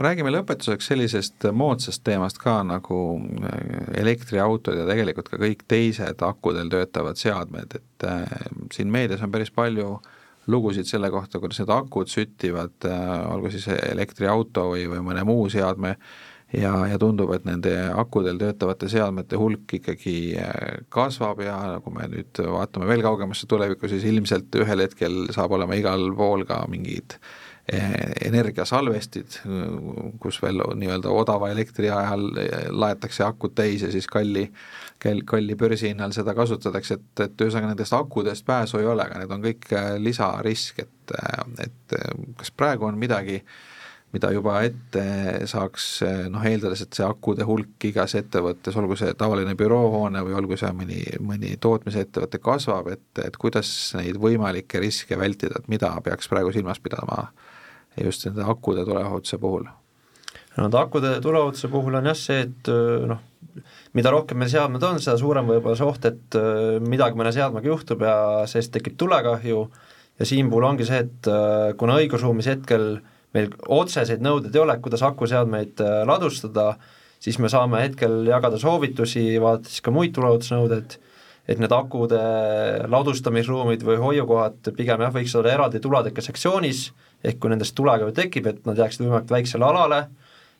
räägime 0.00 0.32
lõpetuseks 0.32 0.88
sellisest 0.90 1.46
moodsast 1.52 2.02
teemast 2.06 2.40
ka 2.40 2.60
nagu 2.66 3.00
äh, 3.20 3.58
elektriautod 4.00 4.78
ja 4.80 4.86
tegelikult 4.88 5.28
ka 5.32 5.40
kõik 5.40 5.66
teised 5.68 6.24
akudel 6.24 6.70
töötavad 6.72 7.20
seadmed, 7.20 7.76
et 7.76 8.08
äh, 8.08 8.24
siin 8.74 8.90
meedias 8.92 9.22
on 9.24 9.32
päris 9.32 9.52
palju 9.54 9.98
lugusid 10.50 10.88
selle 10.88 11.10
kohta, 11.12 11.38
kuidas 11.38 11.60
need 11.60 11.72
akud 11.74 12.10
süttivad 12.10 12.88
äh,, 12.88 13.14
olgu 13.30 13.52
siis 13.52 13.68
elektriauto 13.70 14.70
või, 14.72 14.86
või 14.90 15.04
mõne 15.10 15.24
muu 15.28 15.44
seadme, 15.52 15.94
ja, 16.56 16.72
ja 16.90 16.96
tundub, 16.98 17.30
et 17.36 17.44
nende 17.46 17.74
akudel 18.00 18.40
töötavate 18.40 18.88
seadmete 18.90 19.38
hulk 19.38 19.76
ikkagi 19.78 20.16
kasvab 20.90 21.44
ja 21.44 21.58
kui 21.84 21.94
me 21.94 22.08
nüüd 22.10 22.40
vaatame 22.56 22.88
veel 22.90 23.04
kaugemasse 23.04 23.46
tulevikku, 23.50 23.90
siis 23.92 24.08
ilmselt 24.10 24.58
ühel 24.58 24.86
hetkel 24.86 25.28
saab 25.36 25.54
olema 25.54 25.78
igal 25.78 26.08
pool 26.18 26.42
ka 26.48 26.64
mingid 26.72 27.14
äh, 27.20 27.30
energiasalvestid, 27.70 29.40
kus 30.20 30.40
veel 30.42 30.62
nii-öelda 30.80 31.10
odava 31.14 31.50
elektri 31.52 31.90
ajal 31.92 32.26
laetakse 32.74 33.24
akud 33.24 33.54
täis 33.54 33.84
ja 33.84 33.90
siis 33.92 34.08
kalli, 34.10 34.48
kalli 34.98 35.56
börsihinnal 35.58 36.14
seda 36.16 36.34
kasutatakse, 36.34 36.98
et, 36.98 37.24
et 37.26 37.44
ühesõnaga 37.44 37.72
nendest 37.72 37.94
akudest 37.96 38.46
pääsu 38.46 38.80
ei 38.80 38.88
ole, 38.90 39.06
aga 39.06 39.20
need 39.22 39.34
on 39.36 39.44
kõik 39.44 39.68
äh, 39.76 39.92
lisarisk, 40.02 40.80
et, 40.86 41.14
et 41.62 42.00
kas 42.40 42.50
praegu 42.56 42.88
on 42.88 42.98
midagi, 42.98 43.40
mida 44.10 44.32
juba 44.34 44.56
ette 44.66 45.04
saaks 45.46 45.84
noh, 46.32 46.42
eeldades, 46.50 46.82
et 46.82 46.98
see 46.98 47.06
akude 47.06 47.46
hulk 47.46 47.86
igas 47.86 48.16
ettevõttes, 48.18 48.74
olgu 48.80 48.96
see 48.98 49.14
tavaline 49.18 49.54
büroohoone 49.58 50.24
või 50.26 50.34
olgu 50.40 50.58
see 50.58 50.72
mõni, 50.74 51.04
mõni 51.22 51.54
tootmisettevõte 51.62 52.42
kasvab, 52.42 52.90
et, 52.96 53.06
et 53.22 53.38
kuidas 53.38 53.70
neid 54.00 54.18
võimalikke 54.18 54.82
riske 54.82 55.18
vältida, 55.18 55.62
et 55.62 55.70
mida 55.70 55.94
peaks 56.02 56.30
praegu 56.32 56.50
silmas 56.56 56.82
pidama? 56.82 57.28
äh, 57.28 57.49
just 57.98 58.26
nende 58.28 58.46
akude 58.46 58.84
tuleohutuse 58.86 59.38
puhul? 59.42 59.66
no 59.66 60.62
nende 60.64 60.80
akude 60.80 61.16
tuleohutuse 61.24 61.70
puhul 61.72 61.98
on 62.00 62.10
jah 62.10 62.18
see, 62.18 62.46
et 62.46 62.72
noh, 63.10 63.22
mida 63.96 64.12
rohkem 64.14 64.38
meil 64.38 64.50
seadmed 64.52 64.84
on, 64.86 65.00
seda 65.02 65.18
suurem 65.20 65.48
võib 65.50 65.66
olla 65.66 65.78
see 65.78 65.88
oht, 65.88 66.06
et 66.06 66.38
midagi 66.86 67.18
mõne 67.18 67.32
seadmega 67.34 67.72
juhtub 67.72 68.04
ja 68.06 68.16
sellest 68.50 68.72
tekib 68.76 68.98
tulekahju 69.00 69.64
ja 70.20 70.28
siin 70.28 70.50
puhul 70.52 70.68
ongi 70.68 70.86
see, 70.88 71.02
et 71.06 71.30
kuna 71.80 71.98
õigusruumis 72.02 72.50
hetkel 72.52 73.00
meil 73.34 73.52
otseseid 73.70 74.22
nõudeid 74.24 74.56
ei 74.56 74.62
ole, 74.62 74.76
kuidas 74.82 75.04
akuseadmeid 75.06 75.82
ladustada, 76.08 76.74
siis 77.22 77.38
me 77.42 77.50
saame 77.52 77.84
hetkel 77.84 78.24
jagada 78.28 78.58
soovitusi, 78.60 79.24
vaadata 79.42 79.70
siis 79.70 79.84
ka 79.84 79.94
muid 79.94 80.14
tuleohutusnõudeid, 80.16 80.96
et 81.50 81.60
need 81.62 81.72
akude 81.74 82.20
ladustamisruumid 82.90 83.84
või 83.86 83.98
hoiukohad 84.02 84.72
pigem 84.76 85.02
jah, 85.06 85.14
võiks 85.14 85.34
olla 85.38 85.54
eraldi 85.54 85.82
tuladega 85.82 86.22
sektsioonis, 86.24 86.88
ehk 87.24 87.40
kui 87.40 87.52
nendest 87.52 87.74
tulega 87.76 88.08
tekib, 88.16 88.46
et 88.48 88.66
nad 88.68 88.78
jääksid 88.78 89.04
võimalikult 89.04 89.34
väiksele 89.34 89.66
alale, 89.66 90.04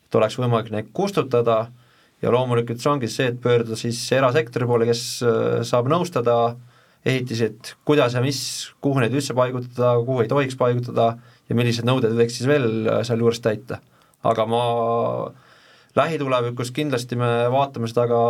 et 0.07 0.19
oleks 0.19 0.39
võimalik 0.41 0.73
neid 0.75 0.91
kustutada 0.97 1.67
ja 2.21 2.33
loomulikult 2.33 2.81
see 2.83 2.93
ongi 2.93 3.11
see, 3.11 3.31
et 3.33 3.41
pöörduda 3.43 3.79
siis 3.81 4.01
erasektori 4.13 4.69
poole, 4.69 4.89
kes 4.89 5.05
äh, 5.25 5.61
saab 5.67 5.89
nõustada 5.91 6.37
ehitiseid, 7.09 7.75
kuidas 7.89 8.17
ja 8.17 8.21
mis, 8.25 8.41
kuhu 8.85 9.01
neid 9.01 9.15
üldse 9.17 9.37
paigutada, 9.37 9.95
kuhu 10.05 10.25
ei 10.25 10.29
tohiks 10.29 10.59
paigutada 10.61 11.15
ja 11.49 11.57
millised 11.57 11.87
nõuded 11.89 12.13
võiks 12.17 12.37
siis 12.37 12.51
veel 12.51 12.69
äh, 12.85 13.01
sealjuures 13.09 13.41
täita. 13.45 13.81
aga 14.23 14.45
ma 14.45 14.63
lähitulevikus 15.97 16.75
kindlasti 16.77 17.17
me 17.17 17.49
vaatame 17.51 17.89
seda 17.89 18.05
ka 18.11 18.21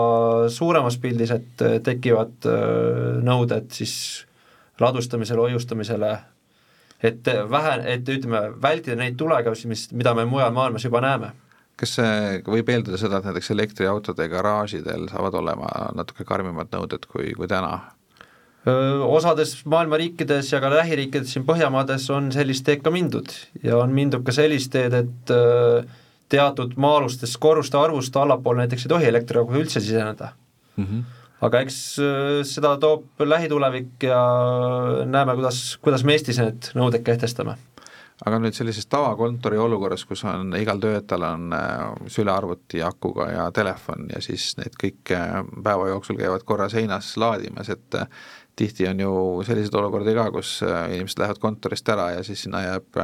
suuremas 0.55 1.01
pildis, 1.03 1.35
et 1.35 1.67
äh, 1.67 1.81
tekivad 1.83 2.47
nõuded 3.27 3.73
siis 3.75 3.95
ladustamisele, 4.81 5.49
hoiustamisele, 5.49 6.13
et 7.03 7.31
vähe, 7.51 7.77
et 7.95 8.09
ütleme, 8.09 8.43
vältida 8.63 8.97
neid 8.97 9.17
tulekahjusid, 9.21 9.71
mis, 9.71 9.87
mida 9.93 10.15
me 10.15 10.27
mujal 10.29 10.53
maailmas 10.57 10.85
juba 10.85 11.01
näeme 11.05 11.33
kas 11.81 11.97
võib 12.45 12.69
eeldada 12.69 12.99
seda, 13.01 13.21
et 13.21 13.31
näiteks 13.31 13.55
elektriautode 13.55 14.27
garaažidel 14.29 15.07
saavad 15.09 15.39
olema 15.41 15.71
natuke 15.97 16.27
karmimad 16.29 16.69
nõuded 16.75 17.07
kui, 17.09 17.33
kui 17.37 17.49
täna? 17.49 17.79
Osades 19.07 19.55
maailma 19.65 19.97
riikides 19.97 20.51
ja 20.53 20.61
ka 20.61 20.69
lähiriikides 20.75 21.33
siin 21.33 21.47
Põhjamaades 21.49 22.05
on 22.13 22.29
sellist 22.35 22.67
teed 22.67 22.83
ka 22.85 22.93
mindud 22.93 23.33
ja 23.65 23.79
on 23.81 23.95
mindud 23.97 24.27
ka 24.27 24.35
sellist 24.37 24.75
teed, 24.75 24.93
et 24.99 25.33
teatud 26.31 26.77
maa-alustest 26.77 27.41
korruste 27.41 27.81
arvust 27.81 28.17
allapoole 28.21 28.67
näiteks 28.67 28.85
ei 28.85 28.93
tohi 28.93 29.09
elektriauto 29.09 29.57
üldse 29.57 29.81
siseneda 29.81 30.35
mm. 30.77 30.85
-hmm. 30.85 31.03
Aga 31.41 31.65
eks 31.65 31.81
seda 32.49 32.75
toob 32.81 33.23
lähitulevik 33.25 34.05
ja 34.05 34.21
näeme, 35.09 35.35
kuidas, 35.39 35.79
kuidas 35.83 36.05
me 36.05 36.17
Eestis 36.17 36.41
need 36.43 36.73
nõuded 36.77 37.05
kehtestame. 37.07 37.57
Aga 38.29 38.37
nüüd 38.37 38.53
sellises 38.53 38.85
tavakontori 38.93 39.57
olukorras, 39.57 40.03
kus 40.05 40.27
on 40.29 40.53
igal 40.59 40.81
töötajal 40.83 41.23
on 41.25 41.55
äh, 41.57 41.85
sülearvuti 42.13 42.83
akuga 42.85 43.31
ja 43.33 43.47
telefon 43.57 44.11
ja 44.13 44.21
siis 44.21 44.53
need 44.59 44.77
kõik 44.81 45.13
äh, 45.17 45.39
päeva 45.65 45.89
jooksul 45.89 46.19
käivad 46.21 46.45
korra 46.45 46.69
seinas 46.69 47.15
laadimas, 47.21 47.71
et 47.73 47.97
äh, 47.97 48.11
tihti 48.61 48.91
on 48.91 49.01
ju 49.01 49.13
selliseid 49.49 49.79
olukordi 49.81 50.13
ka, 50.19 50.27
kus 50.35 50.59
inimesed 50.67 51.23
lähevad 51.23 51.41
kontorist 51.41 51.89
ära 51.89 52.11
ja 52.19 52.27
siis 52.27 52.45
sinna 52.45 52.61
jääb 52.67 53.01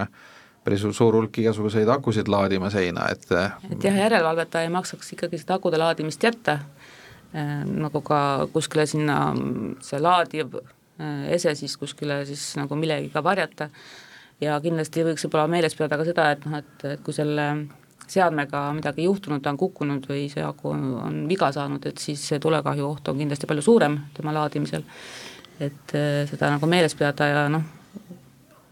päris 0.67 0.85
suur 0.99 1.17
hulk 1.17 1.39
igasuguseid 1.41 1.89
akusid 1.89 2.29
laadima 2.29 2.69
seina, 2.75 3.09
et 3.09 3.25
et 3.33 3.89
jah, 3.89 3.97
järelevalvetaja 4.03 4.69
ei 4.69 4.75
maksaks 4.75 5.15
ikkagi 5.17 5.41
seda 5.41 5.57
akude 5.57 5.81
laadimist 5.81 6.29
jätta, 6.29 6.59
nagu 7.33 8.01
ka 8.07 8.19
kuskile 8.53 8.87
sinna 8.87 9.17
see 9.85 9.99
laadiv 10.01 10.55
ese 11.29 11.53
siis 11.59 11.75
kuskile 11.77 12.23
siis 12.25 12.55
nagu 12.57 12.79
millegiga 12.79 13.21
varjata 13.25 13.69
ja 14.41 14.57
kindlasti 14.63 15.05
võiks 15.05 15.27
võib-olla 15.27 15.51
meeles 15.51 15.75
pidada 15.77 15.99
ka 16.01 16.07
seda, 16.07 16.31
et 16.33 16.47
noh, 16.47 16.61
et, 16.61 16.85
et 16.93 17.03
kui 17.05 17.17
selle 17.17 17.47
seadmega 18.07 18.61
midagi 18.77 19.07
juhtunud, 19.07 19.43
ta 19.43 19.51
on 19.51 19.59
kukkunud 19.59 20.07
või 20.09 20.27
see 20.31 20.45
aku 20.47 20.71
on, 20.71 20.85
on 21.03 21.17
viga 21.29 21.51
saanud, 21.53 21.89
et 21.89 21.99
siis 21.99 22.23
see 22.31 22.39
tulekahju 22.43 22.87
oht 22.87 23.09
on 23.11 23.19
kindlasti 23.19 23.49
palju 23.51 23.65
suurem 23.67 23.99
tema 24.15 24.35
laadimisel. 24.37 24.85
et 25.61 25.95
eh, 25.97 26.23
seda 26.29 26.53
nagu 26.53 26.69
meeles 26.69 26.95
pidada 26.95 27.27
ja 27.27 27.45
noh, 27.49 27.65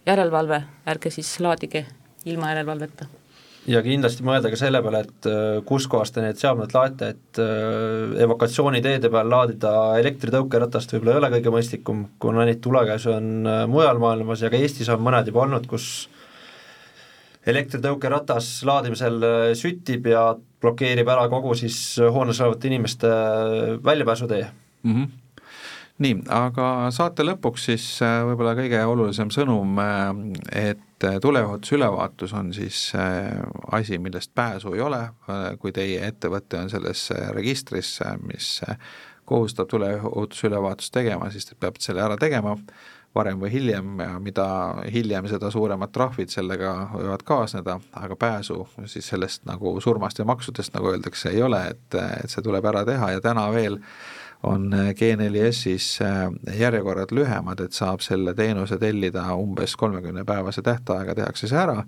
järelevalve, 0.07 0.63
ärge 0.87 1.11
siis 1.11 1.33
laadige 1.41 1.87
ilma 2.29 2.53
järelevalveta 2.53 3.09
ja 3.71 3.81
kindlasti 3.85 4.25
mõelda 4.27 4.51
ka 4.53 4.59
selle 4.59 4.81
peale, 4.85 5.01
et 5.07 5.29
äh, 5.31 5.61
kuskohast 5.69 6.17
te 6.17 6.25
need 6.25 6.41
seadmed 6.41 6.75
laete, 6.77 7.11
et 7.15 7.41
äh, 7.43 8.17
evakuatsiooniteede 8.25 9.11
peal 9.13 9.31
laadida 9.33 9.73
elektritõukeratast 10.01 10.95
võib-olla 10.95 11.15
ei 11.15 11.23
ole 11.23 11.33
kõige 11.37 11.55
mõistlikum, 11.55 12.05
kuna 12.23 12.45
neid 12.49 12.61
tulekäsi 12.65 13.13
on 13.15 13.49
äh, 13.49 13.65
mujal 13.71 14.01
maailmas 14.03 14.45
ja 14.45 14.53
ka 14.53 14.61
Eestis 14.61 14.91
on 14.93 15.03
mõned 15.05 15.31
juba 15.31 15.45
olnud, 15.47 15.69
kus 15.71 15.89
elektritõukeratas 17.49 18.63
laadimisel 18.65 19.19
süttib 19.59 20.07
ja 20.09 20.31
blokeerib 20.65 21.11
ära 21.13 21.27
kogu 21.33 21.53
siis 21.59 21.77
hoones 22.01 22.41
olevate 22.41 22.71
inimeste 22.71 23.11
väljapääsutee 23.85 24.47
mm. 24.47 24.95
-hmm 24.95 25.13
nii, 26.03 26.25
aga 26.35 26.91
saate 26.95 27.23
lõpuks 27.23 27.69
siis 27.69 27.85
võib-olla 28.03 28.57
kõige 28.59 28.81
olulisem 28.83 29.31
sõnum, 29.31 29.79
äh, 29.79 30.75
et 31.05 31.15
äh, 31.15 31.21
tuleohutusülevaatus 31.23 32.33
on 32.33 32.53
siis 32.55 32.93
asi, 33.73 33.99
millest 33.99 34.31
pääsu 34.35 34.75
ei 34.75 34.81
ole, 34.81 35.01
kui 35.59 35.73
teie 35.73 36.01
ettevõte 36.07 36.59
on 36.65 36.71
selles 36.73 37.09
registris, 37.37 37.99
mis 38.25 38.61
kohustab 39.25 39.69
tuleohutusülevaatust 39.69 40.93
tegema, 40.93 41.31
siis 41.31 41.47
te 41.49 41.57
peate 41.61 41.81
selle 41.85 42.05
ära 42.05 42.17
tegema 42.21 42.57
varem 43.15 43.39
või 43.41 43.51
hiljem 43.53 44.01
ja 44.03 44.19
mida 44.21 44.47
hiljem, 44.91 45.29
seda 45.31 45.51
suuremad 45.55 45.93
trahvid 45.95 46.33
sellega 46.33 46.73
võivad 46.95 47.23
kaasneda, 47.27 47.79
aga 48.01 48.17
pääsu 48.19 48.65
siis 48.91 49.09
sellest 49.13 49.45
nagu 49.47 49.77
surmast 49.81 50.19
ja 50.19 50.27
maksudest, 50.29 50.75
nagu 50.75 50.91
öeldakse, 50.91 51.31
ei 51.31 51.43
ole, 51.43 51.63
et, 51.75 51.99
et 52.25 52.31
see 52.31 52.43
tuleb 52.43 52.67
ära 52.73 52.85
teha 52.89 53.13
ja 53.15 53.23
täna 53.25 53.47
veel 53.55 53.79
on 54.45 54.69
G4S-is 54.99 56.01
äh, 56.05 56.27
järjekorrad 56.59 57.15
lühemad, 57.17 57.61
et 57.65 57.77
saab 57.77 58.03
selle 58.05 58.35
teenuse 58.35 58.79
tellida 58.81 59.27
umbes 59.39 59.77
kolmekümne 59.81 60.25
päevase 60.25 60.63
tähtaega, 60.63 61.15
tehakse 61.15 61.49
see 61.51 61.61
ära, 61.61 61.79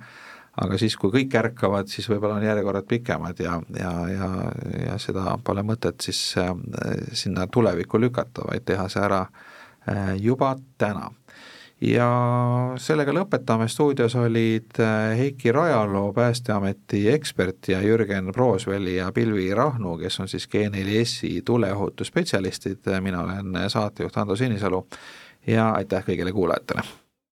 aga 0.63 0.79
siis, 0.81 0.97
kui 0.97 1.13
kõik 1.13 1.37
ärkavad, 1.37 1.91
siis 1.93 2.09
võib-olla 2.11 2.39
on 2.41 2.47
järjekorrad 2.49 2.89
pikemad 2.89 3.43
ja, 3.45 3.59
ja, 3.79 3.93
ja, 4.13 4.31
ja 4.87 4.97
seda 5.03 5.37
pole 5.45 5.65
mõtet 5.67 6.01
siis 6.07 6.23
äh, 6.41 6.55
sinna 7.13 7.47
tulevikku 7.53 8.01
lükata, 8.01 8.47
vaid 8.51 8.67
teha 8.69 8.89
see 8.93 9.05
ära 9.05 9.27
äh, 9.27 10.15
juba 10.21 10.55
täna 10.79 11.11
ja 11.81 12.09
sellega 12.81 13.13
lõpetame, 13.13 13.69
stuudios 13.69 14.17
olid 14.17 14.81
äh, 14.81 15.19
Heiki 15.19 15.53
Rajaloo, 15.53 16.13
Päästeameti 16.17 17.07
ekspert 17.13 17.69
ja 17.69 17.81
Jürgen 17.85 18.33
Proosveli 18.33 18.97
ja 18.97 19.13
Pilvi 19.13 19.55
Rahnu, 19.55 19.97
kes 19.99 20.21
on 20.21 20.29
siis 20.29 20.49
G4S-i 20.49 21.43
tuleohutusspetsialistid, 21.45 22.93
mina 23.01 23.23
olen 23.23 23.71
saatejuht 23.71 24.17
Ando 24.17 24.37
Sinisalu. 24.37 24.87
Ja 25.47 25.71
aitäh 25.79 26.03
kõigile 26.03 26.33
kuulajatele! 26.35 27.06